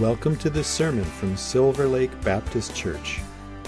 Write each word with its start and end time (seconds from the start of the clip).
Welcome 0.00 0.36
to 0.38 0.50
this 0.50 0.68
sermon 0.68 1.04
from 1.04 1.38
Silver 1.38 1.86
Lake 1.86 2.10
Baptist 2.20 2.74
Church. 2.74 3.20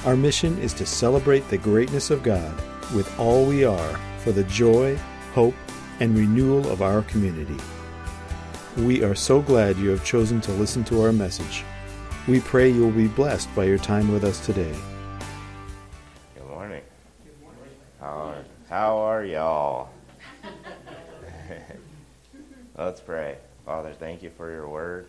Our 0.04 0.14
mission 0.14 0.58
is 0.58 0.74
to 0.74 0.84
celebrate 0.84 1.48
the 1.48 1.56
greatness 1.56 2.10
of 2.10 2.22
God 2.22 2.54
with 2.94 3.18
all 3.18 3.46
we 3.46 3.64
are 3.64 3.98
for 4.18 4.32
the 4.32 4.44
joy, 4.44 4.98
hope, 5.32 5.54
and 6.00 6.14
renewal 6.14 6.70
of 6.70 6.82
our 6.82 7.00
community. 7.04 7.56
We 8.76 9.02
are 9.02 9.14
so 9.14 9.40
glad 9.40 9.78
you 9.78 9.88
have 9.88 10.04
chosen 10.04 10.42
to 10.42 10.52
listen 10.52 10.84
to 10.84 11.00
our 11.00 11.12
message. 11.12 11.64
We 12.26 12.40
pray 12.40 12.68
you 12.68 12.82
will 12.82 12.90
be 12.90 13.08
blessed 13.08 13.48
by 13.54 13.64
your 13.64 13.78
time 13.78 14.12
with 14.12 14.22
us 14.22 14.44
today. 14.44 14.76
Good 16.34 16.46
morning. 16.46 16.82
How 18.00 18.06
are, 18.06 18.44
how 18.68 18.98
are 18.98 19.24
y'all? 19.24 19.88
Let's 22.76 23.00
pray. 23.00 23.38
Father, 23.64 23.94
thank 23.94 24.22
you 24.22 24.28
for 24.28 24.50
your 24.50 24.68
word. 24.68 25.06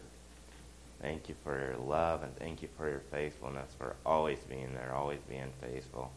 Thank 1.01 1.29
you 1.29 1.35
for 1.43 1.57
your 1.57 1.77
love 1.77 2.23
and 2.23 2.35
thank 2.35 2.61
you 2.61 2.67
for 2.77 2.89
your 2.89 2.99
faithfulness, 2.99 3.71
for 3.77 3.95
always 4.05 4.39
being 4.39 4.73
there, 4.73 4.93
always 4.93 5.19
being 5.29 5.51
faithful, 5.61 6.11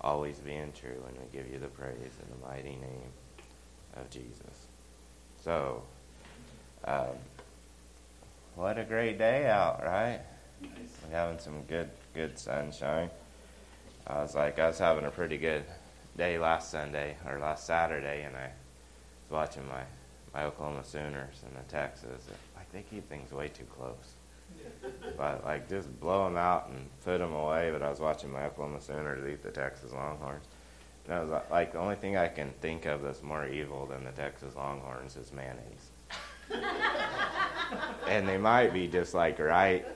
always 0.00 0.38
being 0.38 0.72
true. 0.78 1.02
And 1.08 1.16
we 1.18 1.36
give 1.36 1.50
you 1.52 1.58
the 1.58 1.66
praise 1.66 1.96
in 1.96 2.40
the 2.40 2.46
mighty 2.46 2.76
name 2.76 3.10
of 3.96 4.08
Jesus. 4.10 4.66
So, 5.42 5.82
um, 6.84 7.16
what 8.54 8.78
a 8.78 8.84
great 8.84 9.18
day 9.18 9.48
out, 9.48 9.82
right? 9.84 10.20
We're 10.62 11.16
having 11.16 11.38
some 11.38 11.62
good, 11.64 11.90
good 12.14 12.38
sunshine. 12.38 13.10
I 14.06 14.22
was 14.22 14.34
like, 14.34 14.58
I 14.58 14.68
was 14.68 14.78
having 14.78 15.04
a 15.04 15.10
pretty 15.10 15.36
good 15.36 15.64
day 16.16 16.38
last 16.38 16.70
Sunday 16.70 17.16
or 17.26 17.38
last 17.38 17.66
Saturday, 17.66 18.22
and 18.22 18.36
I 18.36 18.50
was 19.28 19.30
watching 19.30 19.66
my 19.68 19.82
my 20.32 20.44
Oklahoma 20.44 20.84
Sooners 20.84 21.42
and 21.46 21.56
the 21.56 21.72
Texas 21.72 22.28
they 22.76 22.82
keep 22.82 23.08
things 23.08 23.32
way 23.32 23.48
too 23.48 23.64
close. 23.64 24.14
but 25.16 25.44
like 25.44 25.68
just 25.68 25.98
blow 25.98 26.24
them 26.24 26.36
out 26.36 26.68
and 26.68 26.88
put 27.04 27.18
them 27.18 27.32
away. 27.32 27.70
But 27.72 27.82
I 27.82 27.88
was 27.88 28.00
watching 28.00 28.30
my 28.30 28.44
Oklahoma 28.44 28.80
Sooners 28.80 29.26
eat 29.28 29.42
the 29.42 29.50
Texas 29.50 29.92
Longhorns, 29.92 30.44
and 31.06 31.14
I 31.14 31.22
was 31.22 31.30
uh, 31.30 31.42
like, 31.50 31.72
the 31.72 31.78
only 31.78 31.96
thing 31.96 32.16
I 32.16 32.28
can 32.28 32.52
think 32.60 32.84
of 32.84 33.02
that's 33.02 33.22
more 33.22 33.46
evil 33.46 33.86
than 33.86 34.04
the 34.04 34.12
Texas 34.12 34.54
Longhorns 34.54 35.16
is 35.16 35.32
mayonnaise. 35.32 35.90
and 38.08 38.28
they 38.28 38.36
might 38.36 38.72
be 38.72 38.86
just 38.86 39.14
like 39.14 39.38
right, 39.38 39.86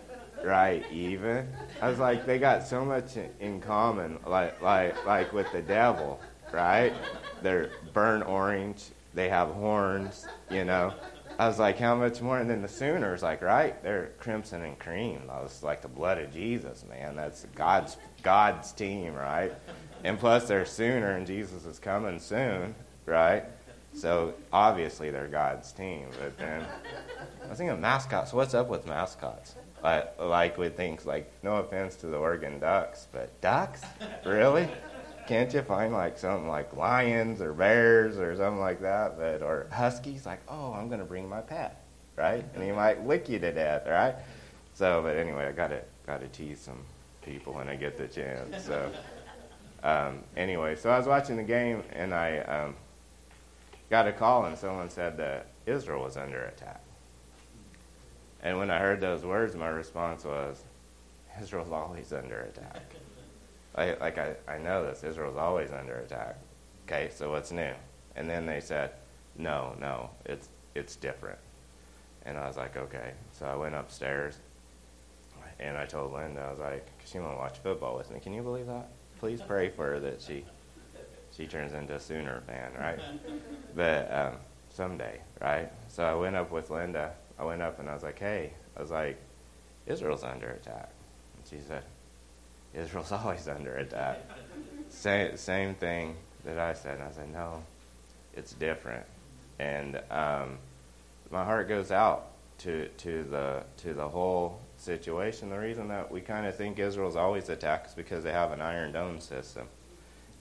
right 0.42 0.84
even. 0.90 1.48
I 1.82 1.88
was 1.90 1.98
like, 1.98 2.26
they 2.26 2.38
got 2.38 2.66
so 2.66 2.84
much 2.84 3.16
in 3.40 3.60
common, 3.60 4.18
like 4.26 4.60
like 4.62 5.04
like 5.04 5.32
with 5.32 5.52
the 5.52 5.62
devil, 5.62 6.18
right? 6.50 6.94
They're 7.42 7.70
burnt 7.92 8.26
orange. 8.26 8.84
They 9.12 9.28
have 9.28 9.48
horns, 9.50 10.26
you 10.50 10.64
know. 10.64 10.94
I 11.40 11.48
was 11.48 11.58
like, 11.58 11.78
how 11.78 11.96
much 11.96 12.20
more? 12.20 12.38
And 12.38 12.50
then 12.50 12.60
the 12.60 12.68
Sooners, 12.68 13.22
like, 13.22 13.40
right? 13.40 13.82
They're 13.82 14.10
crimson 14.18 14.62
and 14.62 14.78
cream. 14.78 15.22
I 15.30 15.40
was 15.40 15.62
like 15.62 15.80
the 15.80 15.88
blood 15.88 16.18
of 16.18 16.34
Jesus, 16.34 16.84
man. 16.86 17.16
That's 17.16 17.46
God's 17.54 17.96
God's 18.22 18.72
team, 18.72 19.14
right? 19.14 19.50
And 20.04 20.18
plus, 20.18 20.46
they're 20.46 20.66
Sooner, 20.66 21.12
and 21.12 21.26
Jesus 21.26 21.64
is 21.64 21.78
coming 21.78 22.20
soon, 22.20 22.74
right? 23.06 23.44
So 23.94 24.34
obviously, 24.52 25.08
they're 25.08 25.28
God's 25.28 25.72
team. 25.72 26.08
But 26.20 26.36
then 26.36 26.62
I 27.42 27.48
was 27.48 27.56
thinking 27.56 27.80
mascots. 27.80 28.34
What's 28.34 28.52
up 28.52 28.68
with 28.68 28.86
mascots? 28.86 29.54
Like, 29.82 30.20
like 30.20 30.58
with 30.58 30.76
things 30.76 31.06
like, 31.06 31.32
no 31.42 31.56
offense 31.56 31.96
to 31.96 32.08
the 32.08 32.18
Oregon 32.18 32.58
Ducks, 32.58 33.08
but 33.12 33.40
ducks, 33.40 33.80
really? 34.26 34.68
Can't 35.30 35.54
you 35.54 35.62
find 35.62 35.92
like 35.92 36.18
something 36.18 36.48
like 36.48 36.74
lions 36.74 37.40
or 37.40 37.52
bears 37.52 38.18
or 38.18 38.34
something 38.34 38.58
like 38.58 38.80
that? 38.80 39.16
But 39.16 39.42
or 39.42 39.68
huskies, 39.70 40.26
like, 40.26 40.40
oh, 40.48 40.72
I'm 40.72 40.88
gonna 40.88 41.04
bring 41.04 41.28
my 41.28 41.40
pet, 41.40 41.84
right? 42.16 42.44
And 42.52 42.64
he 42.64 42.72
might 42.72 43.06
lick 43.06 43.28
you 43.28 43.38
to 43.38 43.52
death, 43.52 43.86
right? 43.86 44.16
So, 44.74 45.00
but 45.02 45.16
anyway, 45.16 45.46
I 45.46 45.52
gotta 45.52 45.82
gotta 46.04 46.26
tease 46.26 46.58
some 46.58 46.80
people 47.24 47.52
when 47.52 47.68
I 47.68 47.76
get 47.76 47.96
the 47.96 48.08
chance. 48.08 48.64
So, 48.64 48.90
um, 49.84 50.24
anyway, 50.36 50.74
so 50.74 50.90
I 50.90 50.98
was 50.98 51.06
watching 51.06 51.36
the 51.36 51.44
game 51.44 51.84
and 51.92 52.12
I 52.12 52.38
um, 52.38 52.74
got 53.88 54.08
a 54.08 54.12
call 54.12 54.46
and 54.46 54.58
someone 54.58 54.90
said 54.90 55.16
that 55.18 55.46
Israel 55.64 56.02
was 56.02 56.16
under 56.16 56.42
attack. 56.46 56.82
And 58.42 58.58
when 58.58 58.68
I 58.68 58.80
heard 58.80 59.00
those 59.00 59.22
words, 59.22 59.54
my 59.54 59.68
response 59.68 60.24
was, 60.24 60.64
Israel's 61.40 61.70
always 61.70 62.12
under 62.12 62.40
attack. 62.40 62.82
I, 63.74 63.94
like 63.94 64.18
I, 64.18 64.34
I 64.48 64.58
know 64.58 64.84
this. 64.84 65.04
Israel's 65.04 65.36
always 65.36 65.70
under 65.70 65.96
attack. 65.98 66.38
Okay, 66.86 67.10
so 67.14 67.30
what's 67.30 67.52
new? 67.52 67.72
And 68.16 68.28
then 68.28 68.46
they 68.46 68.60
said, 68.60 68.92
no, 69.36 69.74
no, 69.80 70.10
it's 70.24 70.48
it's 70.74 70.96
different. 70.96 71.38
And 72.26 72.36
I 72.36 72.46
was 72.46 72.56
like, 72.56 72.76
okay. 72.76 73.12
So 73.32 73.46
I 73.46 73.54
went 73.54 73.74
upstairs, 73.74 74.38
and 75.58 75.76
I 75.76 75.86
told 75.86 76.12
Linda, 76.12 76.42
I 76.42 76.50
was 76.50 76.58
like, 76.58 76.86
she 77.04 77.18
want 77.18 77.32
to 77.32 77.38
watch 77.38 77.58
football 77.58 77.96
with 77.96 78.10
me. 78.10 78.20
Can 78.20 78.32
you 78.32 78.42
believe 78.42 78.66
that? 78.66 78.88
Please 79.18 79.40
pray 79.40 79.68
for 79.68 79.86
her 79.92 80.00
that 80.00 80.20
she 80.20 80.44
she 81.36 81.46
turns 81.46 81.72
into 81.72 81.94
a 81.94 82.00
Sooner 82.00 82.42
fan, 82.46 82.72
right? 82.78 83.00
but 83.74 84.12
um, 84.12 84.32
someday, 84.68 85.20
right? 85.40 85.70
So 85.88 86.04
I 86.04 86.14
went 86.14 86.36
up 86.36 86.50
with 86.50 86.70
Linda. 86.70 87.12
I 87.38 87.44
went 87.44 87.62
up 87.62 87.78
and 87.78 87.88
I 87.88 87.94
was 87.94 88.02
like, 88.02 88.18
hey, 88.18 88.52
I 88.76 88.80
was 88.80 88.90
like, 88.90 89.18
Israel's 89.86 90.24
under 90.24 90.50
attack. 90.50 90.90
And 91.36 91.46
she 91.46 91.66
said, 91.66 91.84
Israel's 92.74 93.12
always 93.12 93.48
under 93.48 93.76
attack. 93.76 94.18
same, 94.88 95.36
same 95.36 95.74
thing 95.74 96.16
that 96.44 96.58
I 96.58 96.74
said. 96.74 96.94
And 96.98 97.04
I 97.04 97.12
said, 97.12 97.32
no, 97.32 97.62
it's 98.34 98.52
different. 98.52 99.06
And 99.58 100.00
um, 100.10 100.58
my 101.30 101.44
heart 101.44 101.68
goes 101.68 101.90
out 101.90 102.28
to, 102.58 102.88
to, 102.88 103.24
the, 103.24 103.62
to 103.78 103.94
the 103.94 104.08
whole 104.08 104.60
situation. 104.76 105.50
The 105.50 105.58
reason 105.58 105.88
that 105.88 106.10
we 106.10 106.20
kind 106.20 106.46
of 106.46 106.56
think 106.56 106.78
Israel's 106.78 107.16
always 107.16 107.48
attacked 107.48 107.88
is 107.88 107.94
because 107.94 108.24
they 108.24 108.32
have 108.32 108.52
an 108.52 108.60
Iron 108.60 108.92
Dome 108.92 109.20
system. 109.20 109.66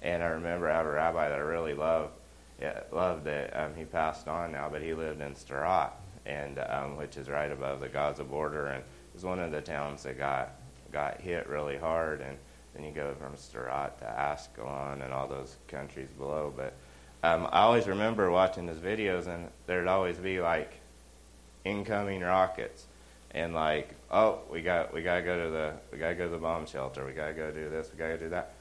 And 0.01 0.23
I 0.23 0.28
remember 0.28 0.69
I 0.69 0.78
have 0.78 0.85
a 0.85 0.91
rabbi 0.91 1.29
that 1.29 1.38
I 1.38 1.41
really 1.41 1.73
loved. 1.73 2.13
yeah, 2.61 2.81
loved 2.91 3.28
it. 3.28 3.51
Um, 3.56 3.75
he 3.75 3.84
passed 3.84 4.28
on 4.28 4.53
now, 4.53 4.69
but 4.69 4.81
he 4.81 4.94
lived 4.94 5.22
in 5.22 5.34
Sderot, 5.34 5.91
and 6.25 6.59
um, 6.59 6.96
which 6.96 7.17
is 7.17 7.29
right 7.29 7.51
above 7.51 7.81
the 7.81 7.90
Gaza 7.90 8.23
border, 8.23 8.67
and 8.67 8.84
was 9.13 9.23
one 9.23 9.40
of 9.40 9.51
the 9.51 9.61
towns 9.61 10.03
that 10.03 10.17
got 10.17 10.56
got 10.91 11.22
hit 11.22 11.47
really 11.47 11.77
hard, 11.77 12.22
and 12.22 12.38
then 12.73 12.83
you 12.83 12.91
go 12.91 13.13
from 13.19 13.33
Sderot 13.33 13.97
to 14.00 14.05
Ashkelon 14.05 15.03
and 15.03 15.13
all 15.13 15.27
those 15.27 15.55
countries 15.67 16.09
below. 16.17 16.53
But 16.55 16.73
um, 17.23 17.47
I 17.51 17.61
always 17.61 17.88
remember 17.88 18.31
watching 18.31 18.67
his 18.67 18.77
videos, 18.77 19.28
and 19.28 19.47
there'd 19.67 19.88
always 19.88 20.17
be 20.17 20.39
like 20.39 20.73
incoming 21.66 22.22
rockets, 22.22 22.85
and 23.31 23.53
like, 23.53 23.94
oh, 24.11 24.39
we 24.51 24.61
got 24.61 24.94
we 24.94 25.01
gotta 25.01 25.22
go 25.22 25.44
to 25.44 25.49
the 25.49 25.73
we 25.91 25.97
gotta 25.97 26.16
go 26.16 26.25
to 26.25 26.31
the 26.31 26.38
bomb 26.38 26.66
shelter, 26.66 27.05
we 27.05 27.11
gotta 27.11 27.33
go 27.33 27.51
do 27.51 27.69
this, 27.69 27.89
we 27.91 27.99
gotta 27.99 28.17
do 28.17 28.29
that, 28.29 28.53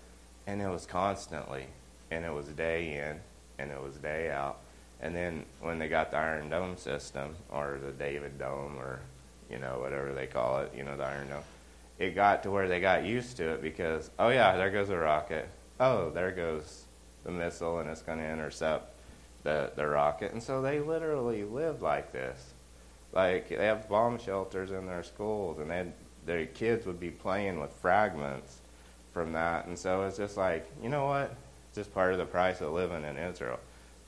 and 0.47 0.61
it 0.61 0.69
was 0.69 0.87
constantly, 0.87 1.67
and 2.11 2.25
it 2.25 2.33
was 2.33 2.47
day 2.49 2.94
in, 2.94 3.21
and 3.59 3.71
it 3.71 3.83
was 3.83 3.94
day 3.97 4.31
out. 4.31 4.59
And 5.00 5.15
then 5.15 5.44
when 5.61 5.78
they 5.78 5.88
got 5.88 6.11
the 6.11 6.17
Iron 6.17 6.50
Dome 6.50 6.77
system, 6.77 7.37
or 7.50 7.78
the 7.84 7.93
David 7.93 8.38
Dome, 8.38 8.77
or 8.78 9.00
you 9.50 9.59
know 9.59 9.78
whatever 9.81 10.12
they 10.12 10.27
call 10.27 10.61
it, 10.61 10.72
you 10.77 10.83
know 10.83 10.97
the 10.97 11.05
Iron 11.05 11.28
Dome, 11.28 11.43
it 11.99 12.15
got 12.15 12.43
to 12.45 12.51
where 12.51 12.69
they 12.69 12.81
got 12.81 13.05
used 13.05 13.37
to 13.39 13.55
it 13.55 13.63
because, 13.63 14.11
oh 14.19 14.29
yeah, 14.29 14.57
there 14.57 14.71
goes 14.71 14.89
a 14.91 14.97
rocket. 14.97 15.49
Oh, 15.81 16.11
there 16.11 16.31
goes 16.31 16.85
the 17.25 17.31
missile, 17.33 17.81
and 17.81 17.91
it's 17.91 18.03
going 18.03 18.19
to 18.19 18.29
intercept 18.29 18.95
the, 19.43 19.73
the 19.77 19.87
rocket. 19.87 20.33
And 20.33 20.43
so 20.43 20.63
they 20.63 20.81
literally 20.81 21.45
lived 21.45 21.83
like 21.83 22.13
this. 22.13 22.55
Like, 23.13 23.49
they 23.49 23.67
have 23.67 23.89
bomb 23.89 24.19
shelters 24.19 24.71
in 24.71 24.87
their 24.87 25.03
schools, 25.03 25.59
and 25.59 25.93
their 26.25 26.47
kids 26.47 26.87
would 26.87 27.01
be 27.01 27.11
playing 27.11 27.59
with 27.59 27.73
fragments 27.73 28.61
from 29.13 29.33
that. 29.33 29.67
And 29.67 29.79
so 29.79 30.03
it's 30.03 30.17
just 30.17 30.37
like, 30.37 30.71
you 30.83 30.89
know 30.89 31.07
what? 31.07 31.35
It's 31.69 31.77
just 31.77 31.95
part 31.95 32.13
of 32.13 32.19
the 32.19 32.27
price 32.27 32.61
of 32.61 32.73
living 32.73 33.05
in 33.05 33.17
Israel. 33.17 33.59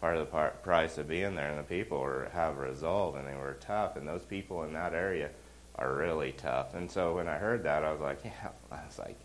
Part 0.00 0.16
of 0.16 0.20
the 0.20 0.30
part, 0.30 0.62
price 0.62 0.96
of 0.98 1.08
being 1.08 1.34
there, 1.34 1.50
and 1.50 1.58
the 1.58 1.64
people 1.64 2.00
were, 2.00 2.30
have 2.32 2.58
resolve, 2.58 3.16
and 3.16 3.26
they 3.26 3.34
were 3.34 3.56
tough. 3.60 3.96
And 3.96 4.06
those 4.06 4.24
people 4.24 4.62
in 4.64 4.72
that 4.74 4.94
area 4.94 5.30
are 5.80 5.94
really 5.94 6.32
tough. 6.32 6.74
And 6.74 6.90
so 6.90 7.16
when 7.16 7.26
I 7.26 7.36
heard 7.36 7.64
that, 7.64 7.84
I 7.84 7.92
was 7.92 8.00
like, 8.00 8.20
yeah, 8.24 8.50
I 8.70 8.84
was 8.86 8.98
like, 8.98 9.16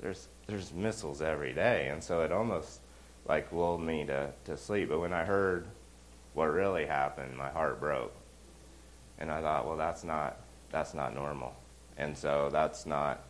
there's 0.00 0.28
there's 0.46 0.72
missiles 0.72 1.22
every 1.22 1.52
day, 1.52 1.88
and 1.88 2.02
so 2.02 2.20
it 2.20 2.32
almost 2.32 2.80
like 3.26 3.50
lulled 3.52 3.80
me 3.80 4.04
to 4.06 4.30
to 4.44 4.56
sleep. 4.56 4.88
But 4.88 5.00
when 5.00 5.12
I 5.12 5.24
heard 5.24 5.66
what 6.34 6.52
really 6.52 6.84
happened, 6.84 7.36
my 7.36 7.48
heart 7.48 7.80
broke, 7.80 8.14
and 9.18 9.30
I 9.30 9.40
thought, 9.40 9.66
well, 9.66 9.76
that's 9.76 10.04
not 10.04 10.36
that's 10.70 10.92
not 10.92 11.14
normal, 11.14 11.54
and 11.96 12.16
so 12.16 12.50
that's 12.52 12.84
not 12.84 13.20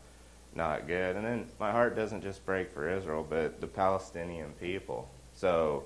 not 0.55 0.87
good. 0.87 1.17
And 1.17 1.25
then 1.25 1.47
my 1.61 1.71
heart 1.71 1.95
doesn't 1.95 2.23
just 2.23 2.45
break 2.45 2.71
for 2.71 2.89
Israel, 2.89 3.25
but 3.29 3.61
the 3.61 3.67
Palestinian 3.67 4.53
people. 4.61 5.09
So 5.35 5.85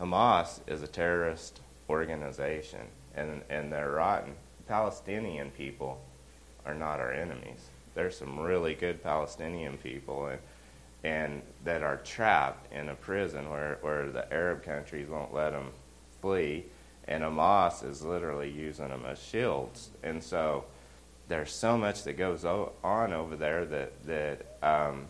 Hamas 0.00 0.60
is 0.66 0.82
a 0.82 0.88
terrorist 0.88 1.60
organization, 1.88 2.80
and 3.14 3.42
and 3.48 3.72
they're 3.72 3.92
rotten. 3.92 4.34
Palestinian 4.68 5.50
people 5.50 6.00
are 6.64 6.74
not 6.74 7.00
our 7.00 7.12
enemies. 7.12 7.68
There's 7.94 8.18
some 8.18 8.38
really 8.38 8.74
good 8.74 9.02
Palestinian 9.02 9.78
people 9.78 10.26
and 10.26 10.40
and 11.06 11.40
that 11.64 11.82
are 11.84 11.98
trapped 11.98 12.72
in 12.72 12.88
a 12.88 12.94
prison 12.96 13.48
where, 13.48 13.78
where 13.80 14.10
the 14.10 14.32
Arab 14.32 14.64
countries 14.64 15.08
won't 15.08 15.32
let 15.32 15.50
them 15.50 15.70
flee, 16.20 16.64
and 17.06 17.22
Hamas 17.22 17.88
is 17.88 18.02
literally 18.02 18.50
using 18.50 18.88
them 18.88 19.04
as 19.06 19.22
shields. 19.22 19.90
And 20.02 20.20
so 20.20 20.64
there's 21.28 21.52
so 21.52 21.78
much 21.78 22.02
that 22.04 22.14
goes 22.14 22.44
on 22.44 23.12
over 23.12 23.36
there 23.36 23.64
that 23.66 24.06
that 24.06 24.56
um, 24.62 25.06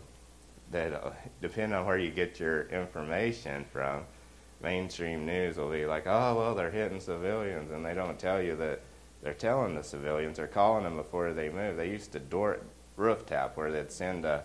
that 0.71 0.93
uh, 0.93 1.11
depending 1.41 1.75
on 1.75 1.85
where 1.87 1.97
you 1.97 2.11
get 2.11 2.39
your 2.39 2.67
information 2.69 3.65
from, 3.71 4.03
mainstream 4.61 5.25
news 5.25 5.57
will 5.57 5.71
be 5.71 5.87
like, 5.87 6.05
oh 6.05 6.35
well, 6.35 6.53
they're 6.53 6.69
hitting 6.69 6.99
civilians, 6.99 7.71
and 7.71 7.83
they 7.83 7.95
don't 7.95 8.19
tell 8.19 8.39
you 8.39 8.55
that 8.57 8.81
they're 9.21 9.33
telling 9.33 9.75
the 9.75 9.83
civilians, 9.83 10.37
they're 10.37 10.47
calling 10.47 10.83
them 10.83 10.95
before 10.95 11.33
they 11.33 11.49
move. 11.49 11.77
They 11.77 11.89
used 11.89 12.11
to 12.13 12.19
door 12.19 12.59
roof 12.95 13.25
tap 13.25 13.57
where 13.57 13.71
they'd 13.71 13.91
send 13.91 14.25
a 14.25 14.43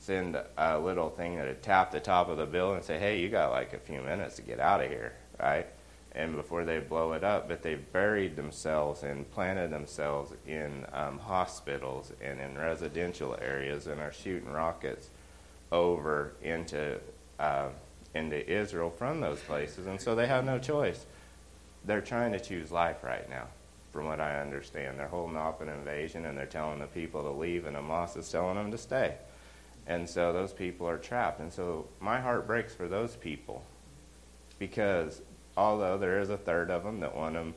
send 0.00 0.40
a 0.56 0.78
little 0.78 1.08
thing 1.10 1.36
that'd 1.36 1.60
tap 1.60 1.90
the 1.90 1.98
top 1.98 2.28
of 2.28 2.36
the 2.36 2.46
building 2.46 2.76
and 2.76 2.84
say, 2.84 3.00
hey, 3.00 3.20
you 3.20 3.28
got 3.28 3.50
like 3.50 3.72
a 3.72 3.78
few 3.78 4.00
minutes 4.00 4.36
to 4.36 4.42
get 4.42 4.60
out 4.60 4.80
of 4.80 4.88
here, 4.88 5.12
right? 5.40 5.66
and 6.12 6.34
before 6.34 6.64
they 6.64 6.78
blow 6.80 7.12
it 7.12 7.22
up, 7.22 7.48
but 7.48 7.62
they've 7.62 7.92
buried 7.92 8.34
themselves 8.34 9.02
and 9.02 9.30
planted 9.30 9.70
themselves 9.70 10.32
in 10.46 10.84
um, 10.92 11.18
hospitals 11.18 12.12
and 12.20 12.40
in 12.40 12.56
residential 12.58 13.36
areas 13.40 13.86
and 13.86 14.00
are 14.00 14.12
shooting 14.12 14.50
rockets 14.50 15.10
over 15.70 16.32
into 16.42 16.98
uh, 17.38 17.68
into 18.14 18.50
Israel 18.50 18.90
from 18.90 19.20
those 19.20 19.38
places, 19.40 19.86
and 19.86 20.00
so 20.00 20.14
they 20.14 20.26
have 20.26 20.44
no 20.44 20.58
choice. 20.58 21.04
They're 21.84 22.00
trying 22.00 22.32
to 22.32 22.40
choose 22.40 22.72
life 22.72 23.04
right 23.04 23.28
now, 23.28 23.46
from 23.98 24.06
what 24.06 24.20
I 24.20 24.40
understand. 24.40 24.96
They're 24.96 25.08
holding 25.08 25.36
off 25.36 25.60
an 25.60 25.68
invasion, 25.68 26.24
and 26.24 26.38
they're 26.38 26.46
telling 26.46 26.78
the 26.78 26.86
people 26.86 27.20
to 27.24 27.30
leave, 27.30 27.66
and 27.66 27.76
Hamas 27.76 28.16
is 28.16 28.30
telling 28.30 28.54
them 28.54 28.70
to 28.70 28.78
stay. 28.78 29.16
And 29.88 30.08
so 30.08 30.32
those 30.32 30.52
people 30.52 30.88
are 30.88 30.98
trapped. 30.98 31.40
And 31.40 31.52
so 31.52 31.88
my 31.98 32.20
heart 32.20 32.46
breaks 32.46 32.72
for 32.72 32.86
those 32.86 33.16
people 33.16 33.64
because 34.60 35.20
although 35.56 35.98
there 35.98 36.20
is 36.20 36.30
a 36.30 36.36
third 36.36 36.70
of 36.70 36.84
them 36.84 37.00
that 37.00 37.16
want 37.16 37.34
them 37.34 37.54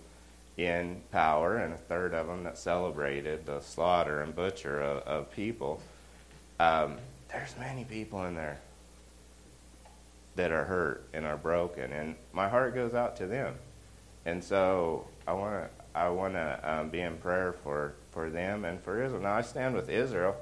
in 0.57 1.01
power 1.11 1.57
and 1.57 1.75
a 1.75 1.77
third 1.77 2.15
of 2.15 2.25
them 2.25 2.43
that 2.45 2.57
celebrated 2.57 3.45
the 3.45 3.59
slaughter 3.59 4.23
and 4.23 4.35
butcher 4.35 4.81
of, 4.81 5.03
of 5.03 5.31
people, 5.31 5.79
um, 6.59 6.97
there's 7.31 7.53
many 7.59 7.83
people 7.83 8.25
in 8.25 8.33
there 8.33 8.59
that 10.37 10.51
are 10.51 10.63
hurt 10.63 11.03
and 11.13 11.23
are 11.23 11.37
broken, 11.37 11.93
and 11.93 12.15
my 12.33 12.49
heart 12.49 12.73
goes 12.73 12.95
out 12.95 13.15
to 13.17 13.27
them. 13.27 13.53
And 14.25 14.43
so 14.43 15.05
I 15.27 15.33
want 15.33 15.53
to 15.53 15.80
I 15.93 16.09
want 16.09 16.33
to 16.33 16.59
um, 16.63 16.89
be 16.89 17.01
in 17.01 17.17
prayer 17.17 17.53
for 17.53 17.93
for 18.11 18.29
them 18.29 18.65
and 18.65 18.81
for 18.81 19.03
Israel. 19.03 19.21
Now 19.21 19.35
I 19.35 19.41
stand 19.41 19.75
with 19.75 19.89
Israel, 19.89 20.35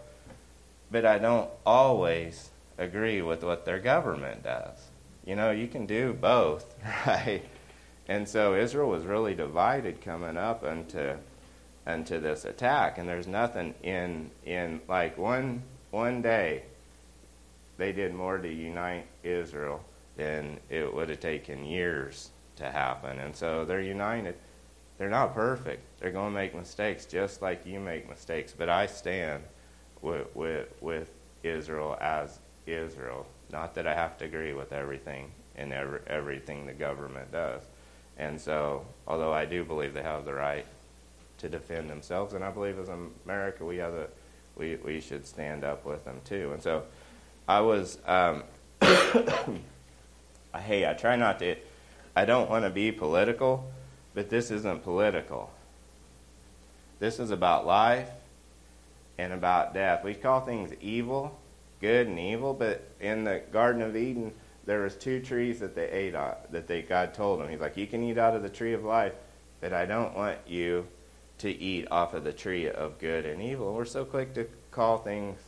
but 0.91 1.05
I 1.05 1.17
don't 1.19 1.49
always 1.65 2.49
agree 2.77 3.21
with 3.21 3.43
what 3.43 3.65
their 3.65 3.79
government 3.79 4.43
does. 4.43 4.77
You 5.25 5.35
know, 5.35 5.51
you 5.51 5.67
can 5.67 5.85
do 5.85 6.13
both, 6.13 6.73
right? 7.05 7.43
And 8.07 8.27
so 8.27 8.55
Israel 8.55 8.89
was 8.89 9.05
really 9.05 9.35
divided 9.35 10.01
coming 10.01 10.37
up 10.37 10.63
into 10.63 11.17
into 11.85 12.19
this 12.19 12.45
attack. 12.45 12.97
And 12.97 13.07
there's 13.07 13.27
nothing 13.27 13.73
in 13.83 14.31
in 14.45 14.81
like 14.87 15.17
one 15.17 15.63
one 15.91 16.21
day 16.21 16.63
they 17.77 17.91
did 17.93 18.13
more 18.13 18.37
to 18.37 18.47
unite 18.47 19.05
Israel 19.23 19.81
than 20.17 20.59
it 20.69 20.93
would 20.93 21.09
have 21.09 21.21
taken 21.21 21.65
years 21.65 22.29
to 22.57 22.69
happen. 22.69 23.19
And 23.19 23.33
so 23.33 23.63
they're 23.63 23.81
united. 23.81 24.35
They're 24.99 25.09
not 25.09 25.33
perfect. 25.33 25.81
They're 25.99 26.11
going 26.11 26.33
to 26.33 26.35
make 26.35 26.53
mistakes 26.53 27.05
just 27.05 27.41
like 27.41 27.65
you 27.65 27.79
make 27.79 28.07
mistakes. 28.07 28.53
But 28.55 28.69
I 28.69 28.85
stand 28.85 29.43
with, 30.01 30.27
with, 30.35 30.67
with 30.81 31.09
Israel 31.41 31.97
as 32.01 32.39
Israel. 32.67 33.25
Not 33.51 33.73
that 33.75 33.87
I 33.87 33.95
have 33.95 34.17
to 34.19 34.25
agree 34.25 34.53
with 34.53 34.73
everything 34.73 35.31
and 35.55 35.71
every, 35.71 36.01
everything 36.05 36.65
the 36.65 36.73
government 36.73 37.31
does. 37.31 37.61
And 38.17 38.39
so, 38.39 38.85
although 39.07 39.31
I 39.31 39.45
do 39.45 39.63
believe 39.63 39.93
they 39.93 40.03
have 40.03 40.25
the 40.25 40.33
right 40.33 40.65
to 41.37 41.47
defend 41.47 41.89
themselves, 41.89 42.33
and 42.33 42.43
I 42.43 42.51
believe 42.51 42.77
as 42.77 42.89
America 43.25 43.63
we 43.63 43.77
have 43.77 43.93
a, 43.93 44.07
we 44.57 44.75
we 44.83 44.99
should 44.99 45.25
stand 45.25 45.63
up 45.63 45.85
with 45.85 46.03
them 46.03 46.19
too. 46.25 46.51
And 46.51 46.61
so, 46.61 46.83
I 47.47 47.61
was, 47.61 47.97
um, 48.05 48.43
hey, 48.81 50.85
I 50.85 50.93
try 50.93 51.15
not 51.15 51.39
to, 51.39 51.55
I 52.15 52.25
don't 52.25 52.49
want 52.49 52.65
to 52.65 52.69
be 52.69 52.91
political, 52.91 53.71
but 54.13 54.29
this 54.29 54.51
isn't 54.51 54.83
political. 54.83 55.51
This 56.99 57.19
is 57.19 57.31
about 57.31 57.65
life 57.65 58.09
and 59.17 59.33
about 59.33 59.73
death. 59.73 60.03
We 60.03 60.13
call 60.13 60.41
things 60.41 60.71
evil, 60.81 61.37
good 61.81 62.07
and 62.07 62.19
evil, 62.19 62.53
but 62.53 62.87
in 62.99 63.23
the 63.23 63.41
Garden 63.51 63.81
of 63.81 63.95
Eden 63.95 64.33
there 64.65 64.81
was 64.81 64.95
two 64.95 65.19
trees 65.19 65.59
that 65.59 65.73
they 65.73 65.89
ate 65.89 66.13
of, 66.13 66.37
that 66.51 66.67
they 66.67 66.81
God 66.81 67.13
told 67.13 67.39
them. 67.39 67.49
He's 67.49 67.59
like, 67.59 67.77
you 67.77 67.87
can 67.87 68.03
eat 68.03 68.17
out 68.17 68.35
of 68.35 68.43
the 68.43 68.49
tree 68.49 68.73
of 68.73 68.83
life, 68.83 69.13
but 69.61 69.73
I 69.73 69.85
don't 69.85 70.15
want 70.15 70.37
you 70.45 70.85
to 71.39 71.49
eat 71.49 71.87
off 71.89 72.13
of 72.13 72.23
the 72.23 72.33
tree 72.33 72.69
of 72.69 72.99
good 72.99 73.25
and 73.25 73.41
evil. 73.41 73.73
We're 73.73 73.85
so 73.85 74.05
quick 74.05 74.33
to 74.35 74.47
call 74.71 74.99
things 74.99 75.39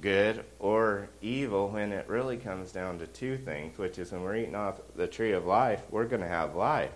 good 0.00 0.44
or 0.58 1.08
evil 1.20 1.68
when 1.68 1.92
it 1.92 2.06
really 2.08 2.36
comes 2.36 2.72
down 2.72 2.98
to 2.98 3.06
two 3.06 3.38
things, 3.38 3.78
which 3.78 3.98
is 3.98 4.12
when 4.12 4.22
we're 4.22 4.36
eating 4.36 4.54
off 4.54 4.80
the 4.94 5.06
tree 5.06 5.32
of 5.32 5.46
life, 5.46 5.82
we're 5.90 6.04
going 6.04 6.22
to 6.22 6.28
have 6.28 6.54
life. 6.54 6.90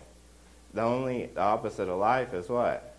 The 0.77 0.83
only 0.83 1.31
the 1.33 1.41
opposite 1.41 1.89
of 1.89 1.99
life 1.99 2.35
is 2.35 2.51
what? 2.51 2.95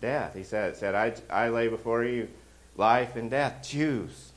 Death. 0.00 0.34
He 0.34 0.42
said, 0.42 0.76
said 0.76 0.92
I, 0.96 1.14
I 1.30 1.50
lay 1.50 1.68
before 1.68 2.02
you 2.02 2.28
life 2.76 3.14
and 3.14 3.30
death. 3.30 3.62
Choose 3.62 4.32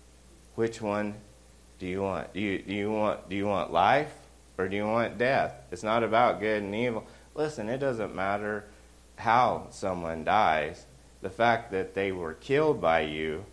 which 0.53 0.83
one 0.83 1.15
do 1.79 1.87
you 1.87 2.03
want? 2.03 2.31
Do 2.31 2.39
you, 2.39 2.61
do 2.61 2.75
you 2.75 2.91
want 2.91 3.27
do 3.27 3.35
you 3.35 3.47
want 3.47 3.73
life 3.73 4.13
or 4.59 4.67
do 4.67 4.75
you 4.75 4.85
want 4.85 5.17
death? 5.17 5.55
It's 5.71 5.81
not 5.81 6.03
about 6.03 6.39
good 6.39 6.61
and 6.61 6.75
evil. 6.75 7.07
Listen, 7.33 7.67
it 7.69 7.79
doesn't 7.79 8.13
matter 8.13 8.65
how 9.15 9.65
someone 9.71 10.23
dies. 10.23 10.85
The 11.23 11.31
fact 11.31 11.71
that 11.71 11.95
they 11.95 12.11
were 12.11 12.35
killed 12.35 12.79
by 12.79 13.01
you 13.01 13.45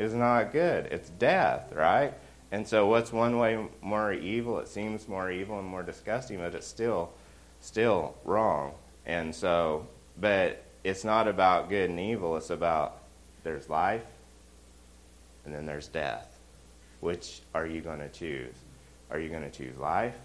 is 0.00 0.14
not 0.14 0.50
good. 0.50 0.86
It's 0.86 1.10
death, 1.10 1.72
right? 1.72 2.12
And 2.50 2.66
so 2.66 2.88
what's 2.88 3.12
one 3.12 3.38
way 3.38 3.68
more 3.80 4.12
evil? 4.12 4.58
It 4.58 4.66
seems 4.66 5.06
more 5.06 5.30
evil 5.30 5.60
and 5.60 5.68
more 5.68 5.84
disgusting, 5.84 6.38
but 6.38 6.56
it's 6.56 6.66
still 6.66 7.12
still 7.60 8.14
wrong. 8.24 8.72
And 9.06 9.34
so 9.34 9.86
but 10.20 10.62
it's 10.84 11.04
not 11.04 11.28
about 11.28 11.68
good 11.68 11.90
and 11.90 11.98
evil, 11.98 12.36
it's 12.36 12.50
about 12.50 12.98
there's 13.42 13.68
life 13.68 14.04
and 15.44 15.54
then 15.54 15.66
there's 15.66 15.88
death. 15.88 16.38
Which 17.00 17.40
are 17.54 17.66
you 17.66 17.80
going 17.80 18.00
to 18.00 18.08
choose? 18.08 18.54
Are 19.10 19.18
you 19.18 19.30
going 19.30 19.42
to 19.42 19.50
choose 19.50 19.76
life 19.78 20.16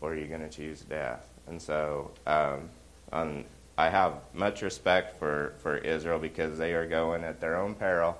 or 0.00 0.12
are 0.12 0.16
you 0.16 0.26
going 0.26 0.42
to 0.42 0.50
choose 0.50 0.82
death? 0.82 1.24
And 1.46 1.60
so 1.60 2.10
um, 2.26 2.68
on, 3.12 3.44
I 3.78 3.88
have 3.88 4.14
much 4.34 4.62
respect 4.62 5.18
for, 5.18 5.54
for 5.62 5.78
Israel 5.78 6.18
because 6.18 6.58
they 6.58 6.74
are 6.74 6.86
going 6.86 7.24
at 7.24 7.40
their 7.40 7.56
own 7.56 7.74
peril 7.74 8.16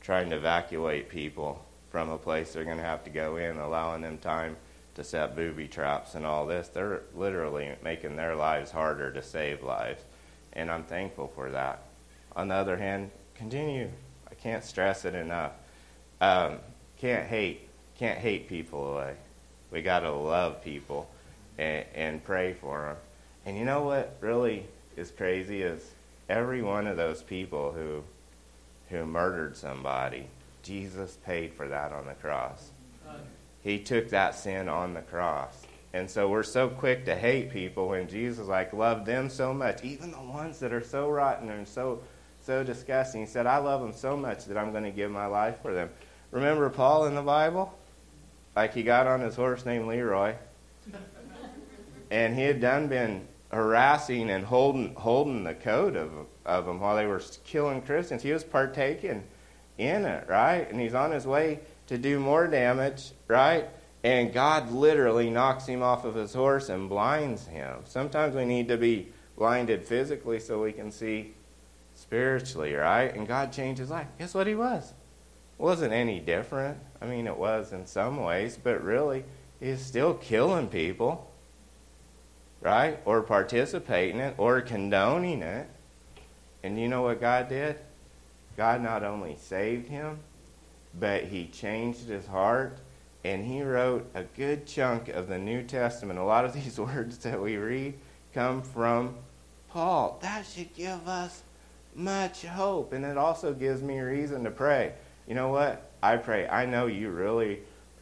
trying 0.00 0.30
to 0.30 0.36
evacuate 0.36 1.08
people 1.08 1.64
from 1.90 2.10
a 2.10 2.18
place 2.18 2.52
they're 2.52 2.64
going 2.64 2.78
to 2.78 2.82
have 2.82 3.04
to 3.04 3.10
go 3.10 3.36
in, 3.36 3.58
allowing 3.58 4.02
them 4.02 4.18
time 4.18 4.56
to 4.94 5.04
set 5.04 5.36
booby 5.36 5.68
traps 5.68 6.14
and 6.14 6.24
all 6.24 6.46
this. 6.46 6.68
They're 6.68 7.02
literally 7.14 7.72
making 7.82 8.16
their 8.16 8.34
lives 8.34 8.70
harder 8.70 9.12
to 9.12 9.22
save 9.22 9.62
lives. 9.62 10.02
And 10.52 10.70
I'm 10.70 10.84
thankful 10.84 11.28
for 11.34 11.50
that. 11.50 11.82
On 12.36 12.48
the 12.48 12.54
other 12.54 12.76
hand, 12.76 13.10
continue. 13.34 13.90
I 14.30 14.34
can't 14.34 14.64
stress 14.64 15.04
it 15.04 15.14
enough. 15.14 15.52
Um, 16.20 16.58
can't 16.98 17.26
hate, 17.26 17.68
can't 17.98 18.18
hate 18.18 18.48
people 18.48 18.94
away. 18.94 19.14
We 19.70 19.82
got 19.82 20.00
to 20.00 20.12
love 20.12 20.62
people 20.62 21.08
and, 21.58 21.84
and 21.94 22.24
pray 22.24 22.52
for 22.52 22.82
them. 22.82 22.96
And 23.46 23.58
you 23.58 23.64
know 23.64 23.82
what 23.82 24.16
really 24.20 24.66
is 24.96 25.10
crazy 25.10 25.62
is 25.62 25.92
every 26.28 26.62
one 26.62 26.86
of 26.86 26.96
those 26.96 27.22
people 27.22 27.72
who 27.72 28.02
who 28.90 29.04
murdered 29.04 29.56
somebody, 29.56 30.26
Jesus 30.62 31.18
paid 31.24 31.52
for 31.52 31.68
that 31.68 31.92
on 31.92 32.06
the 32.06 32.14
cross. 32.14 32.70
He 33.64 33.78
took 33.78 34.10
that 34.10 34.34
sin 34.34 34.68
on 34.68 34.92
the 34.94 35.00
cross. 35.00 35.66
And 35.94 36.08
so 36.08 36.28
we're 36.28 36.42
so 36.42 36.68
quick 36.68 37.06
to 37.06 37.16
hate 37.16 37.50
people 37.50 37.88
when 37.88 38.08
Jesus 38.08 38.46
like 38.46 38.72
loved 38.72 39.06
them 39.06 39.30
so 39.30 39.54
much, 39.54 39.82
even 39.82 40.10
the 40.10 40.20
ones 40.20 40.58
that 40.60 40.72
are 40.72 40.84
so 40.84 41.08
rotten 41.08 41.48
and 41.50 41.66
so 41.66 42.02
so 42.40 42.62
disgusting. 42.62 43.22
He 43.22 43.26
said, 43.26 43.46
"I 43.46 43.56
love 43.56 43.80
them 43.80 43.94
so 43.94 44.16
much 44.16 44.44
that 44.44 44.58
I'm 44.58 44.70
going 44.70 44.84
to 44.84 44.90
give 44.90 45.10
my 45.10 45.26
life 45.26 45.62
for 45.62 45.72
them." 45.72 45.88
Remember 46.30 46.68
Paul 46.68 47.06
in 47.06 47.14
the 47.14 47.22
Bible? 47.22 47.72
Like 48.54 48.74
he 48.74 48.82
got 48.82 49.06
on 49.06 49.20
his 49.20 49.34
horse 49.34 49.64
named 49.64 49.88
Leroy. 49.88 50.34
and 52.10 52.34
he 52.34 52.42
had 52.42 52.60
done 52.60 52.88
been 52.88 53.26
harassing 53.50 54.30
and 54.30 54.44
holding 54.44 54.94
holding 54.94 55.44
the 55.44 55.54
coat 55.54 55.96
of 55.96 56.10
of 56.44 56.66
them 56.66 56.80
while 56.80 56.96
they 56.96 57.06
were 57.06 57.22
killing 57.44 57.80
Christians. 57.80 58.22
He 58.22 58.32
was 58.32 58.44
partaking 58.44 59.22
in 59.78 60.04
it, 60.04 60.28
right? 60.28 60.68
And 60.70 60.78
he's 60.78 60.94
on 60.94 61.12
his 61.12 61.26
way 61.26 61.60
to 61.86 61.98
do 61.98 62.18
more 62.18 62.46
damage, 62.46 63.12
right? 63.28 63.68
And 64.02 64.32
God 64.32 64.70
literally 64.70 65.30
knocks 65.30 65.66
him 65.66 65.82
off 65.82 66.04
of 66.04 66.14
his 66.14 66.34
horse 66.34 66.68
and 66.68 66.88
blinds 66.88 67.46
him. 67.46 67.78
Sometimes 67.84 68.34
we 68.34 68.44
need 68.44 68.68
to 68.68 68.76
be 68.76 69.08
blinded 69.36 69.84
physically 69.84 70.40
so 70.40 70.62
we 70.62 70.72
can 70.72 70.90
see 70.90 71.32
spiritually, 71.94 72.74
right? 72.74 73.14
And 73.14 73.26
God 73.26 73.52
changed 73.52 73.78
his 73.78 73.90
life. 73.90 74.06
Guess 74.18 74.34
what 74.34 74.46
he 74.46 74.54
was? 74.54 74.92
wasn't 75.56 75.92
any 75.92 76.20
different. 76.20 76.78
I 77.00 77.06
mean, 77.06 77.26
it 77.26 77.36
was 77.36 77.72
in 77.72 77.86
some 77.86 78.22
ways, 78.22 78.58
but 78.62 78.82
really, 78.82 79.24
he's 79.60 79.80
still 79.80 80.14
killing 80.14 80.68
people, 80.68 81.30
right? 82.60 82.98
Or 83.04 83.22
participating 83.22 84.16
in 84.16 84.26
it, 84.28 84.34
or 84.36 84.60
condoning 84.60 85.42
it. 85.42 85.68
And 86.62 86.78
you 86.78 86.88
know 86.88 87.02
what 87.02 87.20
God 87.20 87.48
did? 87.48 87.76
God 88.56 88.82
not 88.82 89.02
only 89.02 89.36
saved 89.36 89.88
him, 89.88 90.18
but 90.98 91.24
he 91.24 91.46
changed 91.46 92.08
his 92.08 92.26
heart 92.26 92.78
and 93.24 93.44
he 93.44 93.62
wrote 93.62 94.08
a 94.14 94.22
good 94.22 94.66
chunk 94.66 95.08
of 95.08 95.28
the 95.28 95.38
New 95.38 95.62
Testament. 95.62 96.18
A 96.18 96.24
lot 96.24 96.44
of 96.44 96.52
these 96.54 96.78
words 96.78 97.18
that 97.18 97.40
we 97.40 97.56
read 97.56 97.94
come 98.32 98.62
from 98.62 99.14
Paul. 99.70 100.18
That 100.22 100.46
should 100.46 100.74
give 100.74 101.08
us 101.08 101.42
much 101.94 102.44
hope. 102.44 102.92
And 102.92 103.04
it 103.04 103.16
also 103.16 103.54
gives 103.54 103.82
me 103.82 103.98
reason 103.98 104.44
to 104.44 104.50
pray. 104.50 104.92
You 105.26 105.34
know 105.34 105.48
what? 105.48 105.90
I 106.02 106.16
pray. 106.16 106.46
I 106.46 106.66
know 106.66 106.86
you 106.86 107.10
really 107.10 107.60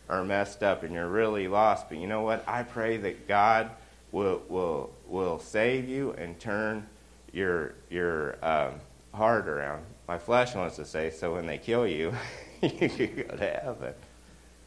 are 0.08 0.24
messed 0.24 0.62
up 0.62 0.82
and 0.82 0.92
you're 0.92 1.08
really 1.08 1.46
lost, 1.48 1.88
but 1.88 1.98
you 1.98 2.06
know 2.06 2.22
what? 2.22 2.44
I 2.48 2.64
pray 2.64 2.96
that 2.98 3.28
God 3.28 3.70
will 4.10 4.42
will 4.48 4.90
will 5.06 5.38
save 5.38 5.88
you 5.88 6.12
and 6.12 6.38
turn 6.38 6.86
your 7.32 7.74
your 7.88 8.36
um, 8.44 8.74
heart 9.14 9.48
around. 9.48 9.84
My 10.08 10.18
flesh 10.18 10.54
wants 10.54 10.76
to 10.76 10.84
say, 10.84 11.10
so 11.10 11.34
when 11.34 11.46
they 11.46 11.58
kill 11.58 11.86
you, 11.86 12.12
you 12.60 13.24
go 13.28 13.36
to 13.36 13.60
heaven, 13.62 13.94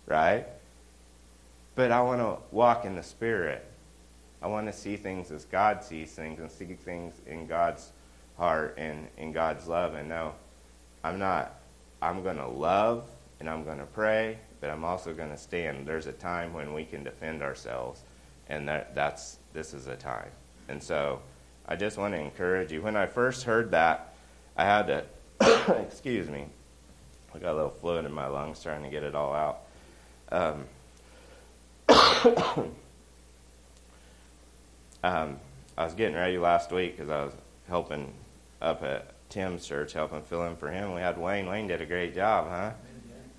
right? 0.06 0.46
But 1.76 1.92
I 1.92 2.02
want 2.02 2.22
to 2.22 2.38
walk 2.56 2.86
in 2.86 2.96
the 2.96 3.04
Spirit. 3.04 3.66
I 4.42 4.48
want 4.48 4.68
to 4.68 4.74
see 4.74 4.96
things 4.96 5.32
as 5.32 5.46
God 5.46 5.84
sees 5.84 6.12
things 6.14 6.40
and 6.40 6.50
see 6.52 6.66
things 6.74 7.14
in 7.26 7.48
God's 7.48 7.92
heart 8.38 8.76
and 8.78 9.08
in 9.18 9.32
God's 9.32 9.68
love. 9.68 9.96
And 9.96 10.10
no, 10.10 10.34
I'm 11.04 11.20
not. 11.20 11.60
I'm 12.02 12.24
going 12.24 12.38
to 12.38 12.48
love 12.48 13.06
and 13.40 13.50
I'm 13.50 13.64
going 13.64 13.80
to 13.80 13.86
pray, 13.86 14.38
but 14.62 14.70
I'm 14.70 14.84
also 14.84 15.14
going 15.14 15.30
to 15.30 15.38
stand. 15.38 15.88
There's 15.88 16.08
a 16.08 16.14
time 16.14 16.54
when 16.54 16.74
we 16.74 16.86
can 16.86 17.04
defend 17.04 17.42
ourselves, 17.42 18.02
and 18.48 18.68
that, 18.70 18.96
that's 18.96 19.40
this 19.54 19.74
is 19.74 19.88
a 19.88 19.96
time. 19.96 20.30
And 20.70 20.82
so 20.82 21.22
I 21.68 21.76
just 21.76 21.98
want 21.98 22.14
to 22.14 22.20
encourage 22.20 22.72
you. 22.72 22.82
When 22.82 22.96
I 22.96 23.06
first 23.06 23.44
heard 23.44 23.72
that, 23.72 24.14
I 24.56 24.64
had 24.64 24.88
to, 24.88 25.82
excuse 25.82 26.30
me, 26.30 26.46
I 27.34 27.40
got 27.40 27.54
a 27.54 27.56
little 27.56 27.70
fluid 27.70 28.06
in 28.06 28.14
my 28.14 28.28
lungs 28.28 28.64
trying 28.64 28.84
to 28.84 28.90
get 28.90 29.04
it 29.04 29.16
all 29.16 29.34
out. 29.34 29.62
Um, 30.32 30.66
um, 35.04 35.40
I 35.78 35.84
was 35.84 35.94
getting 35.94 36.16
ready 36.16 36.38
last 36.38 36.72
week 36.72 36.98
because 36.98 37.10
I 37.10 37.26
was 37.26 37.34
helping 37.68 38.14
up 38.62 38.84
at 38.84 39.14
Tim's 39.30 39.66
church, 39.66 39.94
helping 39.94 40.22
fill 40.24 40.46
in 40.46 40.56
for 40.56 40.72
him. 40.72 40.94
We 40.94 41.02
had 41.02 41.18
Wayne. 41.18 41.48
Wayne 41.48 41.68
did 41.68 41.82
a 41.82 41.86
great 41.86 42.16
job, 42.16 42.48
huh? 42.50 42.72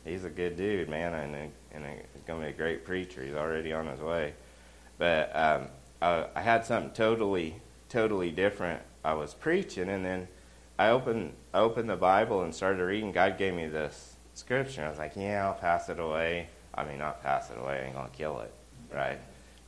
He's 0.05 0.25
a 0.25 0.31
good 0.31 0.57
dude, 0.57 0.89
man, 0.89 1.15
and, 1.15 1.35
a, 1.35 1.49
and 1.73 1.85
a, 1.85 1.91
he's 2.13 2.23
going 2.27 2.41
to 2.41 2.47
be 2.47 2.53
a 2.53 2.57
great 2.57 2.85
preacher. 2.85 3.25
He's 3.25 3.35
already 3.35 3.73
on 3.73 3.89
his 3.89 3.99
way. 4.01 4.35
But 4.99 5.35
um, 5.35 5.69
I, 6.01 6.27
I 6.35 6.43
had 6.43 6.65
something 6.65 6.93
totally, 6.93 7.57
totally 7.89 8.31
different. 8.31 8.83
I 9.05 9.15
was 9.15 9.35
preaching, 9.35 9.89
and 9.89 10.05
then 10.05 10.29
I 10.79 10.91
opened, 10.91 11.33
I 11.53 11.59
opened 11.59 11.91
the 11.91 11.97
Bible 11.97 12.43
and 12.43 12.55
started 12.55 12.85
reading. 12.85 13.11
God 13.11 13.37
gave 13.37 13.55
me 13.55 13.67
this 13.67 14.15
scripture. 14.35 14.85
I 14.85 14.91
was 14.91 14.99
like, 14.99 15.17
yeah, 15.17 15.47
I'll 15.47 15.55
pass 15.55 15.89
it 15.89 15.99
away. 15.99 16.49
I 16.77 16.85
mean, 16.85 16.99
not 16.99 17.23
pass 17.23 17.51
it 17.51 17.59
away. 17.59 17.81
I 17.81 17.87
ain't 17.87 17.95
to 17.95 18.17
kill 18.17 18.41
it, 18.41 18.53
right? 18.93 19.19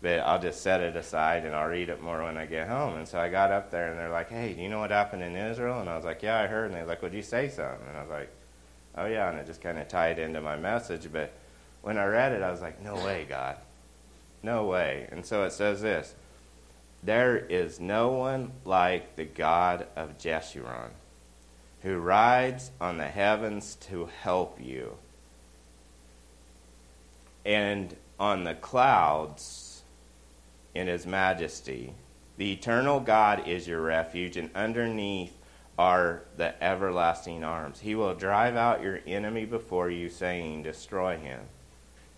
But 0.00 0.20
I'll 0.20 0.40
just 0.40 0.62
set 0.62 0.80
it 0.80 0.94
aside 0.94 1.44
and 1.44 1.54
I'll 1.54 1.68
read 1.68 1.88
it 1.88 2.02
more 2.02 2.22
when 2.22 2.36
I 2.36 2.46
get 2.46 2.68
home. 2.68 2.96
And 2.96 3.08
so 3.08 3.18
I 3.18 3.28
got 3.28 3.50
up 3.50 3.70
there 3.70 3.90
and 3.90 3.98
they're 3.98 4.10
like, 4.10 4.30
hey, 4.30 4.52
do 4.52 4.62
you 4.62 4.68
know 4.68 4.78
what 4.78 4.90
happened 4.90 5.22
in 5.22 5.34
Israel? 5.34 5.80
And 5.80 5.88
I 5.88 5.96
was 5.96 6.04
like, 6.04 6.22
yeah, 6.22 6.38
I 6.38 6.46
heard. 6.46 6.66
And 6.66 6.74
they're 6.74 6.86
like, 6.86 7.02
would 7.02 7.14
you 7.14 7.22
say 7.22 7.48
something? 7.48 7.86
And 7.88 7.96
I 7.96 8.02
was 8.02 8.10
like, 8.10 8.30
oh, 8.96 9.06
yeah. 9.06 9.30
And 9.30 9.38
it 9.38 9.46
just 9.46 9.60
kind 9.60 9.78
of 9.78 9.88
tied 9.88 10.18
into 10.18 10.40
my 10.40 10.56
message. 10.56 11.08
But 11.12 11.32
when 11.82 11.98
I 11.98 12.06
read 12.06 12.32
it, 12.32 12.42
I 12.42 12.50
was 12.50 12.60
like, 12.60 12.82
no 12.82 12.94
way, 12.94 13.26
God. 13.28 13.56
No 14.42 14.66
way. 14.66 15.08
And 15.10 15.26
so 15.26 15.44
it 15.44 15.52
says 15.52 15.80
this 15.80 16.14
There 17.02 17.36
is 17.36 17.80
no 17.80 18.10
one 18.10 18.52
like 18.64 19.16
the 19.16 19.24
God 19.24 19.88
of 19.96 20.16
Jeshurun 20.18 20.90
who 21.82 21.96
rides 21.96 22.70
on 22.80 22.98
the 22.98 23.06
heavens 23.06 23.76
to 23.76 24.06
help 24.22 24.58
you, 24.60 24.96
and 27.48 27.96
on 28.20 28.44
the 28.44 28.54
clouds 28.54 29.82
in 30.74 30.86
his 30.86 31.06
majesty. 31.06 31.94
The 32.36 32.52
eternal 32.52 33.00
God 33.00 33.48
is 33.48 33.66
your 33.66 33.80
refuge, 33.80 34.36
and 34.36 34.50
underneath 34.54 35.32
are 35.78 36.24
the 36.36 36.62
everlasting 36.62 37.42
arms. 37.42 37.80
He 37.80 37.94
will 37.94 38.14
drive 38.14 38.54
out 38.54 38.82
your 38.82 39.00
enemy 39.06 39.46
before 39.46 39.88
you, 39.88 40.10
saying, 40.10 40.62
Destroy 40.62 41.16
him. 41.16 41.40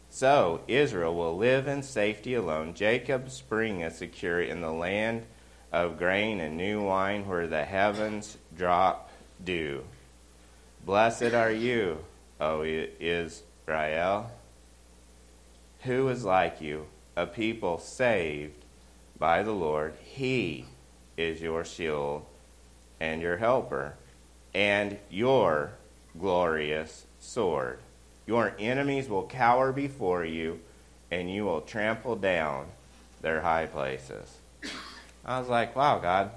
So 0.09 0.63
Israel 0.67 1.15
will 1.15 1.37
live 1.37 1.69
in 1.69 1.85
safety 1.85 2.35
alone. 2.35 2.75
Jacob's 2.75 3.35
spring 3.35 3.83
is 3.83 3.97
secure 3.97 4.41
in 4.41 4.61
the 4.61 4.73
land 4.73 5.27
of 5.73 5.97
grain 5.97 6.41
and 6.41 6.57
new 6.57 6.83
wine 6.83 7.29
where 7.29 7.47
the 7.47 7.65
heavens 7.65 8.37
drop 8.57 9.13
dew. 9.45 9.85
Blessed 10.85 11.35
are 11.35 11.53
you, 11.53 11.99
O 12.41 12.65
Israel. 12.65 14.33
Who 15.83 16.09
is 16.09 16.25
like 16.25 16.61
you, 16.61 16.87
a 17.17 17.27
people 17.27 17.79
saved 17.79 18.65
by 19.19 19.43
the 19.43 19.53
Lord? 19.53 19.95
He 20.03 20.67
is 21.17 21.41
your 21.41 21.65
shield 21.65 22.27
and 23.01 23.23
your 23.23 23.39
helper 23.39 23.95
and 24.55 24.99
your 25.11 25.73
glorious 26.19 27.07
sword. 27.19 27.79
Your 28.27 28.55
enemies 28.59 29.09
will 29.09 29.27
cower 29.27 29.73
before 29.73 30.25
you, 30.25 30.61
and 31.11 31.31
you 31.31 31.45
will 31.45 31.63
trample 31.63 32.17
down 32.17 32.67
their 33.23 33.41
high 33.41 33.67
places. 33.67 34.37
I 35.25 35.39
was 35.39 35.49
like, 35.49 35.75
wow, 35.75 35.99
God, 35.99 36.31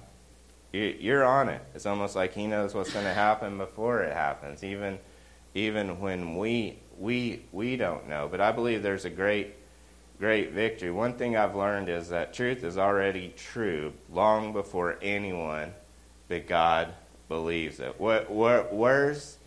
you're 0.71 1.23
on 1.23 1.49
it. 1.49 1.61
It's 1.75 1.85
almost 1.85 2.15
like 2.15 2.33
He 2.33 2.47
knows 2.47 2.73
what's 2.73 2.93
going 2.93 3.05
to 3.05 3.13
happen 3.13 3.57
before 3.57 4.01
it 4.03 4.13
happens, 4.13 4.63
even, 4.63 4.99
even 5.53 5.99
when 5.99 6.37
we, 6.37 6.79
we, 6.99 7.43
we 7.51 7.75
don't 7.75 8.07
know. 8.07 8.27
But 8.29 8.41
I 8.41 8.51
believe 8.51 8.83
there's 8.83 9.05
a 9.05 9.09
great, 9.09 9.55
great 10.19 10.51
victory. 10.51 10.91
One 10.91 11.13
thing 11.13 11.35
I've 11.35 11.55
learned 11.55 11.89
is 11.89 12.09
that 12.09 12.33
truth 12.33 12.63
is 12.63 12.77
already 12.77 13.33
true 13.35 13.93
long 14.11 14.53
before 14.53 14.97
anyone 15.01 15.73
but 16.33 16.47
God 16.47 16.93
believes 17.29 17.79
it. 17.79 17.99
What, 17.99 18.29
what, 18.29 18.73
where's 18.73 19.37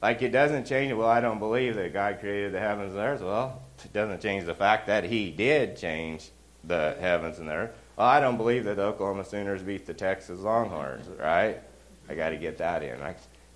like 0.00 0.22
it 0.22 0.30
doesn't 0.30 0.66
change. 0.66 0.92
It. 0.92 0.94
Well, 0.94 1.08
I 1.08 1.20
don't 1.20 1.40
believe 1.40 1.74
that 1.74 1.92
God 1.92 2.20
created 2.20 2.52
the 2.52 2.60
heavens 2.60 2.90
and 2.90 2.98
the 2.98 3.02
earth. 3.02 3.20
Well, 3.20 3.62
it 3.84 3.92
doesn't 3.92 4.22
change 4.22 4.44
the 4.44 4.54
fact 4.54 4.86
that 4.86 5.04
He 5.04 5.30
did 5.30 5.76
change 5.76 6.30
the 6.62 6.96
heavens 7.00 7.38
and 7.38 7.48
the 7.48 7.54
earth. 7.54 7.70
Well, 7.96 8.06
I 8.06 8.20
don't 8.20 8.36
believe 8.36 8.64
that 8.64 8.76
the 8.76 8.84
Oklahoma 8.84 9.24
Sooners 9.24 9.62
beat 9.62 9.86
the 9.86 9.94
Texas 9.94 10.38
Longhorns, 10.38 11.08
right? 11.18 11.60
I 12.08 12.14
got 12.14 12.30
to 12.30 12.36
get 12.36 12.58
that 12.58 12.84
in. 12.84 12.96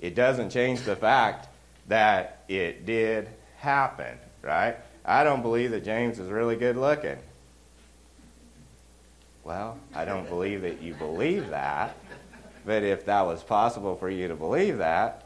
It 0.01 0.17
doesn't 0.17 0.51
change 0.51 0.83
the 0.83 0.97
fact 0.97 1.49
that 1.89 2.45
it 2.49 2.87
did 2.87 3.29
happen, 3.57 4.19
right? 4.43 4.77
I 5.05 5.25
don't 5.25 5.43
believe 5.43 5.71
that 5.73 5.85
James 5.85 6.19
is 6.19 6.29
really 6.29 6.57
good 6.57 6.77
looking. 6.77 7.19
Well, 9.45 9.79
I 9.95 10.05
don't 10.05 10.29
believe 10.29 10.63
that 10.63 10.81
you 10.81 10.95
believe 10.95 11.51
that. 11.51 11.97
But 12.65 12.85
if 12.85 13.07
that 13.07 13.23
was 13.23 13.43
possible 13.43 13.97
for 13.97 14.09
you 14.09 14.29
to 14.29 14.37
believe 14.37 14.79
that, 14.79 15.25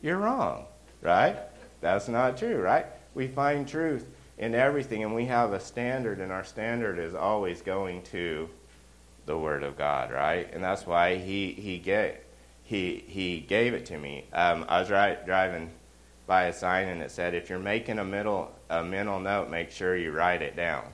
you're 0.00 0.18
wrong, 0.18 0.64
right? 1.02 1.36
That's 1.82 2.08
not 2.08 2.38
true, 2.38 2.56
right? 2.56 2.86
We 3.14 3.28
find 3.28 3.68
truth 3.68 4.06
in 4.38 4.54
everything, 4.54 5.02
and 5.02 5.14
we 5.14 5.26
have 5.26 5.52
a 5.52 5.60
standard, 5.60 6.18
and 6.18 6.32
our 6.32 6.44
standard 6.44 6.98
is 6.98 7.14
always 7.14 7.60
going 7.60 8.02
to 8.04 8.48
the 9.26 9.36
Word 9.36 9.62
of 9.62 9.76
God, 9.76 10.10
right? 10.10 10.52
And 10.52 10.64
that's 10.64 10.86
why 10.86 11.16
He 11.16 11.52
He 11.52 11.78
gave 11.78 12.14
He 12.64 13.04
He 13.06 13.40
gave 13.40 13.74
it 13.74 13.86
to 13.86 13.98
me. 13.98 14.24
Um, 14.32 14.64
I 14.68 14.80
was 14.80 14.90
right, 14.90 15.24
driving 15.26 15.70
by 16.26 16.44
a 16.44 16.52
sign, 16.52 16.88
and 16.88 17.02
it 17.02 17.10
said, 17.10 17.34
"If 17.34 17.50
you're 17.50 17.58
making 17.58 17.98
a 17.98 18.04
middle 18.04 18.52
a 18.70 18.84
mental 18.84 19.20
note, 19.20 19.50
make 19.50 19.70
sure 19.70 19.96
you 19.96 20.12
write 20.12 20.42
it 20.42 20.56
down." 20.56 20.84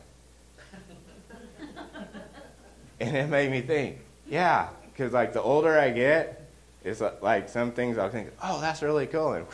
and 3.00 3.16
it 3.16 3.28
made 3.28 3.50
me 3.50 3.61
think, 3.61 3.99
yeah, 4.28 4.68
because 4.92 5.12
like 5.12 5.32
the 5.32 5.42
older 5.42 5.78
I 5.78 5.90
get, 5.90 6.49
it's 6.85 7.02
like 7.20 7.49
some 7.49 7.73
things 7.73 7.99
I'll 7.99 8.11
think, 8.11 8.30
oh, 8.42 8.61
that's 8.61 8.82
really 8.82 9.06
cool. 9.06 9.35
And 9.35 9.47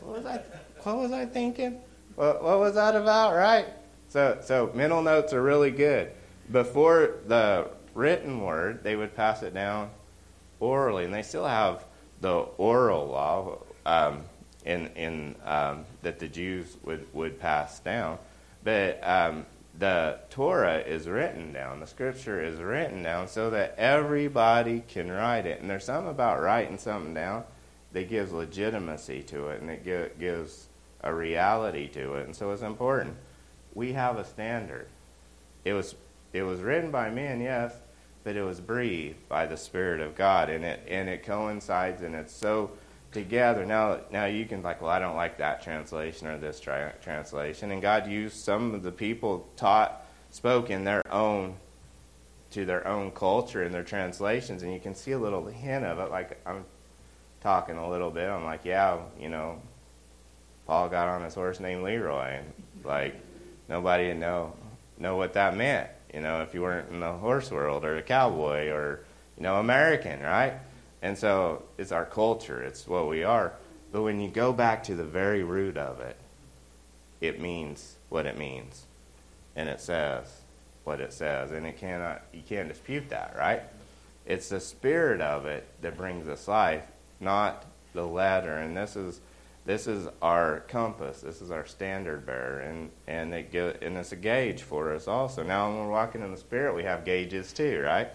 what 0.00 0.18
was 0.18 0.26
I, 0.26 0.40
what 0.82 0.96
was 0.96 1.12
I 1.12 1.26
thinking? 1.26 1.80
What, 2.14 2.42
what 2.42 2.58
was 2.58 2.74
that 2.74 2.94
about, 2.94 3.34
right? 3.34 3.66
So, 4.08 4.38
so 4.42 4.70
mental 4.74 5.02
notes 5.02 5.32
are 5.32 5.42
really 5.42 5.70
good. 5.70 6.12
Before 6.50 7.14
the 7.26 7.68
written 7.94 8.40
word, 8.40 8.82
they 8.82 8.96
would 8.96 9.16
pass 9.16 9.42
it 9.42 9.54
down 9.54 9.90
orally, 10.60 11.04
and 11.04 11.14
they 11.14 11.22
still 11.22 11.46
have 11.46 11.84
the 12.20 12.32
oral 12.32 13.06
law 13.06 13.58
um, 13.86 14.22
in, 14.64 14.88
in 14.88 15.34
um, 15.44 15.84
that 16.02 16.18
the 16.18 16.28
Jews 16.28 16.76
would, 16.84 17.06
would 17.12 17.40
pass 17.40 17.80
down. 17.80 18.18
But 18.64 19.00
um, 19.02 19.46
the 19.78 20.18
Torah 20.30 20.78
is 20.78 21.08
written 21.08 21.52
down, 21.52 21.80
the 21.80 21.86
scripture 21.86 22.42
is 22.42 22.60
written 22.60 23.02
down 23.02 23.28
so 23.28 23.50
that 23.50 23.74
everybody 23.78 24.82
can 24.88 25.10
write 25.10 25.46
it. 25.46 25.60
And 25.60 25.68
there's 25.68 25.84
something 25.84 26.10
about 26.10 26.40
writing 26.40 26.78
something 26.78 27.14
down 27.14 27.44
that 27.92 28.08
gives 28.08 28.32
legitimacy 28.32 29.22
to 29.24 29.48
it 29.48 29.60
and 29.60 29.70
it 29.70 30.18
gives 30.18 30.66
a 31.02 31.12
reality 31.12 31.88
to 31.88 32.14
it. 32.14 32.26
And 32.26 32.36
so 32.36 32.52
it's 32.52 32.62
important. 32.62 33.16
We 33.74 33.92
have 33.94 34.18
a 34.18 34.24
standard. 34.24 34.86
It 35.64 35.72
was 35.72 35.94
it 36.32 36.42
was 36.42 36.60
written 36.60 36.90
by 36.90 37.10
men, 37.10 37.40
yes, 37.40 37.74
but 38.24 38.36
it 38.36 38.42
was 38.42 38.60
breathed 38.60 39.28
by 39.28 39.46
the 39.46 39.56
Spirit 39.56 40.00
of 40.00 40.16
God, 40.16 40.48
and 40.48 40.64
it 40.64 40.82
and 40.88 41.08
it 41.08 41.24
coincides, 41.24 42.02
and 42.02 42.14
it's 42.14 42.32
so 42.32 42.70
together. 43.12 43.64
Now, 43.64 44.00
now 44.10 44.24
you 44.24 44.44
can 44.46 44.62
like, 44.62 44.80
well, 44.80 44.90
I 44.90 44.98
don't 44.98 45.16
like 45.16 45.38
that 45.38 45.62
translation 45.62 46.26
or 46.26 46.38
this 46.38 46.58
tra- 46.60 46.94
translation, 47.02 47.70
and 47.70 47.80
God 47.80 48.06
used 48.06 48.36
some 48.36 48.74
of 48.74 48.82
the 48.82 48.92
people 48.92 49.46
taught, 49.56 50.04
spoke 50.30 50.70
in 50.70 50.84
their 50.84 51.02
own, 51.12 51.56
to 52.52 52.64
their 52.64 52.86
own 52.86 53.10
culture 53.10 53.62
in 53.62 53.72
their 53.72 53.84
translations, 53.84 54.62
and 54.62 54.72
you 54.72 54.80
can 54.80 54.94
see 54.94 55.12
a 55.12 55.18
little 55.18 55.46
hint 55.46 55.84
of 55.84 55.98
it. 55.98 56.10
Like 56.10 56.40
I'm 56.46 56.64
talking 57.40 57.76
a 57.76 57.88
little 57.88 58.10
bit, 58.10 58.28
I'm 58.28 58.44
like, 58.44 58.64
yeah, 58.64 58.98
you 59.18 59.28
know, 59.28 59.60
Paul 60.66 60.88
got 60.88 61.08
on 61.08 61.22
his 61.22 61.34
horse 61.34 61.60
named 61.60 61.82
Leroy, 61.82 62.38
and 62.38 62.52
like 62.84 63.14
nobody 63.68 64.08
would 64.08 64.18
know 64.18 64.54
know 64.98 65.16
what 65.16 65.32
that 65.34 65.56
meant, 65.56 65.90
you 66.14 66.20
know, 66.20 66.42
if 66.42 66.54
you 66.54 66.62
weren't 66.62 66.90
in 66.90 67.00
the 67.00 67.12
horse 67.12 67.50
world 67.50 67.84
or 67.84 67.96
a 67.96 68.02
cowboy 68.02 68.68
or 68.68 69.00
you 69.36 69.42
know 69.42 69.56
American, 69.56 70.20
right? 70.22 70.54
And 71.02 71.18
so 71.18 71.64
it's 71.76 71.92
our 71.92 72.06
culture, 72.06 72.62
it's 72.62 72.86
what 72.86 73.08
we 73.08 73.24
are. 73.24 73.52
But 73.90 74.02
when 74.02 74.20
you 74.20 74.30
go 74.30 74.52
back 74.52 74.84
to 74.84 74.94
the 74.94 75.04
very 75.04 75.42
root 75.42 75.76
of 75.76 76.00
it, 76.00 76.16
it 77.20 77.40
means 77.40 77.96
what 78.08 78.24
it 78.24 78.38
means. 78.38 78.86
And 79.54 79.68
it 79.68 79.80
says 79.80 80.42
what 80.84 81.00
it 81.00 81.12
says. 81.12 81.50
And 81.50 81.66
it 81.66 81.76
cannot 81.76 82.22
you 82.32 82.42
can't 82.48 82.68
dispute 82.68 83.08
that, 83.10 83.34
right? 83.36 83.62
It's 84.24 84.48
the 84.48 84.60
spirit 84.60 85.20
of 85.20 85.46
it 85.46 85.66
that 85.82 85.96
brings 85.96 86.28
us 86.28 86.46
life, 86.46 86.86
not 87.20 87.66
the 87.92 88.06
letter. 88.06 88.56
And 88.56 88.76
this 88.76 88.96
is 88.96 89.20
this 89.64 89.86
is 89.86 90.08
our 90.20 90.60
compass. 90.68 91.20
This 91.20 91.40
is 91.40 91.50
our 91.50 91.66
standard 91.66 92.26
bearer, 92.26 92.60
and 92.60 92.90
and 93.06 93.32
it 93.32 93.54
and 93.82 93.96
it's 93.96 94.12
a 94.12 94.16
gauge 94.16 94.62
for 94.62 94.92
us 94.92 95.06
also. 95.06 95.42
Now, 95.42 95.68
when 95.68 95.78
we're 95.78 95.90
walking 95.90 96.22
in 96.22 96.32
the 96.32 96.36
Spirit, 96.36 96.74
we 96.74 96.82
have 96.82 97.04
gauges 97.04 97.52
too, 97.52 97.80
right? 97.80 98.08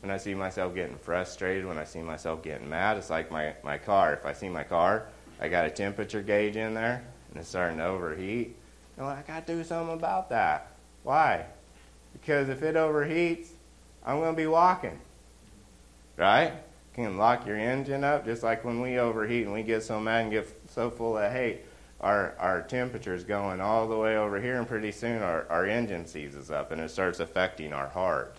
When 0.00 0.10
I 0.10 0.16
see 0.16 0.34
myself 0.34 0.74
getting 0.74 0.96
frustrated, 0.96 1.66
when 1.66 1.78
I 1.78 1.84
see 1.84 2.00
myself 2.00 2.42
getting 2.42 2.68
mad, 2.68 2.96
it's 2.96 3.10
like 3.10 3.30
my, 3.30 3.54
my 3.64 3.78
car. 3.78 4.12
If 4.12 4.24
I 4.24 4.32
see 4.32 4.48
my 4.48 4.62
car, 4.62 5.06
I 5.40 5.48
got 5.48 5.66
a 5.66 5.70
temperature 5.70 6.22
gauge 6.22 6.56
in 6.56 6.74
there 6.74 7.04
and 7.30 7.40
it's 7.40 7.48
starting 7.48 7.78
to 7.78 7.84
overheat. 7.84 8.54
You 8.96 9.02
know, 9.02 9.08
I 9.08 9.22
got 9.26 9.46
to 9.46 9.54
do 9.54 9.64
something 9.64 9.94
about 9.94 10.30
that. 10.30 10.72
Why? 11.02 11.46
Because 12.12 12.48
if 12.48 12.62
it 12.62 12.74
overheats, 12.74 13.48
I'm 14.04 14.18
going 14.18 14.34
to 14.34 14.36
be 14.36 14.46
walking. 14.46 14.98
Right? 16.16 16.52
You 16.96 17.04
can 17.04 17.16
lock 17.16 17.46
your 17.46 17.56
engine 17.56 18.02
up 18.02 18.24
just 18.24 18.42
like 18.42 18.64
when 18.64 18.80
we 18.80 18.98
overheat 18.98 19.44
and 19.44 19.52
we 19.52 19.62
get 19.62 19.82
so 19.82 20.00
mad 20.00 20.22
and 20.22 20.30
get 20.30 20.48
so 20.70 20.90
full 20.90 21.18
of 21.18 21.30
hate. 21.30 21.60
Our, 22.00 22.34
our 22.38 22.62
temperature 22.62 23.14
is 23.14 23.24
going 23.24 23.60
all 23.60 23.88
the 23.88 23.96
way 23.96 24.16
over 24.16 24.40
here, 24.40 24.56
and 24.56 24.68
pretty 24.68 24.92
soon 24.92 25.20
our, 25.20 25.46
our 25.50 25.66
engine 25.66 26.06
seizes 26.06 26.48
up 26.48 26.70
and 26.70 26.80
it 26.80 26.90
starts 26.90 27.18
affecting 27.18 27.72
our 27.72 27.88
heart. 27.88 28.36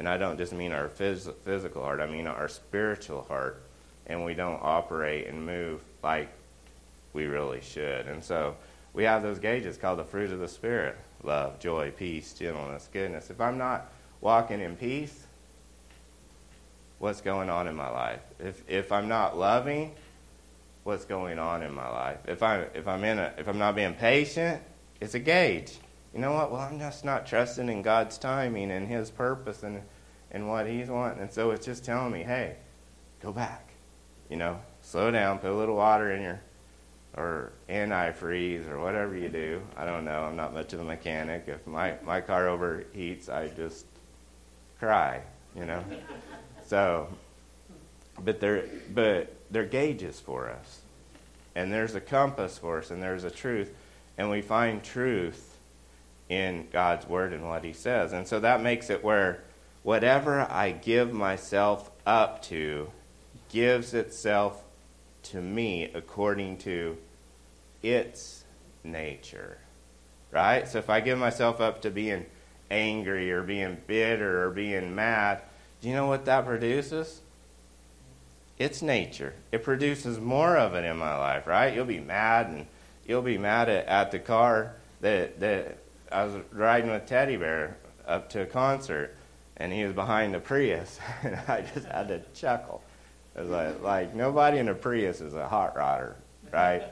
And 0.00 0.08
I 0.08 0.16
don't 0.16 0.38
just 0.38 0.54
mean 0.54 0.72
our 0.72 0.88
phys- 0.88 1.32
physical 1.44 1.82
heart, 1.82 2.00
I 2.00 2.06
mean 2.06 2.26
our 2.26 2.48
spiritual 2.48 3.22
heart. 3.28 3.62
And 4.06 4.24
we 4.24 4.32
don't 4.32 4.58
operate 4.62 5.28
and 5.28 5.44
move 5.44 5.82
like 6.02 6.30
we 7.12 7.26
really 7.26 7.60
should. 7.60 8.06
And 8.06 8.24
so 8.24 8.56
we 8.94 9.04
have 9.04 9.22
those 9.22 9.38
gauges 9.38 9.76
called 9.76 9.98
the 9.98 10.04
fruit 10.04 10.30
of 10.32 10.40
the 10.40 10.48
Spirit 10.48 10.96
love, 11.22 11.60
joy, 11.60 11.90
peace, 11.90 12.32
gentleness, 12.32 12.88
goodness. 12.90 13.28
If 13.28 13.42
I'm 13.42 13.58
not 13.58 13.92
walking 14.22 14.60
in 14.60 14.74
peace, 14.74 15.26
what's 16.98 17.20
going 17.20 17.50
on 17.50 17.68
in 17.68 17.76
my 17.76 17.90
life? 17.90 18.22
If, 18.38 18.62
if 18.70 18.92
I'm 18.92 19.06
not 19.06 19.36
loving, 19.36 19.92
what's 20.82 21.04
going 21.04 21.38
on 21.38 21.62
in 21.62 21.74
my 21.74 21.88
life? 21.88 22.20
If, 22.26 22.42
I, 22.42 22.60
if, 22.74 22.88
I'm 22.88 23.04
in 23.04 23.18
a, 23.18 23.34
if 23.36 23.46
I'm 23.46 23.58
not 23.58 23.76
being 23.76 23.92
patient, 23.92 24.62
it's 24.98 25.12
a 25.12 25.18
gauge 25.18 25.76
you 26.12 26.20
know 26.20 26.32
what? 26.32 26.50
Well, 26.50 26.60
I'm 26.60 26.78
just 26.78 27.04
not 27.04 27.26
trusting 27.26 27.68
in 27.68 27.82
God's 27.82 28.18
timing 28.18 28.70
and 28.70 28.88
His 28.88 29.10
purpose 29.10 29.62
and, 29.62 29.82
and 30.30 30.48
what 30.48 30.66
He's 30.66 30.88
wanting. 30.88 31.20
And 31.20 31.30
so 31.30 31.50
it's 31.50 31.64
just 31.64 31.84
telling 31.84 32.12
me, 32.12 32.22
hey, 32.22 32.56
go 33.22 33.32
back. 33.32 33.68
You 34.28 34.36
know, 34.36 34.60
slow 34.82 35.10
down, 35.10 35.38
put 35.38 35.50
a 35.50 35.54
little 35.54 35.76
water 35.76 36.12
in 36.12 36.22
your, 36.22 36.40
or 37.16 37.52
antifreeze 37.68 38.68
or 38.68 38.78
whatever 38.78 39.16
you 39.16 39.28
do. 39.28 39.62
I 39.76 39.84
don't 39.84 40.04
know. 40.04 40.22
I'm 40.22 40.36
not 40.36 40.52
much 40.52 40.72
of 40.72 40.80
a 40.80 40.84
mechanic. 40.84 41.44
If 41.46 41.66
my, 41.66 41.94
my 42.04 42.20
car 42.20 42.46
overheats, 42.46 43.28
I 43.28 43.48
just 43.48 43.86
cry, 44.78 45.22
you 45.56 45.64
know. 45.64 45.84
so, 46.66 47.08
but 48.24 48.40
they're, 48.40 48.64
but 48.92 49.32
they're 49.50 49.64
gauges 49.64 50.18
for 50.18 50.48
us. 50.48 50.80
And 51.54 51.72
there's 51.72 51.94
a 51.94 52.00
compass 52.00 52.58
for 52.58 52.78
us, 52.78 52.90
and 52.90 53.02
there's 53.02 53.24
a 53.24 53.30
truth. 53.30 53.74
And 54.16 54.30
we 54.30 54.40
find 54.40 54.82
truth 54.82 55.49
in 56.30 56.68
God's 56.72 57.06
word 57.08 57.32
and 57.32 57.46
what 57.46 57.64
he 57.64 57.72
says. 57.72 58.12
And 58.12 58.26
so 58.26 58.40
that 58.40 58.62
makes 58.62 58.88
it 58.88 59.04
where 59.04 59.42
whatever 59.82 60.40
I 60.40 60.70
give 60.70 61.12
myself 61.12 61.90
up 62.06 62.40
to 62.44 62.90
gives 63.50 63.92
itself 63.92 64.62
to 65.24 65.42
me 65.42 65.90
according 65.92 66.58
to 66.58 66.96
its 67.82 68.44
nature. 68.84 69.58
Right? 70.30 70.68
So 70.68 70.78
if 70.78 70.88
I 70.88 71.00
give 71.00 71.18
myself 71.18 71.60
up 71.60 71.82
to 71.82 71.90
being 71.90 72.24
angry 72.70 73.32
or 73.32 73.42
being 73.42 73.78
bitter 73.88 74.46
or 74.46 74.50
being 74.50 74.94
mad, 74.94 75.42
do 75.82 75.88
you 75.88 75.94
know 75.94 76.06
what 76.06 76.26
that 76.26 76.46
produces? 76.46 77.22
It's 78.56 78.82
nature. 78.82 79.34
It 79.50 79.64
produces 79.64 80.20
more 80.20 80.56
of 80.56 80.74
it 80.74 80.84
in 80.84 80.96
my 80.96 81.16
life, 81.18 81.48
right? 81.48 81.74
You'll 81.74 81.86
be 81.86 81.98
mad 81.98 82.46
and 82.46 82.66
you'll 83.04 83.22
be 83.22 83.38
mad 83.38 83.68
at, 83.68 83.86
at 83.86 84.10
the 84.12 84.20
car 84.20 84.76
that, 85.00 85.40
that 85.40 85.78
I 86.10 86.24
was 86.24 86.34
riding 86.52 86.90
with 86.90 87.06
Teddy 87.06 87.36
Bear 87.36 87.76
up 88.06 88.28
to 88.30 88.42
a 88.42 88.46
concert, 88.46 89.16
and 89.56 89.72
he 89.72 89.84
was 89.84 89.92
behind 89.92 90.34
the 90.34 90.40
Prius, 90.40 90.98
and 91.22 91.36
I 91.48 91.64
just 91.74 91.86
had 91.86 92.08
to 92.08 92.20
chuckle. 92.34 92.82
It 93.36 93.42
was 93.42 93.50
like, 93.50 93.82
like 93.82 94.14
nobody 94.14 94.58
in 94.58 94.68
a 94.68 94.74
Prius 94.74 95.20
is 95.20 95.34
a 95.34 95.46
hot 95.46 95.76
rodder, 95.76 96.14
right? 96.52 96.82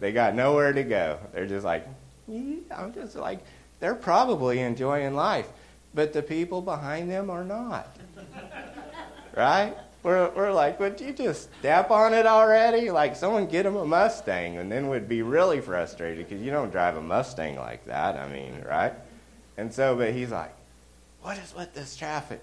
they 0.00 0.10
got 0.10 0.34
nowhere 0.34 0.72
to 0.72 0.82
go. 0.82 1.18
They're 1.32 1.46
just 1.46 1.64
like, 1.64 1.86
I'm 2.28 2.92
just 2.92 3.14
like, 3.14 3.38
they're 3.78 3.94
probably 3.94 4.58
enjoying 4.58 5.14
life, 5.14 5.48
but 5.94 6.12
the 6.12 6.22
people 6.22 6.60
behind 6.60 7.10
them 7.10 7.30
are 7.30 7.44
not, 7.44 7.96
right? 9.36 9.76
We're, 10.02 10.30
we're 10.30 10.52
like, 10.52 10.80
would 10.80 11.00
you 11.00 11.12
just 11.12 11.48
step 11.60 11.92
on 11.92 12.12
it 12.12 12.26
already? 12.26 12.90
Like, 12.90 13.14
someone 13.14 13.46
get 13.46 13.64
him 13.64 13.76
a 13.76 13.84
Mustang, 13.84 14.56
and 14.56 14.70
then 14.70 14.88
we'd 14.88 15.08
be 15.08 15.22
really 15.22 15.60
frustrated 15.60 16.28
because 16.28 16.42
you 16.42 16.50
don't 16.50 16.70
drive 16.70 16.96
a 16.96 17.00
Mustang 17.00 17.56
like 17.56 17.84
that. 17.84 18.16
I 18.16 18.28
mean, 18.28 18.64
right? 18.68 18.94
And 19.56 19.72
so, 19.72 19.94
but 19.94 20.12
he's 20.12 20.30
like, 20.32 20.52
what 21.22 21.38
is 21.38 21.54
with 21.54 21.72
this 21.72 21.96
traffic? 21.96 22.42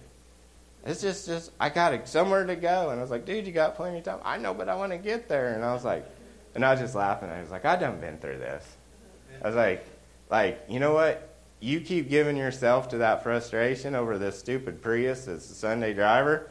It's 0.86 1.02
just, 1.02 1.28
just 1.28 1.52
I 1.60 1.68
got 1.68 2.08
somewhere 2.08 2.46
to 2.46 2.56
go. 2.56 2.92
And 2.92 3.00
I 3.00 3.02
was 3.02 3.12
like, 3.12 3.26
dude, 3.26 3.46
you 3.46 3.52
got 3.52 3.76
plenty 3.76 3.98
of 3.98 4.06
time. 4.06 4.20
I 4.24 4.38
know, 4.38 4.54
but 4.54 4.70
I 4.70 4.76
want 4.76 4.94
to 4.94 4.98
get 4.98 5.28
there. 5.28 5.54
And 5.54 5.66
I 5.66 5.74
was 5.74 5.84
like, 5.84 6.06
and 6.56 6.64
I 6.64 6.72
was 6.72 6.80
just 6.80 6.96
laughing. 6.96 7.30
I 7.30 7.42
was 7.42 7.52
like, 7.52 7.66
I 7.66 7.76
done 7.76 8.00
been 8.00 8.18
through 8.20 8.38
this. 8.38 8.66
I 9.44 9.48
was 9.48 9.56
like, 9.58 9.86
like, 10.30 10.64
you 10.70 10.80
know 10.80 10.94
what? 10.94 11.36
You 11.60 11.82
keep 11.82 12.10
giving 12.10 12.38
yourself 12.38 12.88
to 12.90 13.00
that 13.00 13.22
frustration 13.22 13.96
over 13.96 14.18
this 14.18 14.40
stupid 14.40 14.82
Prius 14.82 15.26
that's 15.26 15.50
a 15.50 15.54
Sunday 15.54 15.94
driver 15.94 16.50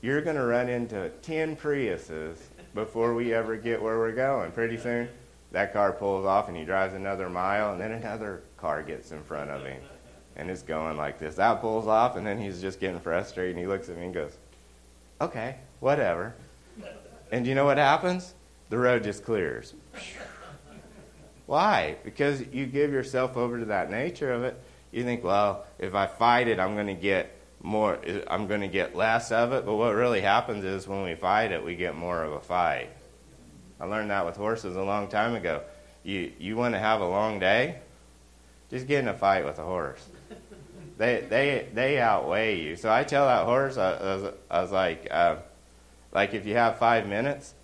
you're 0.00 0.22
going 0.22 0.36
to 0.36 0.44
run 0.44 0.68
into 0.68 1.10
10 1.22 1.56
Priuses 1.56 2.36
before 2.74 3.14
we 3.14 3.34
ever 3.34 3.56
get 3.56 3.80
where 3.80 3.98
we're 3.98 4.12
going. 4.12 4.52
Pretty 4.52 4.76
soon, 4.76 5.08
that 5.52 5.72
car 5.72 5.92
pulls 5.92 6.24
off 6.24 6.48
and 6.48 6.56
he 6.56 6.64
drives 6.64 6.94
another 6.94 7.28
mile, 7.28 7.72
and 7.72 7.80
then 7.80 7.92
another 7.92 8.42
car 8.56 8.82
gets 8.82 9.12
in 9.12 9.22
front 9.22 9.50
of 9.50 9.64
him. 9.64 9.80
And 10.36 10.48
it's 10.48 10.62
going 10.62 10.96
like 10.96 11.18
this. 11.18 11.34
That 11.34 11.60
pulls 11.60 11.86
off, 11.86 12.16
and 12.16 12.26
then 12.26 12.40
he's 12.40 12.60
just 12.60 12.80
getting 12.80 13.00
frustrated, 13.00 13.56
and 13.56 13.60
he 13.60 13.66
looks 13.66 13.88
at 13.88 13.98
me 13.98 14.04
and 14.04 14.14
goes, 14.14 14.36
Okay, 15.20 15.56
whatever. 15.80 16.34
And 17.30 17.46
you 17.46 17.54
know 17.54 17.66
what 17.66 17.76
happens? 17.76 18.34
The 18.70 18.78
road 18.78 19.04
just 19.04 19.24
clears. 19.24 19.74
Why? 21.46 21.96
Because 22.04 22.42
you 22.52 22.66
give 22.66 22.92
yourself 22.92 23.36
over 23.36 23.58
to 23.58 23.66
that 23.66 23.90
nature 23.90 24.32
of 24.32 24.44
it. 24.44 24.58
You 24.92 25.04
think, 25.04 25.22
well, 25.22 25.66
if 25.78 25.94
I 25.94 26.06
fight 26.06 26.48
it, 26.48 26.58
I'm 26.58 26.74
going 26.74 26.86
to 26.86 26.94
get 26.94 27.36
more 27.62 27.98
I'm 28.26 28.46
going 28.46 28.62
to 28.62 28.68
get 28.68 28.96
less 28.96 29.32
of 29.32 29.52
it, 29.52 29.66
but 29.66 29.74
what 29.74 29.94
really 29.94 30.20
happens 30.20 30.64
is 30.64 30.88
when 30.88 31.02
we 31.02 31.14
fight 31.14 31.52
it, 31.52 31.64
we 31.64 31.74
get 31.76 31.94
more 31.94 32.22
of 32.22 32.32
a 32.32 32.40
fight. 32.40 32.90
I 33.78 33.84
learned 33.84 34.10
that 34.10 34.26
with 34.26 34.36
horses 34.36 34.76
a 34.76 34.82
long 34.82 35.08
time 35.08 35.34
ago. 35.34 35.62
You 36.02 36.32
you 36.38 36.56
want 36.56 36.74
to 36.74 36.78
have 36.78 37.00
a 37.00 37.06
long 37.06 37.38
day? 37.38 37.80
Just 38.70 38.86
get 38.86 39.00
in 39.00 39.08
a 39.08 39.14
fight 39.14 39.44
with 39.44 39.58
a 39.58 39.64
horse. 39.64 40.06
They 40.96 41.24
they 41.28 41.68
they 41.72 41.98
outweigh 41.98 42.60
you. 42.60 42.76
So 42.76 42.92
I 42.92 43.04
tell 43.04 43.26
that 43.26 43.46
horse, 43.46 43.78
I, 43.78 43.92
I, 43.92 44.14
was, 44.16 44.34
I 44.50 44.62
was, 44.62 44.70
like, 44.70 45.08
uh, 45.10 45.36
like 46.12 46.34
if 46.34 46.46
you 46.46 46.54
have 46.56 46.78
five 46.78 47.06
minutes, 47.06 47.54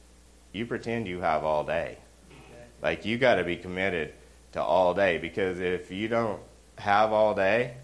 you 0.52 0.64
pretend 0.64 1.06
you 1.06 1.20
have 1.20 1.44
all 1.44 1.62
day. 1.62 1.98
Like 2.82 3.04
you 3.04 3.18
got 3.18 3.34
to 3.34 3.44
be 3.44 3.56
committed 3.56 4.14
to 4.52 4.62
all 4.62 4.94
day 4.94 5.18
because 5.18 5.60
if 5.60 5.90
you 5.90 6.08
don't 6.08 6.40
have 6.78 7.12
all 7.12 7.34
day, 7.34 7.74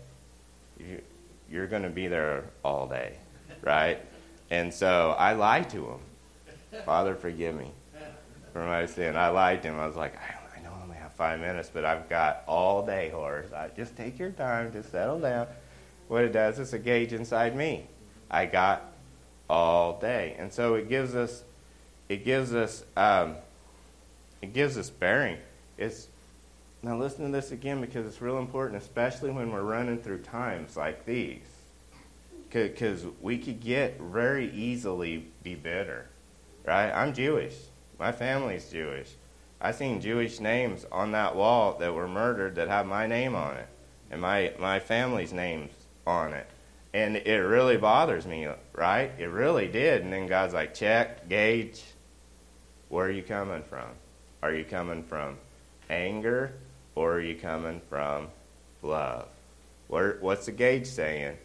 you, 0.79 1.03
you're 1.53 1.67
going 1.67 1.83
to 1.83 1.91
be 1.91 2.09
there 2.09 2.45
all 2.65 2.89
day, 2.89 3.17
right? 3.61 3.99
And 4.51 4.73
so 4.73 5.15
I 5.19 5.35
lied 5.35 5.69
to 5.71 5.87
him. 5.87 6.01
Father, 6.87 7.15
forgive 7.15 7.55
me 7.55 7.71
for 8.53 8.65
my 8.65 8.87
sin. 8.87 9.17
I 9.17 9.29
lied 9.29 9.63
to 9.63 9.69
him. 9.69 9.79
I 9.79 9.87
was 9.87 9.97
like, 9.97 10.17
I, 10.17 10.59
I 10.59 10.63
know 10.63 10.71
I 10.73 10.83
only 10.83 10.97
have 10.97 11.13
five 11.13 11.39
minutes, 11.41 11.71
but 11.73 11.85
I've 11.85 12.09
got 12.09 12.43
all 12.49 12.85
day, 12.85 13.11
horse. 13.11 13.53
I, 13.53 13.69
just 13.77 13.95
take 13.97 14.19
your 14.19 14.31
time, 14.31 14.73
just 14.73 14.91
settle 14.91 15.21
down. 15.21 15.47
What 16.09 16.25
it 16.25 16.33
does 16.33 16.59
is 16.59 16.73
a 16.73 16.79
gauge 16.79 17.13
inside 17.13 17.55
me. 17.55 17.87
I 18.31 18.47
got 18.47 18.93
all 19.49 19.99
day. 20.01 20.35
And 20.39 20.51
so 20.51 20.75
it 20.75 20.89
gives 20.89 21.15
us, 21.15 21.45
it 22.09 22.25
gives 22.25 22.55
us, 22.55 22.85
um, 22.97 23.37
it 24.41 24.55
gives 24.55 24.79
us 24.79 24.89
bearing. 24.89 25.37
It's 25.77 26.09
now 26.83 26.97
listen 26.97 27.25
to 27.27 27.31
this 27.31 27.53
again 27.53 27.81
because 27.81 28.07
it's 28.07 28.21
real 28.21 28.39
important, 28.39 28.83
especially 28.83 29.31
when 29.31 29.53
we're 29.53 29.63
running 29.63 29.99
through 29.99 30.19
times 30.19 30.77
like 30.77 31.07
these. 31.07 31.47
Because 32.51 33.07
we 33.21 33.39
could 33.39 33.61
get 33.61 34.01
very 34.01 34.51
easily 34.53 35.29
be 35.43 35.55
bitter, 35.55 36.09
right? 36.67 36.91
I'm 36.91 37.15
Jewish. 37.15 37.55
My 37.99 38.13
family's 38.13 38.69
Jewish. 38.69 39.11
I 39.61 39.71
seen 39.71 40.01
Jewish 40.01 40.41
names 40.41 40.85
on 40.91 41.13
that 41.13 41.37
wall 41.37 41.79
that 41.79 41.95
were 41.95 42.09
murdered 42.09 42.57
that 42.57 42.69
have 42.69 42.85
my 42.85 43.07
name 43.07 43.37
on 43.37 43.57
it 43.57 43.69
and 44.11 44.21
my, 44.21 44.53
my 44.59 44.81
family's 44.81 45.33
names 45.33 45.71
on 46.05 46.33
it. 46.33 46.47
And 46.93 47.17
it 47.17 47.39
really 47.39 47.77
bothers 47.79 48.27
me, 48.27 48.49
right? 48.75 49.13
It 49.19 49.29
really 49.29 49.69
did. 49.69 50.03
And 50.03 50.13
then 50.13 50.27
God's 50.27 50.53
like, 50.53 50.75
check, 50.75 51.29
gauge, 51.29 51.83
where 52.89 53.07
are 53.07 53.11
you 53.11 53.23
coming 53.23 53.63
from? 53.63 53.89
Are 54.43 54.53
you 54.53 54.65
coming 54.65 55.05
from 55.05 55.39
anger 55.89 56.53
or 56.95 57.15
are 57.15 57.21
you 57.21 57.35
coming 57.35 57.81
from 57.89 58.29
love? 58.83 59.29
Where, 59.89 60.19
what's 60.21 60.47
the 60.47 60.53
gauge 60.53 60.87
saying? 60.87 61.37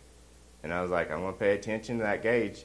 And 0.63 0.73
I 0.73 0.81
was 0.81 0.91
like, 0.91 1.12
I'm 1.12 1.21
going 1.21 1.33
to 1.33 1.39
pay 1.39 1.55
attention 1.55 1.97
to 1.97 2.03
that 2.03 2.23
gauge 2.23 2.63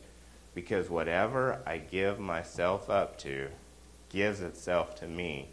because 0.55 0.91
whatever 0.91 1.61
I 1.67 1.79
give 1.79 2.19
myself 2.19 2.91
up 2.91 3.19
to 3.21 3.49
gives 4.11 4.41
itself 4.41 4.95
to 4.97 5.07
me 5.07 5.49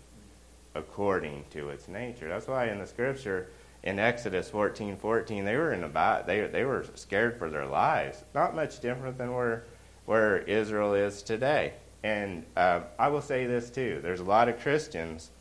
according 0.75 1.45
to 1.51 1.69
its 1.69 1.87
nature. 1.87 2.27
That's 2.27 2.47
why 2.47 2.67
in 2.67 2.79
the 2.79 2.87
scripture, 2.87 3.47
in 3.83 3.99
Exodus 3.99 4.49
14, 4.49 4.97
14, 4.97 5.45
they 5.45 5.55
were 5.55 5.73
in 5.73 5.83
a 5.83 6.23
they 6.25 6.41
they 6.47 6.65
were 6.65 6.85
scared 6.95 7.37
for 7.37 7.49
their 7.49 7.65
lives. 7.65 8.23
Not 8.35 8.55
much 8.55 8.79
different 8.79 9.17
than 9.17 9.33
where 9.33 9.63
where 10.05 10.39
Israel 10.39 10.93
is 10.93 11.21
today. 11.21 11.73
And 12.03 12.45
uh, 12.55 12.81
I 12.97 13.07
will 13.09 13.21
say 13.21 13.45
this 13.45 13.69
too: 13.69 13.99
there's 14.01 14.19
a 14.19 14.25
lot 14.25 14.49
of 14.49 14.59
Christians 14.59 15.31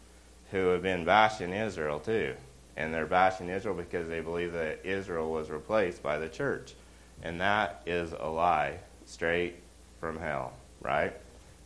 who 0.51 0.69
have 0.69 0.83
been 0.83 1.05
bashing 1.05 1.53
Israel 1.53 2.01
too, 2.01 2.35
and 2.77 2.93
they're 2.93 3.07
bashing 3.07 3.49
Israel 3.49 3.75
because 3.75 4.09
they 4.09 4.21
believe 4.21 4.53
that 4.53 4.81
Israel 4.85 5.31
was 5.31 5.51
replaced 5.51 6.03
by 6.03 6.19
the 6.19 6.29
church, 6.29 6.75
and 7.23 7.41
that 7.41 7.83
is 7.87 8.13
a 8.19 8.29
lie 8.29 8.79
straight 9.05 9.57
from 10.01 10.19
hell, 10.19 10.53
right? 10.81 11.15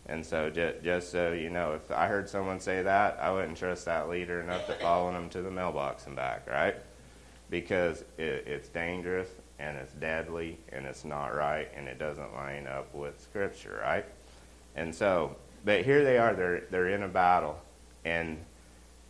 And 0.06 0.24
so, 0.24 0.50
just, 0.50 0.82
just 0.82 1.12
so 1.12 1.32
you 1.32 1.50
know, 1.50 1.74
if 1.74 1.90
I 1.90 2.08
heard 2.08 2.28
someone 2.28 2.58
say 2.58 2.82
that, 2.82 3.18
I 3.20 3.30
wouldn't 3.30 3.56
trust 3.56 3.84
that 3.84 4.08
leader 4.08 4.40
enough 4.40 4.66
to 4.66 4.74
follow 4.74 5.12
them 5.12 5.28
to 5.30 5.42
the 5.42 5.50
mailbox 5.50 6.06
and 6.06 6.16
back, 6.16 6.48
right? 6.48 6.74
Because 7.50 8.02
it, 8.18 8.44
it's 8.46 8.68
dangerous 8.68 9.28
and 9.60 9.76
it's 9.76 9.92
deadly 9.92 10.58
and 10.70 10.86
it's 10.86 11.04
not 11.04 11.28
right 11.28 11.70
and 11.76 11.86
it 11.86 11.98
doesn't 11.98 12.34
line 12.34 12.66
up 12.66 12.92
with 12.94 13.20
Scripture, 13.20 13.80
right? 13.82 14.04
And 14.74 14.92
so, 14.92 15.36
but 15.64 15.84
here 15.84 16.02
they 16.02 16.18
are, 16.18 16.34
they're, 16.34 16.64
they're 16.70 16.88
in 16.88 17.04
a 17.04 17.08
battle 17.08 17.60
and, 18.04 18.38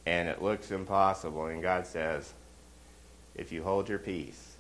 and 0.06 0.28
it 0.28 0.42
looks 0.42 0.70
impossible. 0.70 1.46
And 1.46 1.62
God 1.62 1.86
says, 1.86 2.32
if 3.34 3.52
you 3.52 3.62
hold 3.62 3.88
your 3.88 3.98
peace, 3.98 4.56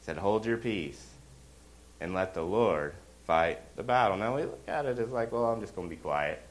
said, 0.00 0.16
hold 0.16 0.46
your 0.46 0.56
peace 0.56 1.04
and 2.00 2.14
let 2.14 2.34
the 2.34 2.42
Lord 2.42 2.94
fight 3.26 3.60
the 3.76 3.82
battle. 3.82 4.16
Now 4.16 4.36
we 4.36 4.42
look 4.42 4.62
at 4.68 4.86
it 4.86 4.98
as 4.98 5.10
like, 5.10 5.32
well, 5.32 5.46
I'm 5.46 5.60
just 5.60 5.74
going 5.74 5.88
to 5.88 5.94
be 5.94 6.00
quiet. 6.00 6.42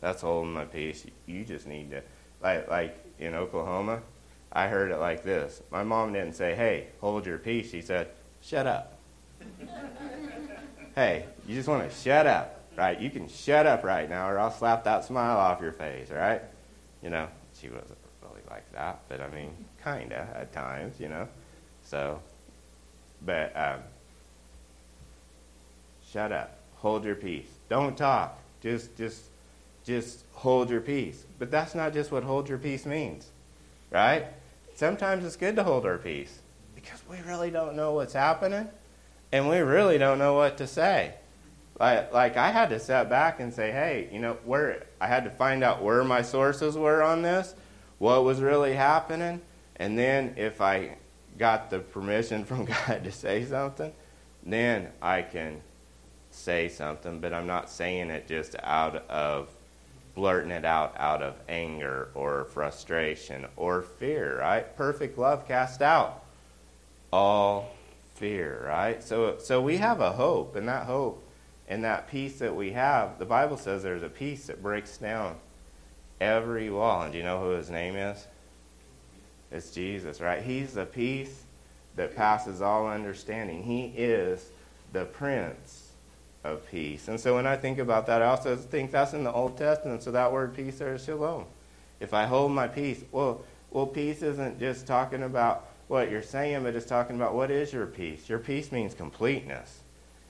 That's 0.00 0.22
holding 0.22 0.52
my 0.52 0.64
peace. 0.64 1.06
You 1.26 1.44
just 1.44 1.66
need 1.66 1.90
to, 1.90 2.02
like, 2.42 2.68
like 2.68 2.98
in 3.18 3.34
Oklahoma, 3.34 4.02
I 4.52 4.68
heard 4.68 4.90
it 4.90 4.98
like 4.98 5.22
this. 5.22 5.62
My 5.70 5.84
mom 5.84 6.12
didn't 6.12 6.34
say, 6.34 6.54
"Hey, 6.54 6.88
hold 7.00 7.26
your 7.26 7.38
peace." 7.38 7.70
She 7.70 7.82
said, 7.82 8.08
"Shut 8.40 8.66
up." 8.66 8.98
hey, 10.94 11.26
you 11.46 11.54
just 11.54 11.68
want 11.68 11.88
to 11.88 11.94
shut 11.94 12.26
up, 12.26 12.64
right? 12.76 12.98
You 12.98 13.10
can 13.10 13.28
shut 13.28 13.66
up 13.66 13.84
right 13.84 14.08
now, 14.08 14.28
or 14.30 14.38
I'll 14.38 14.50
slap 14.50 14.84
that 14.84 15.04
smile 15.04 15.36
off 15.36 15.60
your 15.60 15.72
face, 15.72 16.10
right? 16.10 16.42
You 17.06 17.10
know, 17.10 17.28
she 17.54 17.68
wasn't 17.68 17.98
really 18.20 18.42
like 18.50 18.68
that, 18.72 18.98
but 19.08 19.20
I 19.20 19.28
mean, 19.28 19.54
kinda 19.84 20.28
at 20.34 20.52
times, 20.52 20.98
you 20.98 21.08
know. 21.08 21.28
So, 21.84 22.20
but 23.24 23.56
um, 23.56 23.78
shut 26.12 26.32
up. 26.32 26.58
Hold 26.78 27.04
your 27.04 27.14
peace. 27.14 27.46
Don't 27.68 27.96
talk. 27.96 28.40
Just 28.60 28.96
just 28.96 29.22
just 29.84 30.24
hold 30.32 30.68
your 30.68 30.80
peace. 30.80 31.24
But 31.38 31.52
that's 31.52 31.76
not 31.76 31.92
just 31.92 32.10
what 32.10 32.24
hold 32.24 32.48
your 32.48 32.58
peace 32.58 32.84
means. 32.84 33.30
Right? 33.92 34.26
Sometimes 34.74 35.24
it's 35.24 35.36
good 35.36 35.54
to 35.54 35.62
hold 35.62 35.86
our 35.86 35.98
peace 35.98 36.40
because 36.74 37.00
we 37.08 37.18
really 37.20 37.52
don't 37.52 37.76
know 37.76 37.92
what's 37.92 38.14
happening 38.14 38.68
and 39.30 39.48
we 39.48 39.58
really 39.58 39.96
don't 39.96 40.18
know 40.18 40.34
what 40.34 40.56
to 40.56 40.66
say. 40.66 41.14
Like, 41.78 42.12
like 42.12 42.36
I 42.36 42.50
had 42.50 42.70
to 42.70 42.78
step 42.78 43.10
back 43.10 43.40
and 43.40 43.52
say, 43.52 43.70
hey, 43.70 44.08
you 44.12 44.18
know, 44.18 44.38
where 44.44 44.84
I 45.00 45.06
had 45.06 45.24
to 45.24 45.30
find 45.30 45.62
out 45.62 45.82
where 45.82 46.02
my 46.04 46.22
sources 46.22 46.76
were 46.76 47.02
on 47.02 47.22
this, 47.22 47.54
what 47.98 48.24
was 48.24 48.40
really 48.40 48.74
happening, 48.74 49.40
and 49.76 49.98
then 49.98 50.34
if 50.36 50.60
I 50.60 50.96
got 51.38 51.70
the 51.70 51.80
permission 51.80 52.44
from 52.44 52.64
God 52.86 53.04
to 53.04 53.12
say 53.12 53.44
something, 53.44 53.92
then 54.44 54.88
I 55.02 55.22
can 55.22 55.60
say 56.30 56.68
something, 56.68 57.20
but 57.20 57.32
I'm 57.32 57.46
not 57.46 57.70
saying 57.70 58.10
it 58.10 58.26
just 58.26 58.56
out 58.62 59.08
of 59.10 59.48
blurting 60.14 60.50
it 60.50 60.64
out 60.64 60.94
out 60.98 61.20
of 61.22 61.38
anger 61.46 62.08
or 62.14 62.44
frustration 62.44 63.46
or 63.56 63.82
fear, 63.82 64.38
right? 64.40 64.76
Perfect 64.76 65.18
love 65.18 65.46
cast 65.46 65.82
out 65.82 66.24
all 67.12 67.70
fear, 68.14 68.64
right? 68.66 69.02
So 69.02 69.36
so 69.38 69.60
we 69.60 69.76
have 69.76 70.00
a 70.00 70.12
hope, 70.12 70.56
and 70.56 70.68
that 70.68 70.86
hope 70.86 71.25
and 71.68 71.84
that 71.84 72.08
peace 72.08 72.38
that 72.38 72.54
we 72.54 72.72
have, 72.72 73.18
the 73.18 73.24
Bible 73.24 73.56
says 73.56 73.82
there's 73.82 74.02
a 74.02 74.08
peace 74.08 74.46
that 74.46 74.62
breaks 74.62 74.98
down 74.98 75.36
every 76.20 76.70
wall. 76.70 77.02
And 77.02 77.12
do 77.12 77.18
you 77.18 77.24
know 77.24 77.40
who 77.40 77.50
his 77.50 77.70
name 77.70 77.96
is? 77.96 78.26
It's 79.50 79.70
Jesus, 79.70 80.20
right? 80.20 80.42
He's 80.42 80.74
the 80.74 80.86
peace 80.86 81.44
that 81.96 82.14
passes 82.14 82.62
all 82.62 82.86
understanding. 82.86 83.62
He 83.62 83.92
is 83.96 84.50
the 84.92 85.04
Prince 85.06 85.90
of 86.44 86.68
peace. 86.70 87.08
And 87.08 87.18
so 87.18 87.34
when 87.34 87.46
I 87.46 87.56
think 87.56 87.78
about 87.78 88.06
that, 88.06 88.22
I 88.22 88.26
also 88.26 88.54
think 88.56 88.92
that's 88.92 89.12
in 89.12 89.24
the 89.24 89.32
Old 89.32 89.56
Testament. 89.56 90.02
So 90.02 90.12
that 90.12 90.32
word 90.32 90.54
peace 90.54 90.78
there 90.78 90.94
is 90.94 91.04
shalom. 91.04 91.46
If 91.98 92.14
I 92.14 92.26
hold 92.26 92.52
my 92.52 92.68
peace, 92.68 93.02
well, 93.10 93.42
well, 93.70 93.86
peace 93.86 94.22
isn't 94.22 94.60
just 94.60 94.86
talking 94.86 95.24
about 95.24 95.68
what 95.88 96.10
you're 96.10 96.22
saying, 96.22 96.62
but 96.62 96.74
it's 96.74 96.86
talking 96.86 97.16
about 97.16 97.34
what 97.34 97.50
is 97.50 97.72
your 97.72 97.86
peace. 97.86 98.28
Your 98.28 98.38
peace 98.38 98.70
means 98.70 98.94
completeness. 98.94 99.80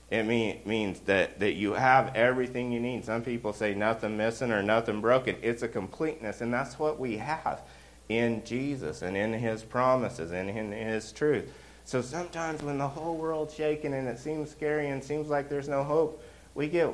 It 0.09 0.23
mean, 0.23 0.61
means 0.65 1.01
that, 1.01 1.39
that 1.39 1.53
you 1.53 1.73
have 1.73 2.15
everything 2.15 2.71
you 2.71 2.79
need. 2.79 3.03
Some 3.03 3.23
people 3.23 3.51
say 3.51 3.73
nothing 3.73 4.15
missing 4.15 4.51
or 4.51 4.63
nothing 4.63 5.01
broken. 5.01 5.35
It's 5.41 5.63
a 5.63 5.67
completeness, 5.67 6.39
and 6.39 6.53
that's 6.53 6.79
what 6.79 6.97
we 6.97 7.17
have 7.17 7.61
in 8.07 8.43
Jesus 8.45 9.01
and 9.01 9.17
in 9.17 9.33
His 9.33 9.63
promises 9.63 10.31
and 10.31 10.49
in 10.49 10.71
His 10.71 11.11
truth. 11.11 11.51
So 11.83 12.01
sometimes 12.01 12.61
when 12.63 12.77
the 12.77 12.87
whole 12.87 13.17
world's 13.17 13.53
shaking 13.53 13.93
and 13.93 14.07
it 14.07 14.19
seems 14.19 14.49
scary 14.49 14.89
and 14.89 15.03
seems 15.03 15.27
like 15.27 15.49
there's 15.49 15.69
no 15.69 15.83
hope, 15.83 16.23
we 16.55 16.67
get 16.67 16.89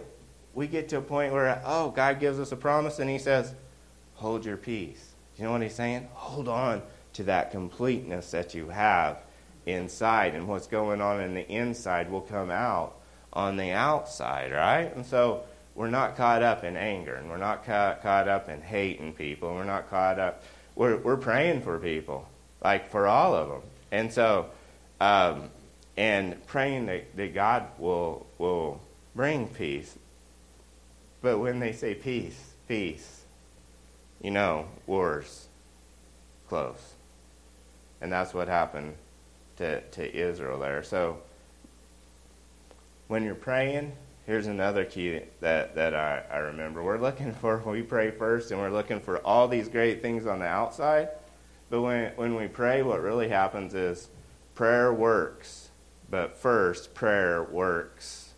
we 0.56 0.68
get 0.68 0.88
to 0.90 0.98
a 0.98 1.02
point 1.02 1.34
where 1.34 1.62
oh, 1.66 1.90
God 1.90 2.20
gives 2.20 2.40
us 2.40 2.52
a 2.52 2.56
promise 2.56 3.00
and 3.00 3.10
he 3.10 3.18
says, 3.18 3.54
"Hold 4.16 4.46
your 4.46 4.58
peace." 4.58 5.14
You 5.38 5.46
know 5.46 5.52
what 5.52 5.62
he's 5.62 5.74
saying? 5.74 6.10
Hold 6.14 6.48
on 6.48 6.82
to 7.14 7.24
that 7.24 7.52
completeness 7.52 8.32
that 8.32 8.54
you 8.54 8.70
have 8.70 9.18
inside 9.66 10.36
and 10.36 10.48
what's 10.48 10.68
going 10.68 11.02
on 11.02 11.22
in 11.22 11.34
the 11.34 11.48
inside 11.50 12.12
will 12.12 12.22
come 12.22 12.52
out 12.52 12.96
on 13.34 13.58
the 13.58 13.72
outside, 13.72 14.52
right? 14.52 14.96
And 14.96 15.06
so 15.06 15.44
we're 15.76 15.90
not 15.90 16.16
caught 16.16 16.44
up 16.44 16.64
in 16.64 16.78
anger 16.78 17.16
and 17.16 17.30
we're 17.30 17.38
not 17.38 17.66
caught, 17.66 18.02
caught 18.02 18.28
up 18.28 18.48
in 18.48 18.62
hating 18.62 19.14
people. 19.14 19.54
We're 19.54 19.64
not 19.64 19.90
caught 19.90 20.20
up 20.20 20.44
we're 20.76 20.98
we're 20.98 21.18
praying 21.18 21.62
for 21.62 21.78
people, 21.78 22.28
like 22.64 22.90
for 22.90 23.06
all 23.06 23.36
of 23.36 23.50
them. 23.50 23.62
And 23.92 24.12
so 24.12 24.50
um, 25.00 25.50
and 25.98 26.46
praying 26.48 26.86
that, 26.88 27.16
that 27.16 27.34
God 27.34 27.68
will, 27.78 28.26
will 28.38 28.82
bring 29.16 29.48
peace. 29.48 29.96
But 31.22 31.40
when 31.40 31.60
they 31.60 31.74
say 31.74 31.94
peace, 31.94 32.54
peace, 32.68 33.24
you 34.22 34.32
know, 34.32 34.66
wars 34.88 35.48
close. 36.48 36.94
And 38.02 38.12
that's 38.12 38.34
what 38.34 38.48
happened 38.48 38.96
to, 39.58 39.82
to 39.82 40.16
Israel 40.16 40.60
there. 40.60 40.84
So 40.84 41.18
when 43.14 43.24
you're 43.24 43.36
praying, 43.36 43.92
here's 44.26 44.48
another 44.48 44.84
key 44.84 45.22
that, 45.40 45.76
that 45.76 45.94
I, 45.94 46.24
I 46.32 46.38
remember. 46.38 46.82
We're 46.82 46.98
looking 46.98 47.32
for, 47.42 47.60
we 47.60 47.84
pray 47.84 48.10
first, 48.10 48.50
and 48.50 48.60
we're 48.60 48.72
looking 48.72 49.00
for 49.00 49.20
all 49.20 49.48
these 49.48 49.70
great 49.70 50.02
things 50.02 50.26
on 50.26 50.40
the 50.40 50.48
outside. 50.48 51.10
But 51.70 51.82
when, 51.82 52.12
when 52.16 52.36
we 52.36 52.48
pray, 52.48 52.82
what 52.82 53.02
really 53.02 53.30
happens 53.30 53.76
is 53.76 54.10
Prayer 54.56 54.92
works, 54.92 55.70
but 56.10 56.38
first, 56.38 56.94
prayer 56.94 57.44
works 57.44 58.34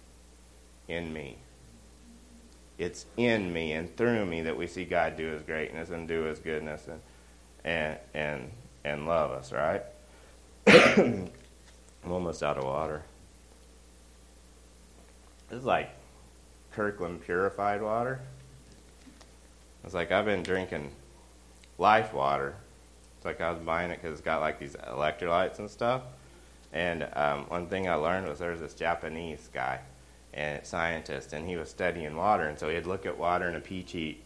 in 0.88 1.12
me. 1.12 1.38
It's 2.78 3.06
in 3.16 3.52
me 3.52 3.72
and 3.72 3.96
through 3.96 4.26
me 4.26 4.42
that 4.44 4.58
we 4.58 4.68
see 4.68 4.86
God 4.86 5.16
do 5.16 5.28
His 5.28 5.42
greatness 5.42 5.90
and 5.90 6.08
do 6.08 6.24
His 6.24 6.40
goodness 6.40 6.88
and 6.88 7.02
and 7.64 7.98
and, 8.14 8.52
and 8.84 9.08
love 9.08 9.32
us. 9.32 9.52
Right? 9.52 9.84
I'm 10.68 11.32
almost 12.12 12.44
out 12.44 12.58
of 12.58 12.64
water. 12.66 13.04
This 15.50 15.60
is 15.60 15.66
like 15.66 15.90
Kirkland 16.72 17.22
purified 17.22 17.82
water. 17.82 18.20
It's 19.84 19.94
like 19.94 20.12
I've 20.12 20.26
been 20.26 20.44
drinking 20.44 20.92
life 21.78 22.14
water. 22.14 22.56
It's 23.18 23.26
like 23.26 23.42
I 23.42 23.52
was 23.52 23.60
buying 23.60 23.92
it 23.92 24.02
because 24.02 24.14
it's 24.14 24.26
got 24.26 24.42
like 24.42 24.60
these 24.60 24.76
electrolytes 24.76 25.60
and 25.60 25.70
stuff. 25.70 26.02
And 26.74 27.08
um, 27.14 27.46
one 27.46 27.68
thing 27.68 27.88
I 27.88 27.96
learned 27.96 28.28
was 28.28 28.40
there 28.40 28.52
was 28.52 28.60
this 28.60 28.74
Japanese 28.74 29.50
guy 29.54 29.80
and 30.34 30.66
scientist, 30.66 31.32
and 31.32 31.48
he 31.48 31.56
was 31.56 31.70
studying 31.70 32.16
water, 32.18 32.44
and 32.44 32.60
so 32.60 32.70
he'd 32.70 32.86
look 32.86 33.06
at 33.06 33.18
water 33.18 33.48
in 33.48 33.56
a 33.56 33.62
peachy, 33.62 34.22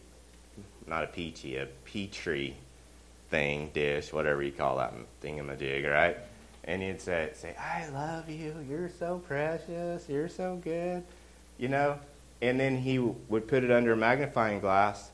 not 0.88 1.03
a 1.03 1.08
peachy, 1.08 1.58
a 1.58 1.67
petri 1.86 2.55
thing, 3.29 3.69
dish, 3.73 4.12
whatever 4.12 4.41
you 4.41 4.51
call 4.51 4.77
that 4.77 4.93
thingamajig, 5.21 5.88
right? 5.89 6.17
And 6.69 6.84
he'd 6.84 7.01
say, 7.01 7.32
say, 7.34 7.55
I 7.60 7.89
love 7.89 8.29
you, 8.29 8.53
you're 8.69 8.89
so 8.89 9.17
precious, 9.17 10.08
you're 10.08 10.29
so 10.29 10.58
good, 10.63 11.03
you 11.58 11.67
know? 11.67 11.97
And 12.43 12.60
then 12.60 12.77
he 12.77 12.99
would 12.99 13.47
put 13.47 13.63
it 13.63 13.71
under 13.71 13.93
a 13.93 13.97
magnifying 13.97 14.60
glass, 14.60 15.10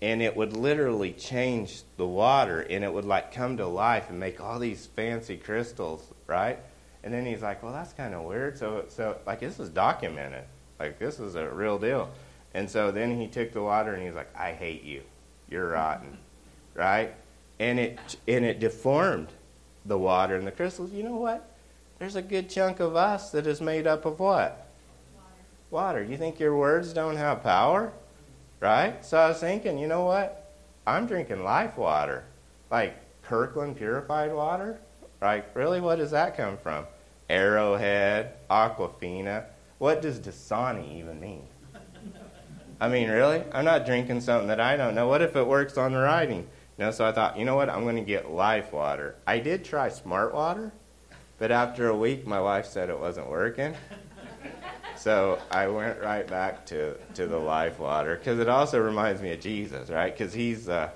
and 0.00 0.22
it 0.22 0.34
would 0.34 0.54
literally 0.54 1.12
change 1.12 1.82
the 1.98 2.06
water, 2.06 2.62
and 2.62 2.82
it 2.82 2.90
would 2.90 3.04
like 3.04 3.34
come 3.34 3.58
to 3.58 3.66
life 3.66 4.08
and 4.08 4.18
make 4.18 4.40
all 4.40 4.58
these 4.58 4.86
fancy 4.86 5.36
crystals, 5.36 6.06
right? 6.26 6.58
And 7.02 7.12
then 7.12 7.26
he's 7.26 7.42
like, 7.42 7.62
well, 7.62 7.74
that's 7.74 7.92
kind 7.92 8.14
of 8.14 8.22
weird. 8.22 8.56
So, 8.56 8.86
so 8.88 9.18
like, 9.26 9.40
this 9.40 9.60
is 9.60 9.68
documented. 9.68 10.44
Like, 10.80 10.98
this 10.98 11.20
is 11.20 11.34
a 11.34 11.46
real 11.50 11.78
deal. 11.78 12.08
And 12.54 12.70
so 12.70 12.90
then 12.90 13.20
he 13.20 13.26
took 13.26 13.52
the 13.52 13.62
water 13.62 13.92
and 13.92 14.02
he's 14.02 14.14
like, 14.14 14.34
I 14.34 14.52
hate 14.52 14.84
you. 14.84 15.02
You're 15.50 15.68
rotten. 15.68 16.16
Right? 16.72 17.14
And 17.58 17.78
it, 17.78 17.98
and 18.26 18.42
it 18.46 18.58
deformed 18.58 19.28
the 19.84 19.98
water 19.98 20.36
and 20.36 20.46
the 20.46 20.52
crystals. 20.52 20.92
You 20.92 21.02
know 21.02 21.16
what? 21.16 21.48
There's 21.98 22.16
a 22.16 22.22
good 22.22 22.50
chunk 22.50 22.80
of 22.80 22.96
us 22.96 23.30
that 23.30 23.46
is 23.46 23.60
made 23.60 23.86
up 23.86 24.04
of 24.04 24.18
what? 24.18 24.66
Water. 25.70 26.00
water. 26.00 26.02
You 26.02 26.16
think 26.16 26.40
your 26.40 26.56
words 26.56 26.92
don't 26.92 27.16
have 27.16 27.42
power? 27.42 27.92
Right? 28.60 29.04
So 29.04 29.18
I 29.18 29.28
was 29.28 29.40
thinking, 29.40 29.78
you 29.78 29.86
know 29.86 30.04
what? 30.04 30.52
I'm 30.86 31.06
drinking 31.06 31.44
life 31.44 31.76
water. 31.76 32.24
Like 32.70 32.96
Kirkland 33.22 33.76
purified 33.76 34.32
water. 34.32 34.78
Like, 35.20 35.54
really, 35.56 35.80
what 35.80 35.96
does 35.96 36.10
that 36.10 36.36
come 36.36 36.58
from? 36.58 36.86
Arrowhead, 37.30 38.34
Aquafina. 38.50 39.44
What 39.78 40.02
does 40.02 40.20
Dasani 40.20 40.98
even 40.98 41.20
mean? 41.20 41.46
I 42.80 42.88
mean, 42.88 43.08
really? 43.08 43.42
I'm 43.52 43.64
not 43.64 43.86
drinking 43.86 44.20
something 44.20 44.48
that 44.48 44.60
I 44.60 44.76
don't 44.76 44.94
know. 44.94 45.08
What 45.08 45.22
if 45.22 45.36
it 45.36 45.46
works 45.46 45.78
on 45.78 45.92
the 45.92 46.00
writing? 46.00 46.46
Know, 46.76 46.90
so 46.90 47.04
I 47.04 47.12
thought, 47.12 47.38
you 47.38 47.44
know 47.44 47.54
what? 47.54 47.70
I'm 47.70 47.84
going 47.84 47.96
to 47.96 48.02
get 48.02 48.30
life 48.30 48.72
water. 48.72 49.14
I 49.26 49.38
did 49.38 49.64
try 49.64 49.88
smart 49.88 50.34
water, 50.34 50.72
but 51.38 51.52
after 51.52 51.88
a 51.88 51.96
week, 51.96 52.26
my 52.26 52.40
wife 52.40 52.66
said 52.66 52.90
it 52.90 52.98
wasn't 52.98 53.28
working. 53.28 53.74
So 54.96 55.38
I 55.50 55.66
went 55.66 56.00
right 56.00 56.26
back 56.26 56.64
to, 56.66 56.94
to 57.14 57.26
the 57.26 57.36
life 57.36 57.78
water 57.78 58.16
because 58.16 58.38
it 58.38 58.48
also 58.48 58.78
reminds 58.78 59.20
me 59.20 59.32
of 59.32 59.40
Jesus, 59.40 59.90
right? 59.90 60.16
Because 60.16 60.32
he's 60.32 60.66
uh, 60.66 60.88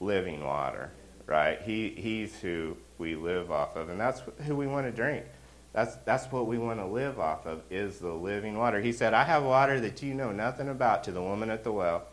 living 0.00 0.42
water, 0.42 0.90
right? 1.24 1.62
He, 1.62 1.90
he's 1.90 2.36
who 2.40 2.76
we 2.98 3.14
live 3.14 3.52
off 3.52 3.76
of, 3.76 3.88
and 3.88 4.00
that's 4.00 4.22
who 4.46 4.56
we 4.56 4.66
want 4.66 4.86
to 4.86 4.90
drink. 4.90 5.24
That's, 5.72 5.94
that's 6.06 6.32
what 6.32 6.48
we 6.48 6.58
want 6.58 6.80
to 6.80 6.86
live 6.86 7.20
off 7.20 7.46
of 7.46 7.62
is 7.70 8.00
the 8.00 8.12
living 8.12 8.58
water. 8.58 8.80
He 8.80 8.90
said, 8.90 9.14
I 9.14 9.22
have 9.22 9.44
water 9.44 9.78
that 9.78 10.02
you 10.02 10.12
know 10.12 10.32
nothing 10.32 10.68
about 10.68 11.04
to 11.04 11.12
the 11.12 11.22
woman 11.22 11.50
at 11.50 11.62
the 11.62 11.70
well 11.70 12.07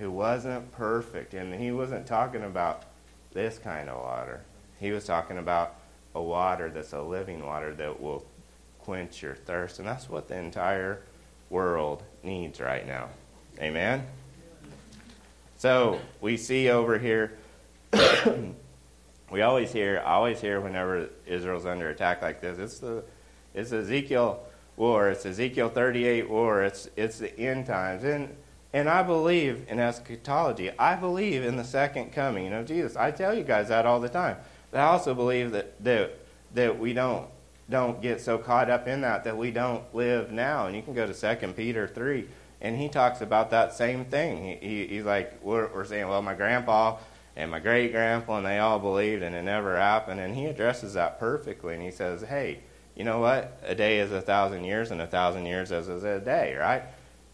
who 0.00 0.10
wasn't 0.10 0.72
perfect. 0.72 1.34
And 1.34 1.54
he 1.54 1.70
wasn't 1.70 2.06
talking 2.06 2.42
about 2.42 2.84
this 3.32 3.58
kind 3.58 3.88
of 3.88 4.02
water. 4.02 4.40
He 4.80 4.90
was 4.90 5.04
talking 5.04 5.38
about 5.38 5.76
a 6.14 6.22
water 6.22 6.70
that's 6.70 6.94
a 6.94 7.02
living 7.02 7.44
water 7.44 7.74
that 7.74 8.00
will 8.00 8.24
quench 8.80 9.22
your 9.22 9.34
thirst. 9.34 9.78
And 9.78 9.86
that's 9.86 10.08
what 10.08 10.26
the 10.26 10.36
entire 10.36 11.02
world 11.50 12.02
needs 12.22 12.60
right 12.60 12.86
now. 12.86 13.10
Amen? 13.60 14.06
So 15.58 16.00
we 16.22 16.38
see 16.38 16.70
over 16.70 16.98
here 16.98 17.32
we 19.30 19.42
always 19.42 19.70
hear, 19.70 20.00
always 20.00 20.40
hear 20.40 20.60
whenever 20.60 21.10
Israel's 21.26 21.66
under 21.66 21.90
attack 21.90 22.22
like 22.22 22.40
this, 22.40 22.58
it's 22.58 22.78
the, 22.78 23.04
it's 23.52 23.70
Ezekiel 23.70 24.40
war, 24.76 25.10
it's 25.10 25.26
Ezekiel 25.26 25.68
38 25.68 26.30
war, 26.30 26.62
it's, 26.62 26.88
it's 26.96 27.18
the 27.18 27.38
end 27.38 27.66
times. 27.66 28.04
And, 28.04 28.34
and 28.72 28.88
I 28.88 29.02
believe 29.02 29.66
in 29.68 29.80
eschatology. 29.80 30.70
I 30.78 30.94
believe 30.94 31.44
in 31.44 31.56
the 31.56 31.64
second 31.64 32.12
coming 32.12 32.52
of 32.52 32.66
Jesus. 32.66 32.96
I 32.96 33.10
tell 33.10 33.34
you 33.34 33.42
guys 33.42 33.68
that 33.68 33.86
all 33.86 34.00
the 34.00 34.08
time. 34.08 34.36
But 34.70 34.80
I 34.80 34.84
also 34.84 35.14
believe 35.14 35.50
that, 35.52 35.82
that, 35.82 36.12
that 36.54 36.78
we 36.78 36.92
don't, 36.92 37.26
don't 37.68 38.00
get 38.00 38.20
so 38.20 38.38
caught 38.38 38.70
up 38.70 38.86
in 38.86 39.00
that 39.00 39.24
that 39.24 39.36
we 39.36 39.50
don't 39.50 39.82
live 39.94 40.30
now. 40.30 40.66
And 40.66 40.76
you 40.76 40.82
can 40.82 40.94
go 40.94 41.10
to 41.10 41.36
2 41.36 41.52
Peter 41.52 41.88
3, 41.88 42.28
and 42.60 42.76
he 42.76 42.88
talks 42.88 43.20
about 43.20 43.50
that 43.50 43.74
same 43.74 44.04
thing. 44.04 44.60
He, 44.60 44.68
he, 44.68 44.86
he's 44.86 45.04
like, 45.04 45.42
we're, 45.42 45.72
we're 45.72 45.84
saying, 45.84 46.08
well, 46.08 46.22
my 46.22 46.34
grandpa 46.34 46.98
and 47.36 47.50
my 47.50 47.60
great 47.60 47.92
grandpa, 47.92 48.38
and 48.38 48.46
they 48.46 48.58
all 48.58 48.78
believed, 48.78 49.22
and 49.22 49.34
it 49.34 49.42
never 49.42 49.76
happened. 49.76 50.20
And 50.20 50.34
he 50.34 50.46
addresses 50.46 50.94
that 50.94 51.18
perfectly, 51.18 51.74
and 51.74 51.82
he 51.82 51.90
says, 51.90 52.22
"Hey, 52.22 52.60
you 52.96 53.04
know 53.04 53.20
what? 53.20 53.58
A 53.64 53.74
day 53.74 54.00
is 54.00 54.12
a 54.12 54.20
thousand 54.20 54.64
years, 54.64 54.90
and 54.90 55.00
a 55.00 55.06
thousand 55.06 55.46
years 55.46 55.70
is 55.70 55.88
a 55.88 56.20
day, 56.20 56.56
right?" 56.56 56.82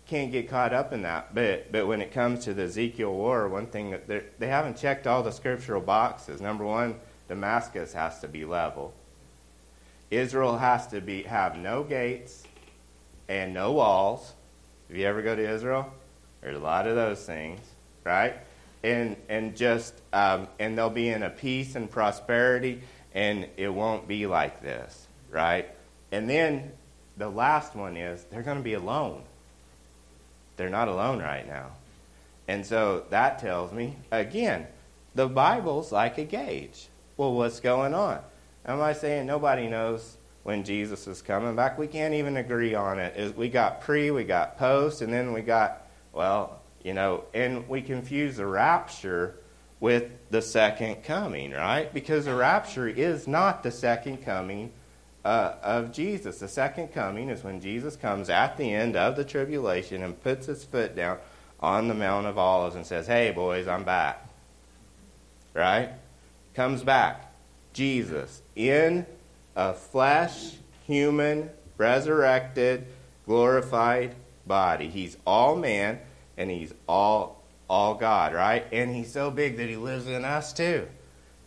Can't 0.07 0.31
get 0.31 0.49
caught 0.49 0.73
up 0.73 0.92
in 0.92 1.03
that. 1.03 1.35
But 1.35 1.73
but 1.73 1.87
when 1.87 2.01
it 2.01 2.12
comes 2.12 2.45
to 2.45 2.55
the 2.55 2.64
Ezekiel 2.64 3.12
war, 3.12 3.49
one 3.49 3.66
thing 3.66 3.90
that 3.90 4.38
they 4.38 4.47
haven't 4.47 4.77
checked 4.77 5.07
all 5.07 5.23
the 5.23 5.33
scriptural 5.33 5.81
boxes. 5.81 6.40
Number 6.40 6.64
one, 6.64 6.97
Damascus 7.29 7.92
has 7.92 8.21
to 8.21 8.29
be 8.29 8.45
level. 8.45 8.95
Israel 10.11 10.59
has 10.59 10.87
to 10.88 11.01
be 11.01 11.23
have 11.25 11.57
no 11.57 11.83
gates 11.83 12.45
and 13.29 13.53
no 13.53 13.73
walls. 13.73 14.35
If 14.88 14.97
you 14.97 15.05
ever 15.07 15.23
go 15.23 15.35
to 15.35 15.51
Israel, 15.51 15.92
there's 16.40 16.57
a 16.57 16.61
lot 16.61 16.87
of 16.87 16.95
those 16.95 17.25
things, 17.27 17.61
right? 18.05 18.37
and 18.87 19.16
and 19.29 19.57
just 19.57 19.95
um, 20.12 20.49
and 20.59 20.79
they'll 20.79 20.90
be 20.90 21.09
in 21.09 21.23
a 21.25 21.31
peace 21.31 21.75
and 21.75 21.90
prosperity, 21.90 22.81
and 23.14 23.49
it 23.57 23.69
won't 23.69 24.07
be 24.07 24.27
like 24.27 24.62
this, 24.62 25.09
right? 25.31 25.69
And 26.12 26.31
then 26.31 26.73
the 27.16 27.29
last 27.29 27.75
one 27.75 27.97
is 27.97 28.25
they're 28.31 28.42
going 28.42 28.59
to 28.59 28.62
be 28.62 28.75
alone. 28.75 29.23
They're 30.57 30.71
not 30.71 30.88
alone 30.88 31.21
right 31.21 31.47
now, 31.47 31.73
and 32.49 32.64
so 32.64 33.05
that 33.11 33.38
tells 33.38 33.73
me 33.73 33.97
again, 34.11 34.66
the 35.14 35.29
Bible's 35.29 35.92
like 35.92 36.19
a 36.19 36.25
gauge. 36.25 36.88
Well, 37.16 37.35
what's 37.35 37.61
going 37.61 37.95
on? 37.95 38.21
Am 38.64 38.81
I 38.81 38.92
saying 38.92 39.27
nobody 39.27 39.69
knows 39.69 40.16
when 40.42 40.64
Jesus 40.64 41.07
is 41.07 41.23
coming 41.23 41.57
back? 41.57 41.79
We 41.79 41.87
can't 41.87 42.14
even 42.14 42.37
agree 42.37 42.75
on 42.75 42.99
it. 42.99 43.37
We 43.37 43.49
got 43.49 43.81
pre, 43.81 44.11
we 44.11 44.25
got 44.25 44.59
post, 44.59 45.03
and 45.03 45.12
then 45.12 45.33
we 45.33 45.42
got 45.42 45.87
well 46.12 46.61
you 46.87 46.95
know, 46.95 47.25
and 47.35 47.69
we 47.69 47.83
confuse 47.83 48.37
the 48.37 48.47
rapture 48.47 49.35
with 49.81 50.09
the 50.31 50.40
second 50.40 51.03
coming, 51.03 51.51
right? 51.51 51.92
Because 51.92 52.27
the 52.27 52.35
rapture 52.37 52.87
is 52.87 53.27
not 53.27 53.64
the 53.64 53.73
second 53.73 54.19
coming 54.19 54.71
uh, 55.27 55.57
of 55.61 55.91
Jesus. 55.91 56.39
The 56.39 56.47
second 56.47 56.89
coming 56.95 57.29
is 57.29 57.43
when 57.43 57.61
Jesus 57.61 57.97
comes 57.97 58.31
at 58.31 58.57
the 58.57 58.73
end 58.73 58.95
of 58.95 59.17
the 59.17 59.25
tribulation 59.25 60.05
and 60.05 60.23
puts 60.23 60.47
his 60.47 60.65
foot 60.65 60.95
down 60.95 61.19
on 61.59 61.89
the 61.89 61.95
Mount 61.95 62.27
of 62.27 62.39
Olives 62.39 62.77
and 62.77 62.87
says, 62.87 63.09
Hey, 63.09 63.33
boys, 63.33 63.67
I'm 63.67 63.83
back. 63.83 64.25
Right? 65.53 65.91
Comes 66.55 66.85
back. 66.85 67.33
Jesus 67.73 68.41
in 68.55 69.05
a 69.57 69.75
flesh, 69.75 70.53
human, 70.87 71.51
resurrected, 71.77 72.87
glorified 73.27 74.15
body. 74.47 74.89
He's 74.89 75.17
all 75.27 75.57
man 75.57 75.99
and 76.37 76.51
he's 76.51 76.73
all 76.89 77.43
all 77.69 77.97
God, 77.97 78.33
right? 78.33 78.65
And 78.71 78.95
he's 78.95 79.12
so 79.12 79.33
big 79.33 79.57
that 79.57 79.69
he 79.69 79.77
lives 79.77 80.07
in 80.07 80.25
us 80.25 80.53
too. 80.53 80.87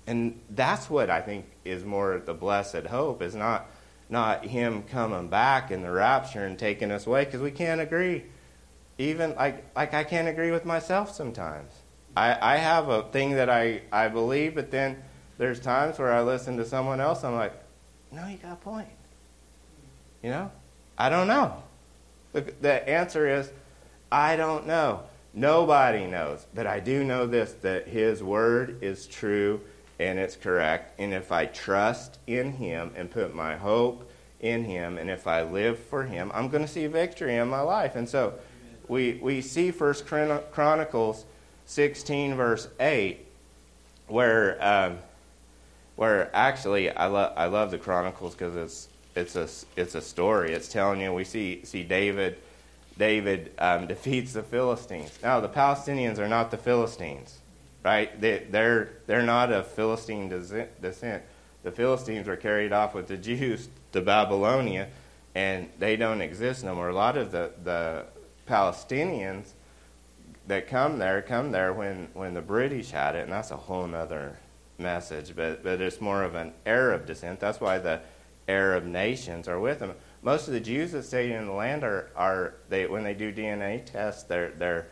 And 0.06 0.38
that's 0.50 0.90
what 0.90 1.10
I 1.10 1.22
think 1.22 1.46
is 1.64 1.86
more 1.86 2.20
the 2.20 2.34
blessed 2.34 2.88
hope 2.88 3.22
is 3.22 3.36
not 3.36 3.69
not 4.10 4.46
him 4.46 4.84
coming 4.84 5.30
back 5.30 5.72
in 5.72 5.82
the 5.84 5.92
rapture 5.92 6.46
and 6.46 6.58
taking 6.58 6.92
us 6.92 7.06
away 7.06 7.26
because 7.26 7.42
we 7.42 7.52
can't 7.52 7.80
agree. 7.80 8.24
Even 8.98 9.36
like 9.36 9.64
like 9.76 9.94
I 9.94 10.04
can't 10.04 10.28
agree 10.28 10.52
with 10.52 10.66
myself 10.66 11.14
sometimes. 11.14 11.72
I, 12.18 12.56
I 12.56 12.58
have 12.58 12.90
a 12.90 13.04
thing 13.04 13.36
that 13.36 13.50
I, 13.50 13.82
I 13.92 14.08
believe, 14.08 14.56
but 14.56 14.72
then 14.72 14.98
there's 15.38 15.60
times 15.60 16.00
where 16.00 16.12
I 16.12 16.22
listen 16.22 16.58
to 16.58 16.66
someone 16.66 17.00
else, 17.00 17.24
I'm 17.24 17.36
like, 17.36 17.54
no, 18.12 18.28
you 18.28 18.38
got 18.38 18.54
a 18.54 18.56
point. 18.56 18.90
You 20.22 20.32
know? 20.32 20.52
I 20.98 21.10
don't 21.10 21.28
know. 21.28 21.64
The, 22.34 22.42
the 22.60 22.90
answer 22.90 23.28
is 23.28 23.52
I 24.12 24.36
don't 24.36 24.68
know. 24.68 25.04
Nobody 25.34 26.08
knows. 26.08 26.46
But 26.54 26.68
I 26.68 26.80
do 26.80 27.04
know 27.04 27.26
this 27.26 27.54
that 27.62 27.88
His 27.88 28.22
Word 28.22 28.84
is 28.84 29.08
true 29.08 29.62
and 30.00 30.18
it's 30.18 30.36
correct. 30.36 31.00
And 31.00 31.14
if 31.14 31.32
I 31.32 31.46
trust 31.46 32.20
in 32.28 32.54
Him 32.54 32.92
and 32.96 33.12
put 33.12 33.36
my 33.36 33.56
hope 33.56 34.10
in 34.40 34.64
Him, 34.64 34.98
and 34.98 35.10
if 35.10 35.28
I 35.28 35.44
live 35.44 35.78
for 35.78 36.04
Him, 36.04 36.32
I'm 36.34 36.50
going 36.50 36.64
to 36.64 36.72
see 36.72 36.88
victory 36.88 37.36
in 37.36 37.48
my 37.48 37.62
life. 37.62 37.96
And 37.96 38.08
so 38.08 38.34
we, 38.88 39.20
we 39.22 39.42
see 39.42 39.72
First 39.72 40.06
Chronicles 40.06 41.26
16, 41.66 42.36
verse 42.36 42.68
8, 42.80 43.26
where, 44.08 44.58
um, 44.66 45.00
where 45.96 46.34
actually 46.34 46.90
I, 46.90 47.08
lo- 47.08 47.34
I 47.36 47.48
love 47.48 47.72
the 47.72 47.78
Chronicles 47.78 48.34
because 48.34 48.56
it's 48.56 48.90
it's 49.16 49.36
a 49.36 49.48
it's 49.80 49.96
a 49.96 50.02
story. 50.02 50.54
It's 50.54 50.68
telling 50.68 51.02
you 51.02 51.14
we 51.14 51.24
see 51.24 51.62
see 51.64 51.84
David 51.84 52.38
David 52.98 53.52
um, 53.60 53.88
defeats 53.94 54.34
the 54.34 54.44
Philistines. 54.44 55.18
Now 55.22 55.40
the 55.40 55.50
Palestinians 55.50 56.20
are 56.20 56.28
not 56.28 56.52
the 56.52 56.58
Philistines, 56.58 57.39
right? 57.84 58.20
They, 58.20 58.46
they're 58.50 58.90
they're 59.08 59.24
not 59.24 59.52
of 59.52 59.68
Philistine 59.68 60.30
descent. 60.30 61.24
The 61.64 61.72
Philistines 61.72 62.28
were 62.28 62.38
carried 62.38 62.72
off 62.72 62.94
with 62.94 63.08
the 63.08 63.18
Jews 63.18 63.70
to 63.92 64.02
Babylonia, 64.02 64.88
and 65.36 65.70
they 65.78 65.96
don't 65.96 66.22
exist 66.22 66.64
no 66.64 66.76
more. 66.76 66.90
A 66.90 66.96
lot 66.96 67.18
of 67.18 67.32
the 67.32 67.52
the 67.64 68.06
Palestinians 68.48 69.52
that 70.48 70.68
come 70.68 70.98
there 70.98 71.22
come 71.22 71.52
there 71.52 71.74
when, 71.74 72.08
when 72.14 72.34
the 72.34 72.42
British 72.42 72.92
had 72.92 73.16
it, 73.16 73.24
and 73.24 73.32
that's 73.32 73.52
a 73.52 73.58
whole 73.58 73.94
other 73.94 74.38
message. 74.78 75.36
But 75.36 75.64
but 75.64 75.80
it's 75.80 76.02
more 76.02 76.24
of 76.24 76.36
an 76.36 76.54
Arab 76.66 77.06
descent. 77.06 77.40
That's 77.40 77.62
why 77.62 77.78
the 77.78 78.02
Arab 78.48 78.84
nations 78.84 79.48
are 79.48 79.60
with 79.60 79.80
them. 79.80 79.94
Most 80.22 80.48
of 80.48 80.54
the 80.54 80.60
Jews 80.60 80.92
that 80.94 81.04
stay 81.04 81.32
in 81.32 81.46
the 81.46 81.54
land 81.54 81.84
are, 81.84 82.10
are 82.16 82.56
they 82.68 82.88
when 82.88 83.04
they 83.04 83.14
do 83.14 83.32
DNA 83.32 83.86
tests, 83.86 84.24
they're 84.24 84.52
they're 84.52 84.88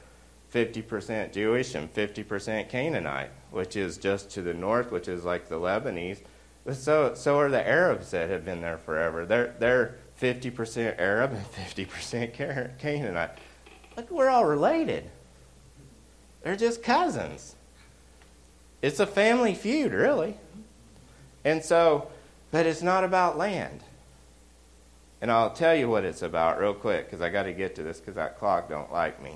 50% 0.53 1.33
Jewish 1.33 1.75
and 1.75 1.93
50% 1.93 2.69
Canaanite, 2.69 3.31
which 3.51 3.75
is 3.75 3.97
just 3.97 4.31
to 4.31 4.41
the 4.41 4.53
north, 4.53 4.91
which 4.91 5.07
is 5.07 5.23
like 5.25 5.49
the 5.49 5.59
Lebanese. 5.59 6.19
But 6.65 6.75
so 6.75 7.13
so 7.13 7.39
are 7.39 7.49
the 7.49 7.65
Arabs 7.65 8.11
that 8.11 8.29
have 8.29 8.43
been 8.43 8.61
there 8.61 8.77
forever. 8.77 9.25
They're 9.25 9.55
they're 9.59 9.95
50% 10.21 10.99
Arab 10.99 11.31
and 11.31 11.45
50% 11.45 12.77
Canaanite. 12.79 13.37
Look, 13.95 14.11
we're 14.11 14.29
all 14.29 14.45
related. 14.45 15.09
They're 16.43 16.55
just 16.55 16.83
cousins. 16.83 17.55
It's 18.81 18.99
a 18.99 19.07
family 19.07 19.53
feud, 19.53 19.91
really. 19.91 20.37
And 21.43 21.63
so, 21.63 22.09
but 22.51 22.65
it's 22.65 22.81
not 22.81 23.03
about 23.03 23.37
land. 23.37 23.83
And 25.21 25.31
I'll 25.31 25.51
tell 25.51 25.75
you 25.75 25.89
what 25.89 26.03
it's 26.03 26.21
about 26.21 26.59
real 26.59 26.73
quick 26.73 27.05
because 27.05 27.21
I 27.21 27.29
got 27.29 27.43
to 27.43 27.53
get 27.53 27.75
to 27.75 27.83
this 27.83 27.99
because 27.99 28.15
that 28.15 28.37
clock 28.37 28.69
don't 28.69 28.91
like 28.91 29.21
me. 29.21 29.35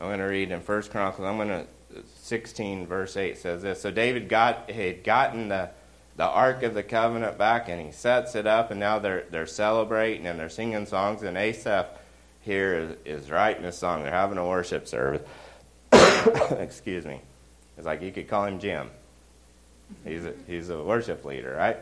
I'm 0.00 0.06
going 0.08 0.18
to 0.18 0.24
read 0.24 0.50
in 0.50 0.60
First 0.60 0.90
Chronicles. 0.90 1.26
I'm 1.26 1.36
going 1.36 1.48
to 1.48 1.66
16 2.22 2.86
verse 2.86 3.16
8 3.16 3.36
says 3.36 3.62
this. 3.62 3.80
So 3.82 3.90
David 3.90 4.28
got 4.28 4.70
had 4.70 5.04
gotten 5.04 5.48
the 5.48 5.70
the 6.16 6.24
Ark 6.24 6.62
of 6.62 6.74
the 6.74 6.82
Covenant 6.82 7.38
back 7.38 7.68
and 7.68 7.80
he 7.80 7.92
sets 7.92 8.34
it 8.34 8.46
up 8.46 8.70
and 8.70 8.78
now 8.78 8.98
they're 8.98 9.24
they're 9.30 9.46
celebrating 9.46 10.26
and 10.26 10.38
they're 10.38 10.48
singing 10.48 10.86
songs 10.86 11.22
and 11.22 11.36
Asaph 11.36 11.86
here 12.40 12.96
is, 13.04 13.22
is 13.22 13.30
writing 13.30 13.64
a 13.64 13.72
song. 13.72 14.02
They're 14.02 14.12
having 14.12 14.38
a 14.38 14.46
worship 14.46 14.88
service. 14.88 15.22
Excuse 15.92 17.04
me. 17.04 17.20
It's 17.76 17.86
like 17.86 18.02
you 18.02 18.12
could 18.12 18.28
call 18.28 18.44
him 18.46 18.58
Jim. 18.58 18.90
He's 20.04 20.24
a, 20.24 20.34
he's 20.46 20.70
a 20.70 20.82
worship 20.82 21.24
leader, 21.24 21.54
right? 21.54 21.78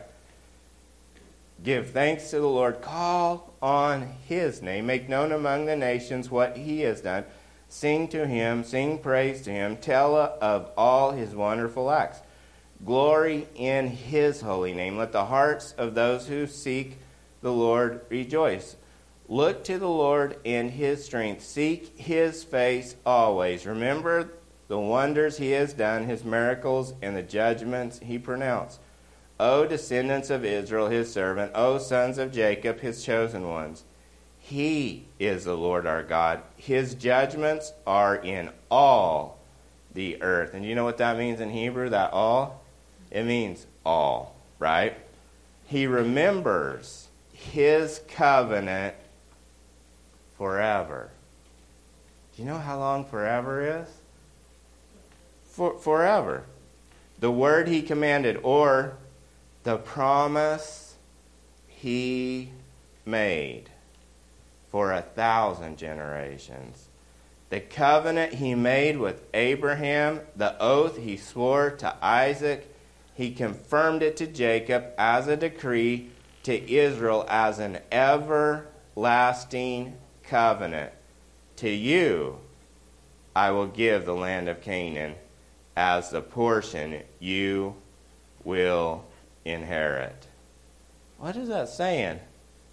Give 1.63 1.89
thanks 1.89 2.29
to 2.29 2.39
the 2.39 2.47
Lord. 2.47 2.81
Call 2.81 3.53
on 3.61 4.13
his 4.27 4.61
name. 4.61 4.85
Make 4.85 5.09
known 5.09 5.31
among 5.31 5.65
the 5.65 5.75
nations 5.75 6.29
what 6.29 6.57
he 6.57 6.81
has 6.81 7.01
done. 7.01 7.25
Sing 7.69 8.07
to 8.09 8.25
him. 8.25 8.63
Sing 8.63 8.97
praise 8.97 9.43
to 9.43 9.51
him. 9.51 9.77
Tell 9.77 10.15
of 10.15 10.71
all 10.75 11.11
his 11.11 11.33
wonderful 11.35 11.89
acts. 11.89 12.19
Glory 12.83 13.47
in 13.55 13.87
his 13.87 14.41
holy 14.41 14.73
name. 14.73 14.97
Let 14.97 15.11
the 15.11 15.25
hearts 15.25 15.73
of 15.77 15.95
those 15.95 16.27
who 16.27 16.47
seek 16.47 16.97
the 17.41 17.51
Lord 17.51 18.01
rejoice. 18.09 18.75
Look 19.27 19.63
to 19.65 19.77
the 19.77 19.87
Lord 19.87 20.39
in 20.43 20.69
his 20.69 21.05
strength. 21.05 21.43
Seek 21.43 21.97
his 21.99 22.43
face 22.43 22.95
always. 23.05 23.65
Remember 23.65 24.29
the 24.67 24.79
wonders 24.79 25.37
he 25.37 25.51
has 25.51 25.73
done, 25.73 26.05
his 26.05 26.23
miracles, 26.23 26.93
and 27.01 27.15
the 27.15 27.21
judgments 27.21 27.99
he 27.99 28.17
pronounced. 28.17 28.79
O 29.39 29.65
descendants 29.65 30.29
of 30.29 30.43
Israel, 30.43 30.87
his 30.87 31.13
servant, 31.13 31.51
O 31.55 31.77
sons 31.77 32.17
of 32.17 32.31
Jacob, 32.31 32.79
his 32.79 33.03
chosen 33.03 33.47
ones. 33.47 33.83
He 34.49 35.05
is 35.19 35.45
the 35.45 35.55
Lord 35.55 35.85
our 35.85 36.01
God. 36.01 36.41
His 36.57 36.95
judgments 36.95 37.71
are 37.85 38.15
in 38.15 38.49
all 38.71 39.37
the 39.93 40.19
earth. 40.23 40.55
And 40.55 40.65
you 40.65 40.73
know 40.73 40.85
what 40.85 40.97
that 40.97 41.19
means 41.19 41.39
in 41.39 41.51
Hebrew, 41.51 41.89
that 41.89 42.11
all? 42.13 42.63
It 43.11 43.25
means 43.25 43.67
all, 43.85 44.35
right? 44.57 44.97
He 45.67 45.85
remembers 45.85 47.09
his 47.31 48.01
covenant 48.07 48.95
forever. 50.35 51.11
Do 52.35 52.41
you 52.41 52.47
know 52.47 52.57
how 52.57 52.79
long 52.79 53.05
forever 53.05 53.81
is? 53.81 53.87
For, 55.43 55.77
forever. 55.77 56.45
The 57.19 57.29
word 57.29 57.67
he 57.67 57.83
commanded, 57.83 58.39
or 58.41 58.97
the 59.61 59.77
promise 59.77 60.95
he 61.67 62.49
made 63.05 63.69
for 64.69 64.91
a 64.91 65.01
thousand 65.01 65.77
generations. 65.77 66.89
The 67.49 67.59
covenant 67.59 68.33
he 68.35 68.53
made 68.55 68.97
with 68.97 69.23
Abraham, 69.33 70.21
the 70.35 70.55
oath 70.61 70.97
he 70.97 71.17
swore 71.17 71.71
to 71.71 71.95
Isaac, 72.01 72.73
he 73.15 73.31
confirmed 73.31 74.03
it 74.03 74.15
to 74.17 74.27
Jacob 74.27 74.85
as 74.97 75.27
a 75.27 75.35
decree, 75.35 76.11
to 76.43 76.71
Israel 76.71 77.25
as 77.27 77.59
an 77.59 77.79
everlasting 77.91 78.67
covenant. 80.23 80.93
To 81.57 81.69
you 81.69 82.39
I 83.35 83.51
will 83.51 83.67
give 83.67 84.05
the 84.05 84.15
land 84.15 84.49
of 84.49 84.61
Canaan 84.61 85.15
as 85.75 86.09
the 86.09 86.21
portion 86.21 87.01
you 87.19 87.75
will 88.43 89.05
inherit. 89.45 90.27
What 91.17 91.35
is 91.35 91.47
that 91.49 91.69
saying? 91.69 92.19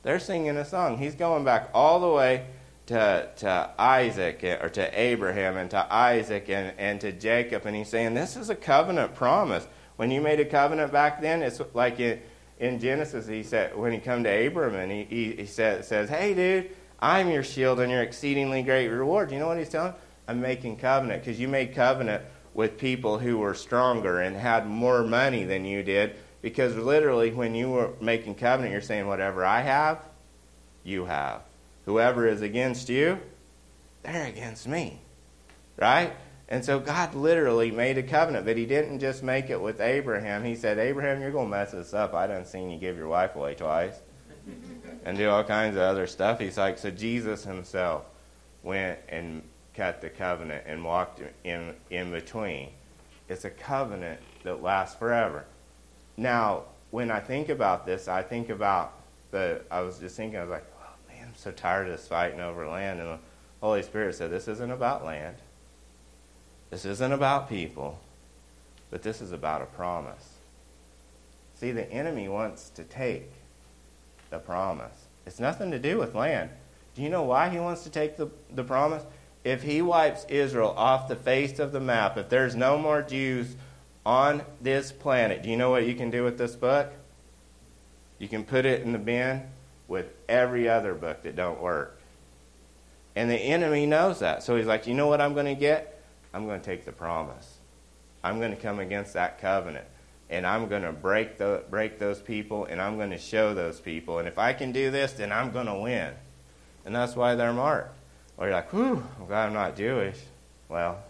They're 0.07 0.21
singing 0.21 0.57
a 0.57 0.65
song. 0.65 0.99
He's 0.99 1.17
going 1.17 1.43
back 1.43 1.69
all 1.75 1.99
the 1.99 2.09
way 2.09 2.47
to, 2.87 3.29
to 3.39 3.71
Isaac 3.77 4.39
eh, 4.45 4.57
or 4.63 4.69
to 4.69 5.01
Abraham 5.01 5.57
and 5.57 5.69
to 5.73 5.93
Isaac 5.93 6.49
and, 6.49 6.73
and 6.79 7.01
to 7.01 7.11
Jacob. 7.11 7.67
And 7.67 7.75
he's 7.75 7.89
saying, 7.89 8.15
This 8.15 8.37
is 8.37 8.49
a 8.49 8.55
covenant 8.55 9.17
promise. 9.17 9.67
When 9.97 10.13
you 10.13 10.21
made 10.21 10.39
a 10.39 10.45
covenant 10.45 10.93
back 10.93 11.21
then, 11.21 11.43
it's 11.43 11.61
like 11.75 11.99
in, 11.99 12.21
in 12.61 12.79
Genesis, 12.79 13.27
he 13.27 13.43
said, 13.43 13.77
when 13.77 13.93
he 13.93 13.99
come 13.99 14.23
to 14.23 14.47
Abram 14.47 14.77
and 14.77 14.93
he, 14.93 15.03
he, 15.11 15.33
he 15.39 15.47
said, 15.47 15.85
says, 15.85 16.09
Hey, 16.09 16.35
dude, 16.35 16.71
I'm 17.01 17.29
your 17.29 17.43
shield 17.43 17.81
and 17.81 17.91
your 17.91 18.03
exceedingly 18.03 18.63
great 18.63 18.87
reward. 18.87 19.33
You 19.33 19.41
know 19.41 19.49
what 19.49 19.59
he's 19.59 19.71
telling? 19.71 19.95
I'm 20.29 20.41
making 20.41 20.77
covenant 20.77 21.25
because 21.25 21.41
you 21.41 21.49
made 21.49 21.75
covenant 21.75 22.23
with 22.55 22.79
people 22.79 23.19
who 23.19 23.39
were 23.39 23.55
stronger 23.55 24.21
and 24.21 24.37
had 24.37 24.69
more 24.69 25.03
money 25.03 25.43
than 25.43 25.65
you 25.65 25.83
did. 25.83 26.15
Because 26.47 26.77
literally, 26.77 27.33
when 27.33 27.57
you 27.57 27.71
were 27.71 27.91
making 28.01 28.37
covenant, 28.37 28.71
you're 28.71 28.81
saying, 28.81 29.09
whatever 29.09 29.45
I 29.45 29.63
have, 29.63 30.01
you 30.85 31.05
have. 31.07 31.41
Whoever 31.87 32.29
is 32.29 32.41
against 32.41 32.89
you, 32.89 33.19
they're 34.05 34.29
against 34.29 34.69
me. 34.69 35.01
Right? 35.77 36.13
And 36.49 36.65
so 36.65 36.79
God 36.79 37.17
literally 37.17 37.73
made 37.73 37.99
a 37.99 38.03
covenant, 38.05 38.47
but 38.47 38.57
He 38.57 38.65
didn't 38.65 39.01
just 39.01 39.25
make 39.25 39.51
it 39.51 39.61
with 39.61 39.81
Abraham. 39.81 40.45
He 40.45 40.55
said, 40.55 40.79
Abraham, 40.79 41.21
you're 41.21 41.33
going 41.33 41.47
to 41.47 41.51
mess 41.51 41.73
this 41.73 41.93
up. 41.93 42.15
I 42.15 42.29
done 42.29 42.47
seen 42.47 42.71
you 42.71 42.79
give 42.79 42.97
your 42.97 43.09
wife 43.09 43.35
away 43.35 43.57
twice 43.57 43.99
and 45.05 45.19
do 45.19 45.29
all 45.29 45.43
kinds 45.43 45.75
of 45.75 45.83
other 45.83 46.07
stuff. 46.07 46.39
He's 46.39 46.57
like, 46.57 46.79
so 46.79 46.93
Jesus 46.93 47.43
himself 47.43 48.05
went 48.63 49.01
and 49.09 49.43
cut 49.75 50.01
the 50.01 50.11
covenant 50.11 50.63
and 50.65 50.85
walked 50.85 51.21
in, 51.43 51.75
in 51.91 52.13
between. 52.13 52.69
It's 53.29 53.45
a 53.45 53.51
covenant 53.51 54.21
that 54.45 54.63
lasts 54.63 54.97
forever. 54.97 55.45
Now, 56.17 56.65
when 56.91 57.11
I 57.11 57.21
think 57.21 57.49
about 57.49 57.85
this, 57.87 58.09
I 58.09 58.23
think 58.23 58.49
about 58.49 58.93
the, 59.31 59.61
I 59.71 59.81
was 59.81 59.99
just 59.99 60.17
thinking, 60.17 60.39
I 60.39 60.43
was 60.43 60.51
like, 60.51 60.65
oh 60.81 61.13
man, 61.13 61.29
I'm 61.29 61.35
so 61.35 61.51
tired 61.51 61.89
of 61.89 61.93
this 61.93 62.09
fighting 62.09 62.41
over 62.41 62.67
land. 62.67 63.01
And 63.01 63.09
the 63.09 63.19
Holy 63.61 63.83
Spirit 63.83 64.15
said, 64.15 64.31
this 64.31 64.49
isn't 64.49 64.71
about 64.71 65.05
land. 65.05 65.37
This 66.71 66.85
isn't 66.85 67.13
about 67.13 67.49
people, 67.49 68.01
but 68.91 69.03
this 69.03 69.21
is 69.21 69.33
about 69.33 69.63
a 69.63 69.67
promise. 69.67 70.35
See, 71.55 71.71
the 71.71 71.91
enemy 71.91 72.29
wants 72.29 72.71
to 72.71 72.85
take 72.85 73.31
the 74.31 74.39
promise. 74.39 75.07
It's 75.27 75.41
nothing 75.41 75.71
to 75.71 75.79
do 75.79 75.99
with 75.99 76.15
land. 76.15 76.51
Do 76.95 77.03
you 77.03 77.09
know 77.09 77.23
why 77.23 77.49
he 77.49 77.59
wants 77.59 77.83
to 77.85 77.91
take 77.91 78.17
the, 78.17 78.29
the 78.55 78.65
promise? 78.65 79.03
If 79.45 79.63
he 79.63 79.81
wipes 79.81 80.25
Israel 80.29 80.75
off 80.77 81.09
the 81.09 81.17
face 81.17 81.59
of 81.59 81.73
the 81.73 81.81
map, 81.81 82.17
if 82.17 82.29
there's 82.29 82.57
no 82.57 82.79
more 82.79 83.03
Jews 83.03 83.55
on 84.07 84.45
this 84.61 84.93
planet, 84.93 85.43
do 85.43 85.51
you 85.51 85.57
know 85.57 85.71
what 85.71 85.85
you 85.85 85.97
can 85.97 86.11
do 86.11 86.23
with 86.23 86.39
this 86.39 86.55
book? 86.55 86.93
You 88.21 88.29
can 88.29 88.45
put 88.45 88.65
it 88.65 88.83
in 88.83 88.93
the 88.93 89.01
bin 89.01 89.43
with 89.89 90.07
every 90.29 90.69
other 90.69 90.95
book 90.95 91.25
that 91.25 91.35
don't 91.35 91.61
work. 91.61 92.01
And 93.17 93.29
the 93.29 93.37
enemy 93.37 93.85
knows 93.85 94.21
that. 94.21 94.45
So 94.45 94.57
he's 94.57 94.67
like, 94.67 94.87
you 94.87 94.95
know 94.95 95.09
what 95.09 95.21
I'm 95.21 95.35
going 95.35 95.47
to 95.47 95.57
get? 95.57 96.01
I'm 96.33 96.47
going 96.47 96.61
to 96.61 96.65
take 96.65 96.85
the 96.85 96.93
promise. 96.93 97.57
I'm 98.23 98.39
going 98.39 98.55
to 98.55 98.63
come 98.63 98.79
against 98.79 99.15
that 99.15 99.41
covenant 99.41 99.87
and 100.31 100.47
I'm 100.47 100.69
going 100.69 100.83
to 100.83 100.93
break 100.93 101.39
the 101.39 101.65
break 101.69 101.99
those 101.99 102.21
people 102.21 102.65
and 102.65 102.81
I'm 102.81 102.97
going 102.97 103.11
to 103.11 103.19
show 103.19 103.55
those 103.55 103.81
people. 103.81 104.21
And 104.21 104.29
if 104.29 104.39
I 104.39 104.53
can 104.53 104.71
do 104.71 104.91
this, 104.91 105.13
then 105.13 105.33
I'm 105.33 105.51
going 105.51 105.67
to 105.67 105.75
win. 105.75 106.13
And 106.85 106.95
that's 106.95 107.17
why 107.17 107.35
they're 107.35 107.53
marked. 107.53 107.97
Or 108.37 108.47
you're 108.47 108.55
like, 108.55 108.73
whew, 108.73 109.05
I'm 109.19 109.27
glad 109.27 109.47
I'm 109.47 109.53
not 109.53 109.77
Jewish. 109.77 110.19
Well, 110.69 111.03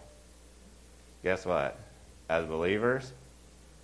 guess 1.23 1.45
what? 1.45 1.77
As 2.29 2.45
believers, 2.45 3.13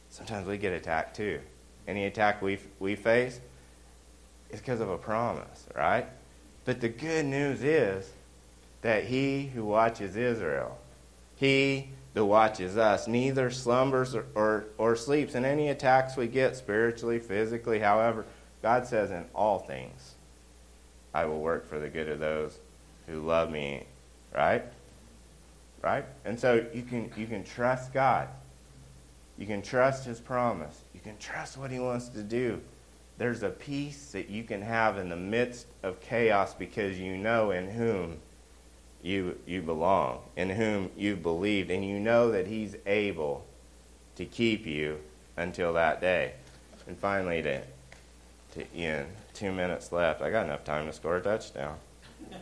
sometimes 0.09 0.47
we 0.47 0.57
get 0.57 0.73
attacked 0.73 1.15
too. 1.15 1.39
Any 1.87 2.05
attack 2.05 2.41
we, 2.41 2.59
we 2.79 2.95
face 2.95 3.39
is 4.49 4.59
because 4.59 4.79
of 4.79 4.89
a 4.89 4.97
promise, 4.97 5.65
right? 5.75 6.07
But 6.65 6.81
the 6.81 6.89
good 6.89 7.25
news 7.25 7.63
is 7.63 8.11
that 8.81 9.05
he 9.05 9.47
who 9.47 9.65
watches 9.65 10.15
Israel, 10.15 10.77
he 11.35 11.89
that 12.13 12.25
watches 12.25 12.77
us, 12.77 13.07
neither 13.07 13.49
slumbers 13.49 14.15
or, 14.15 14.25
or, 14.35 14.65
or 14.77 14.95
sleeps. 14.95 15.35
And 15.35 15.45
any 15.45 15.69
attacks 15.69 16.15
we 16.15 16.27
get 16.27 16.55
spiritually, 16.55 17.19
physically, 17.19 17.79
however, 17.79 18.25
God 18.61 18.85
says 18.85 19.11
in 19.11 19.25
all 19.33 19.59
things, 19.59 20.13
I 21.13 21.25
will 21.25 21.41
work 21.41 21.67
for 21.67 21.79
the 21.79 21.89
good 21.89 22.07
of 22.07 22.19
those 22.19 22.57
who 23.07 23.19
love 23.19 23.49
me, 23.49 23.85
right? 24.33 24.63
Right? 25.83 26.05
And 26.23 26.39
so 26.39 26.65
you 26.73 26.83
can 26.83 27.11
you 27.17 27.27
can 27.27 27.43
trust 27.43 27.93
God. 27.93 28.29
You 29.37 29.45
can 29.45 29.61
trust 29.61 30.05
his 30.05 30.19
promise. 30.19 30.81
You 30.93 31.01
can 31.01 31.17
trust 31.17 31.57
what 31.57 31.71
he 31.71 31.79
wants 31.79 32.07
to 32.09 32.23
do. 32.23 32.61
There's 33.17 33.43
a 33.43 33.49
peace 33.49 34.11
that 34.13 34.29
you 34.29 34.43
can 34.43 34.61
have 34.61 34.97
in 34.97 35.09
the 35.09 35.17
midst 35.17 35.67
of 35.83 35.99
chaos 35.99 36.53
because 36.53 36.97
you 36.97 37.17
know 37.17 37.51
in 37.51 37.69
whom 37.69 38.19
you 39.01 39.37
you 39.45 39.61
belong, 39.61 40.21
in 40.37 40.49
whom 40.49 40.89
you 40.95 41.17
believed, 41.17 41.69
and 41.69 41.85
you 41.85 41.99
know 41.99 42.31
that 42.31 42.47
he's 42.47 42.77
able 42.85 43.45
to 44.15 44.25
keep 44.25 44.65
you 44.65 44.99
until 45.35 45.73
that 45.73 45.99
day. 45.99 46.33
And 46.87 46.97
finally 46.97 47.41
to 47.41 47.61
to 48.53 48.73
end, 48.73 49.09
two 49.33 49.51
minutes 49.51 49.91
left. 49.91 50.21
I 50.21 50.29
got 50.29 50.45
enough 50.45 50.63
time 50.63 50.85
to 50.85 50.93
score 50.93 51.17
a 51.17 51.21
touchdown. 51.21 51.75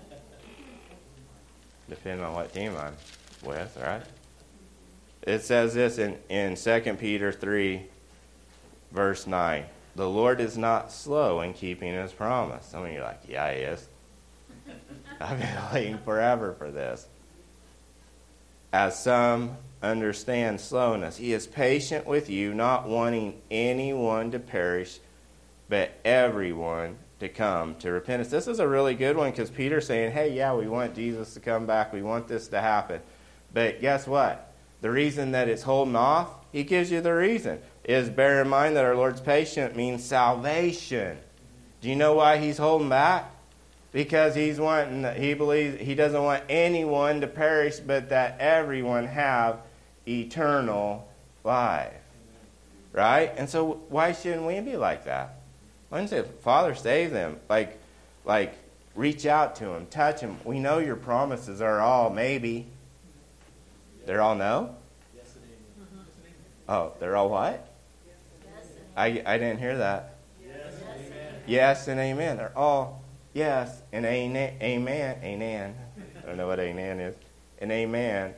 Depending 1.90 2.24
on 2.24 2.36
what 2.36 2.54
team 2.54 2.76
I'm 2.78 2.94
with, 3.44 3.78
right? 3.82 4.04
It 5.24 5.44
says 5.44 5.74
this 5.74 5.98
in, 5.98 6.18
in 6.30 6.56
2 6.56 6.96
Peter 7.00 7.32
3, 7.32 7.84
verse 8.92 9.28
9. 9.28 9.66
The 9.96 10.10
Lord 10.10 10.40
is 10.40 10.58
not 10.58 10.92
slow 10.92 11.42
in 11.42 11.54
keeping 11.54 11.94
his 11.94 12.12
promise. 12.12 12.66
Some 12.66 12.86
of 12.86 12.92
you 12.92 13.00
are 13.00 13.04
like, 13.04 13.22
yeah, 13.28 13.54
he 13.54 13.62
is. 13.62 13.88
I've 15.20 15.40
been 15.40 15.58
waiting 15.74 15.98
forever 16.00 16.56
for 16.58 16.72
this. 16.72 17.08
As 18.74 19.02
some 19.02 19.58
understand 19.84 20.62
slowness, 20.62 21.18
he 21.18 21.34
is 21.34 21.46
patient 21.46 22.08
with 22.08 22.30
you, 22.30 22.54
not 22.54 22.88
wanting 22.88 23.42
anyone 23.52 24.32
to 24.32 24.40
perish, 24.40 25.00
but 25.68 25.92
everyone 26.06 26.98
to 27.20 27.30
come 27.30 27.76
to 27.76 27.92
repentance. 27.92 28.30
This 28.30 28.48
is 28.48 28.60
a 28.60 28.68
really 28.68 28.96
good 28.96 29.18
one 29.18 29.30
because 29.32 29.50
Peter's 29.50 29.86
saying, 29.86 30.12
hey, 30.12 30.34
yeah, 30.34 30.54
we 30.54 30.68
want 30.68 30.96
Jesus 30.96 31.34
to 31.36 31.40
come 31.40 31.66
back. 31.66 31.94
We 31.94 32.02
want 32.02 32.28
this 32.28 32.48
to 32.50 32.62
happen. 32.62 33.02
But 33.54 33.82
guess 33.82 34.08
what? 34.08 34.54
The 34.82 34.90
reason 34.90 35.32
that 35.32 35.48
it's 35.48 35.64
holding 35.64 35.96
off, 35.96 36.30
he 36.52 36.64
gives 36.64 36.92
you 36.92 37.02
the 37.02 37.14
reason, 37.14 37.60
is 37.84 38.10
bear 38.10 38.42
in 38.42 38.50
mind 38.50 38.76
that 38.76 38.86
our 38.86 38.96
Lord's 38.96 39.22
patient 39.22 39.76
means 39.76 40.04
salvation. 40.04 41.18
Do 41.82 41.90
you 41.90 41.96
know 41.96 42.16
why 42.16 42.38
he's 42.38 42.58
holding 42.58 42.90
back? 42.90 43.32
Because 43.92 44.36
he's 44.36 44.60
wanting, 44.60 45.22
he 45.22 45.34
believes, 45.34 45.82
he 45.82 45.96
doesn't 45.96 46.24
want 46.24 46.44
anyone 46.50 47.22
to 47.22 47.28
perish, 47.28 47.80
but 47.80 48.10
that 48.10 48.40
everyone 48.40 49.06
have 49.06 49.60
eternal 50.08 51.08
life. 51.44 51.94
Right? 52.94 53.34
And 53.38 53.50
so 53.50 53.82
why 53.90 54.14
shouldn't 54.14 54.46
we 54.46 54.60
be 54.62 54.78
like 54.78 55.06
that? 55.06 55.42
Why 55.90 56.06
say, 56.06 56.24
Father, 56.42 56.74
save 56.74 57.12
them. 57.12 57.38
Like, 57.50 57.78
like, 58.24 58.54
reach 58.96 59.26
out 59.26 59.58
to 59.58 59.66
them, 59.66 59.88
touch 59.88 60.22
them. 60.22 60.38
We 60.46 60.60
know 60.60 60.78
your 60.78 60.96
promises 60.96 61.62
are 61.62 61.80
all 61.80 62.10
maybe. 62.10 62.68
They're 64.06 64.22
all 64.22 64.36
no? 64.36 64.76
Oh, 66.68 66.94
they're 67.00 67.16
all 67.16 67.30
what? 67.30 67.68
I, 68.96 69.22
I 69.26 69.38
didn't 69.38 69.60
hear 69.60 69.78
that. 69.78 70.16
Yes 71.48 71.88
and 71.88 72.00
amen. 72.00 72.38
They're 72.38 72.58
all 72.58 73.04
yes 73.34 73.82
and 73.92 74.06
amen. 74.06 74.56
Amen. 74.62 75.18
Amen. 75.24 75.76
I 76.24 76.28
don't 76.28 76.38
know 76.38 76.48
what 76.48 76.60
amen 76.60 77.00
is. 77.00 77.16
And 77.60 77.72
amen 77.72 78.34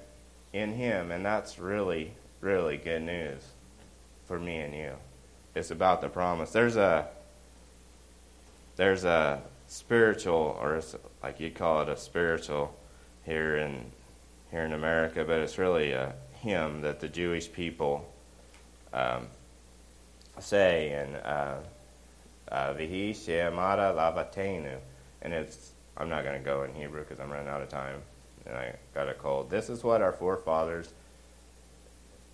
in 0.51 0.73
Him. 0.73 1.11
And 1.11 1.25
that's 1.25 1.59
really, 1.59 2.13
really 2.41 2.77
good 2.77 3.01
news 3.01 3.43
for 4.25 4.39
me 4.39 4.57
and 4.57 4.73
you. 4.73 4.93
It's 5.55 5.71
about 5.71 6.01
the 6.01 6.09
promise. 6.09 6.51
There's 6.51 6.75
a 6.75 7.07
there's 8.75 9.03
a 9.03 9.41
spiritual, 9.67 10.57
or 10.59 10.81
like 11.21 11.39
you 11.39 11.51
call 11.51 11.81
it 11.81 11.89
a 11.89 11.97
spiritual 11.97 12.75
here 13.23 13.57
in 13.57 13.91
here 14.53 14.63
in 14.65 14.73
America, 14.73 15.25
but 15.25 15.39
it's 15.39 15.57
really 15.57 15.93
a 15.93 16.13
hymn 16.33 16.81
that 16.81 16.99
the 16.99 17.07
Jewish 17.07 17.51
people 17.51 18.07
um, 18.93 19.25
say, 20.39 20.91
and 20.91 21.15
uh, 21.15 21.55
uh, 22.51 22.73
Vihi 22.75 23.15
She'amada 23.15 23.95
Lavatenu, 23.95 24.77
and 25.23 25.33
it's 25.33 25.71
I'm 25.97 26.07
not 26.07 26.23
going 26.23 26.37
to 26.37 26.45
go 26.45 26.63
in 26.63 26.73
Hebrew 26.75 27.01
because 27.01 27.19
I'm 27.19 27.31
running 27.31 27.47
out 27.47 27.63
of 27.63 27.69
time, 27.69 27.99
and 28.45 28.55
I 28.55 28.75
got 28.93 29.09
a 29.09 29.15
cold. 29.15 29.49
This 29.49 29.69
is 29.69 29.83
what 29.83 30.03
our 30.03 30.13
forefathers, 30.13 30.93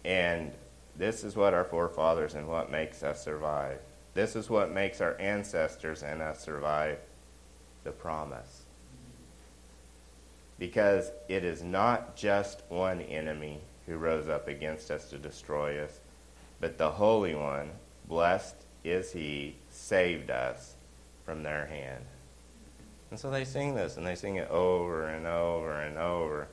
and 0.04 0.52
this 0.98 1.24
is 1.24 1.38
what 1.38 1.54
our 1.54 1.64
forefathers 1.64 2.36
and 2.36 2.50
what 2.50 2.70
makes 2.70 3.02
us 3.02 3.24
survive. 3.24 3.80
This 4.14 4.36
is 4.36 4.50
what 4.50 4.74
makes 4.74 5.00
our 5.00 5.18
ancestors 5.22 6.04
and 6.04 6.22
us 6.22 6.44
survive 6.44 7.00
the 7.86 7.92
promise. 7.92 8.59
Because 10.60 11.12
it 11.28 11.44
is 11.44 11.64
not 11.64 12.16
just 12.16 12.62
one 12.70 13.02
enemy 13.02 13.60
who 13.88 13.96
rose 13.96 14.30
up 14.30 14.48
against 14.48 14.92
us 14.92 15.10
to 15.10 15.18
destroy 15.18 15.84
us, 15.84 16.00
but 16.60 16.78
the 16.78 16.92
Holy 16.92 17.34
One, 17.34 17.72
blessed 18.08 18.56
is 18.84 19.12
He, 19.12 19.56
saved 19.72 20.30
us 20.30 20.76
from 21.26 21.44
their 21.44 21.66
hand. 21.66 22.04
And 23.10 23.20
so 23.20 23.32
they 23.32 23.46
sing 23.46 23.74
this, 23.74 23.98
and 23.98 24.06
they 24.06 24.16
sing 24.16 24.36
it 24.36 24.50
over 24.50 25.08
and 25.08 25.26
over 25.26 25.82
and 25.82 25.98
over. 25.98 26.48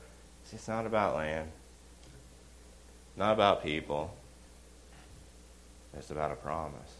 See, 0.45 0.55
it's 0.55 0.67
not 0.67 0.85
about 0.85 1.15
land, 1.15 1.51
not 3.17 3.33
about 3.33 3.61
people, 3.61 4.15
it's 5.97 6.11
about 6.11 6.31
a 6.31 6.35
promise 6.35 6.93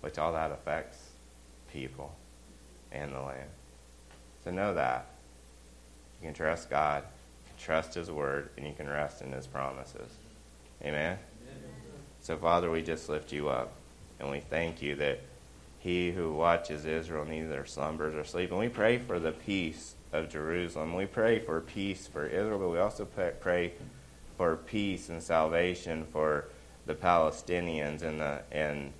which 0.00 0.18
all 0.18 0.32
that 0.32 0.50
affects 0.50 0.98
people 1.72 2.14
and 2.92 3.12
the 3.12 3.20
land. 3.20 3.48
So 4.44 4.50
know 4.50 4.74
that. 4.74 5.06
You 6.20 6.26
can 6.26 6.34
trust 6.34 6.68
God, 6.68 7.02
you 7.02 7.50
can 7.50 7.64
trust 7.64 7.94
His 7.94 8.10
Word, 8.10 8.50
and 8.56 8.66
you 8.66 8.72
can 8.72 8.88
rest 8.88 9.22
in 9.22 9.32
His 9.32 9.46
promises. 9.46 10.12
Amen? 10.82 11.18
Amen? 11.18 11.18
So, 12.20 12.36
Father, 12.36 12.70
we 12.70 12.82
just 12.82 13.08
lift 13.08 13.32
you 13.32 13.48
up, 13.48 13.72
and 14.18 14.30
we 14.30 14.40
thank 14.40 14.82
you 14.82 14.94
that 14.96 15.20
He 15.78 16.10
who 16.10 16.32
watches 16.32 16.84
Israel 16.84 17.24
neither 17.24 17.64
slumbers 17.64 18.14
or 18.14 18.24
sleeps. 18.24 18.50
And 18.50 18.60
we 18.60 18.68
pray 18.68 18.98
for 18.98 19.18
the 19.18 19.32
peace 19.32 19.94
of 20.12 20.28
Jerusalem. 20.28 20.94
We 20.94 21.06
pray 21.06 21.38
for 21.38 21.60
peace 21.60 22.06
for 22.06 22.26
Israel, 22.26 22.58
but 22.58 22.68
we 22.68 22.78
also 22.78 23.04
pray 23.04 23.72
for 24.36 24.56
peace 24.56 25.08
and 25.08 25.22
salvation 25.22 26.04
for 26.04 26.46
the 26.86 26.94
Palestinians 26.94 28.02
and 28.02 28.20
the 28.20 28.42
and 28.50 28.92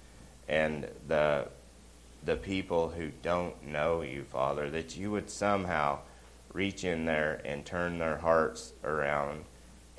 and 0.49 0.87
the 1.09 1.49
the 2.25 2.37
people 2.37 2.91
who 2.91 3.11
don't 3.23 3.67
know 3.67 4.03
you, 4.03 4.25
Father, 4.25 4.69
that 4.71 4.97
you 4.97 5.11
would 5.11 5.31
somehow 5.31 5.99
reach 6.53 6.85
in 6.85 7.05
there 7.05 7.41
and 7.45 7.65
turn 7.65 7.99
their 7.99 8.17
hearts 8.17 8.73
around 8.85 9.45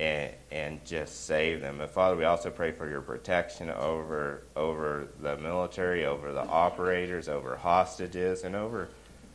and 0.00 0.32
and 0.50 0.84
just 0.84 1.26
save 1.26 1.60
them. 1.60 1.78
But 1.78 1.90
Father, 1.90 2.16
we 2.16 2.24
also 2.24 2.50
pray 2.50 2.72
for 2.72 2.88
your 2.88 3.00
protection 3.00 3.70
over 3.70 4.42
over 4.56 5.08
the 5.20 5.36
military, 5.38 6.04
over 6.04 6.32
the 6.32 6.42
operators, 6.42 7.28
over 7.28 7.56
hostages, 7.56 8.44
and 8.44 8.56
over 8.56 8.88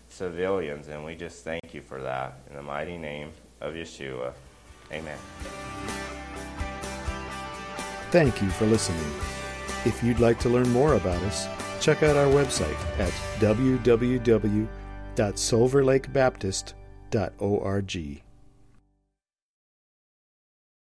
civilians. 0.10 0.88
And 0.88 1.06
we 1.06 1.16
just 1.16 1.44
thank 1.44 1.74
you 1.74 1.82
for 1.82 2.02
that. 2.02 2.40
In 2.50 2.56
the 2.56 2.62
mighty 2.62 2.98
name 2.98 3.32
of 3.62 3.74
Yeshua. 3.74 4.34
Amen. 4.92 5.18
Thank 8.12 8.42
you 8.42 8.50
for 8.52 8.66
listening. 8.66 9.04
If 9.86 10.04
you'd 10.04 10.20
like 10.20 10.40
to 10.40 10.50
learn 10.50 10.70
more 10.70 10.94
about 10.96 11.22
us, 11.24 11.48
check 11.82 12.04
out 12.04 12.16
our 12.16 12.28
website 12.28 12.78
at 13.00 13.14
www.silverlakebaptist.org. 17.12 18.27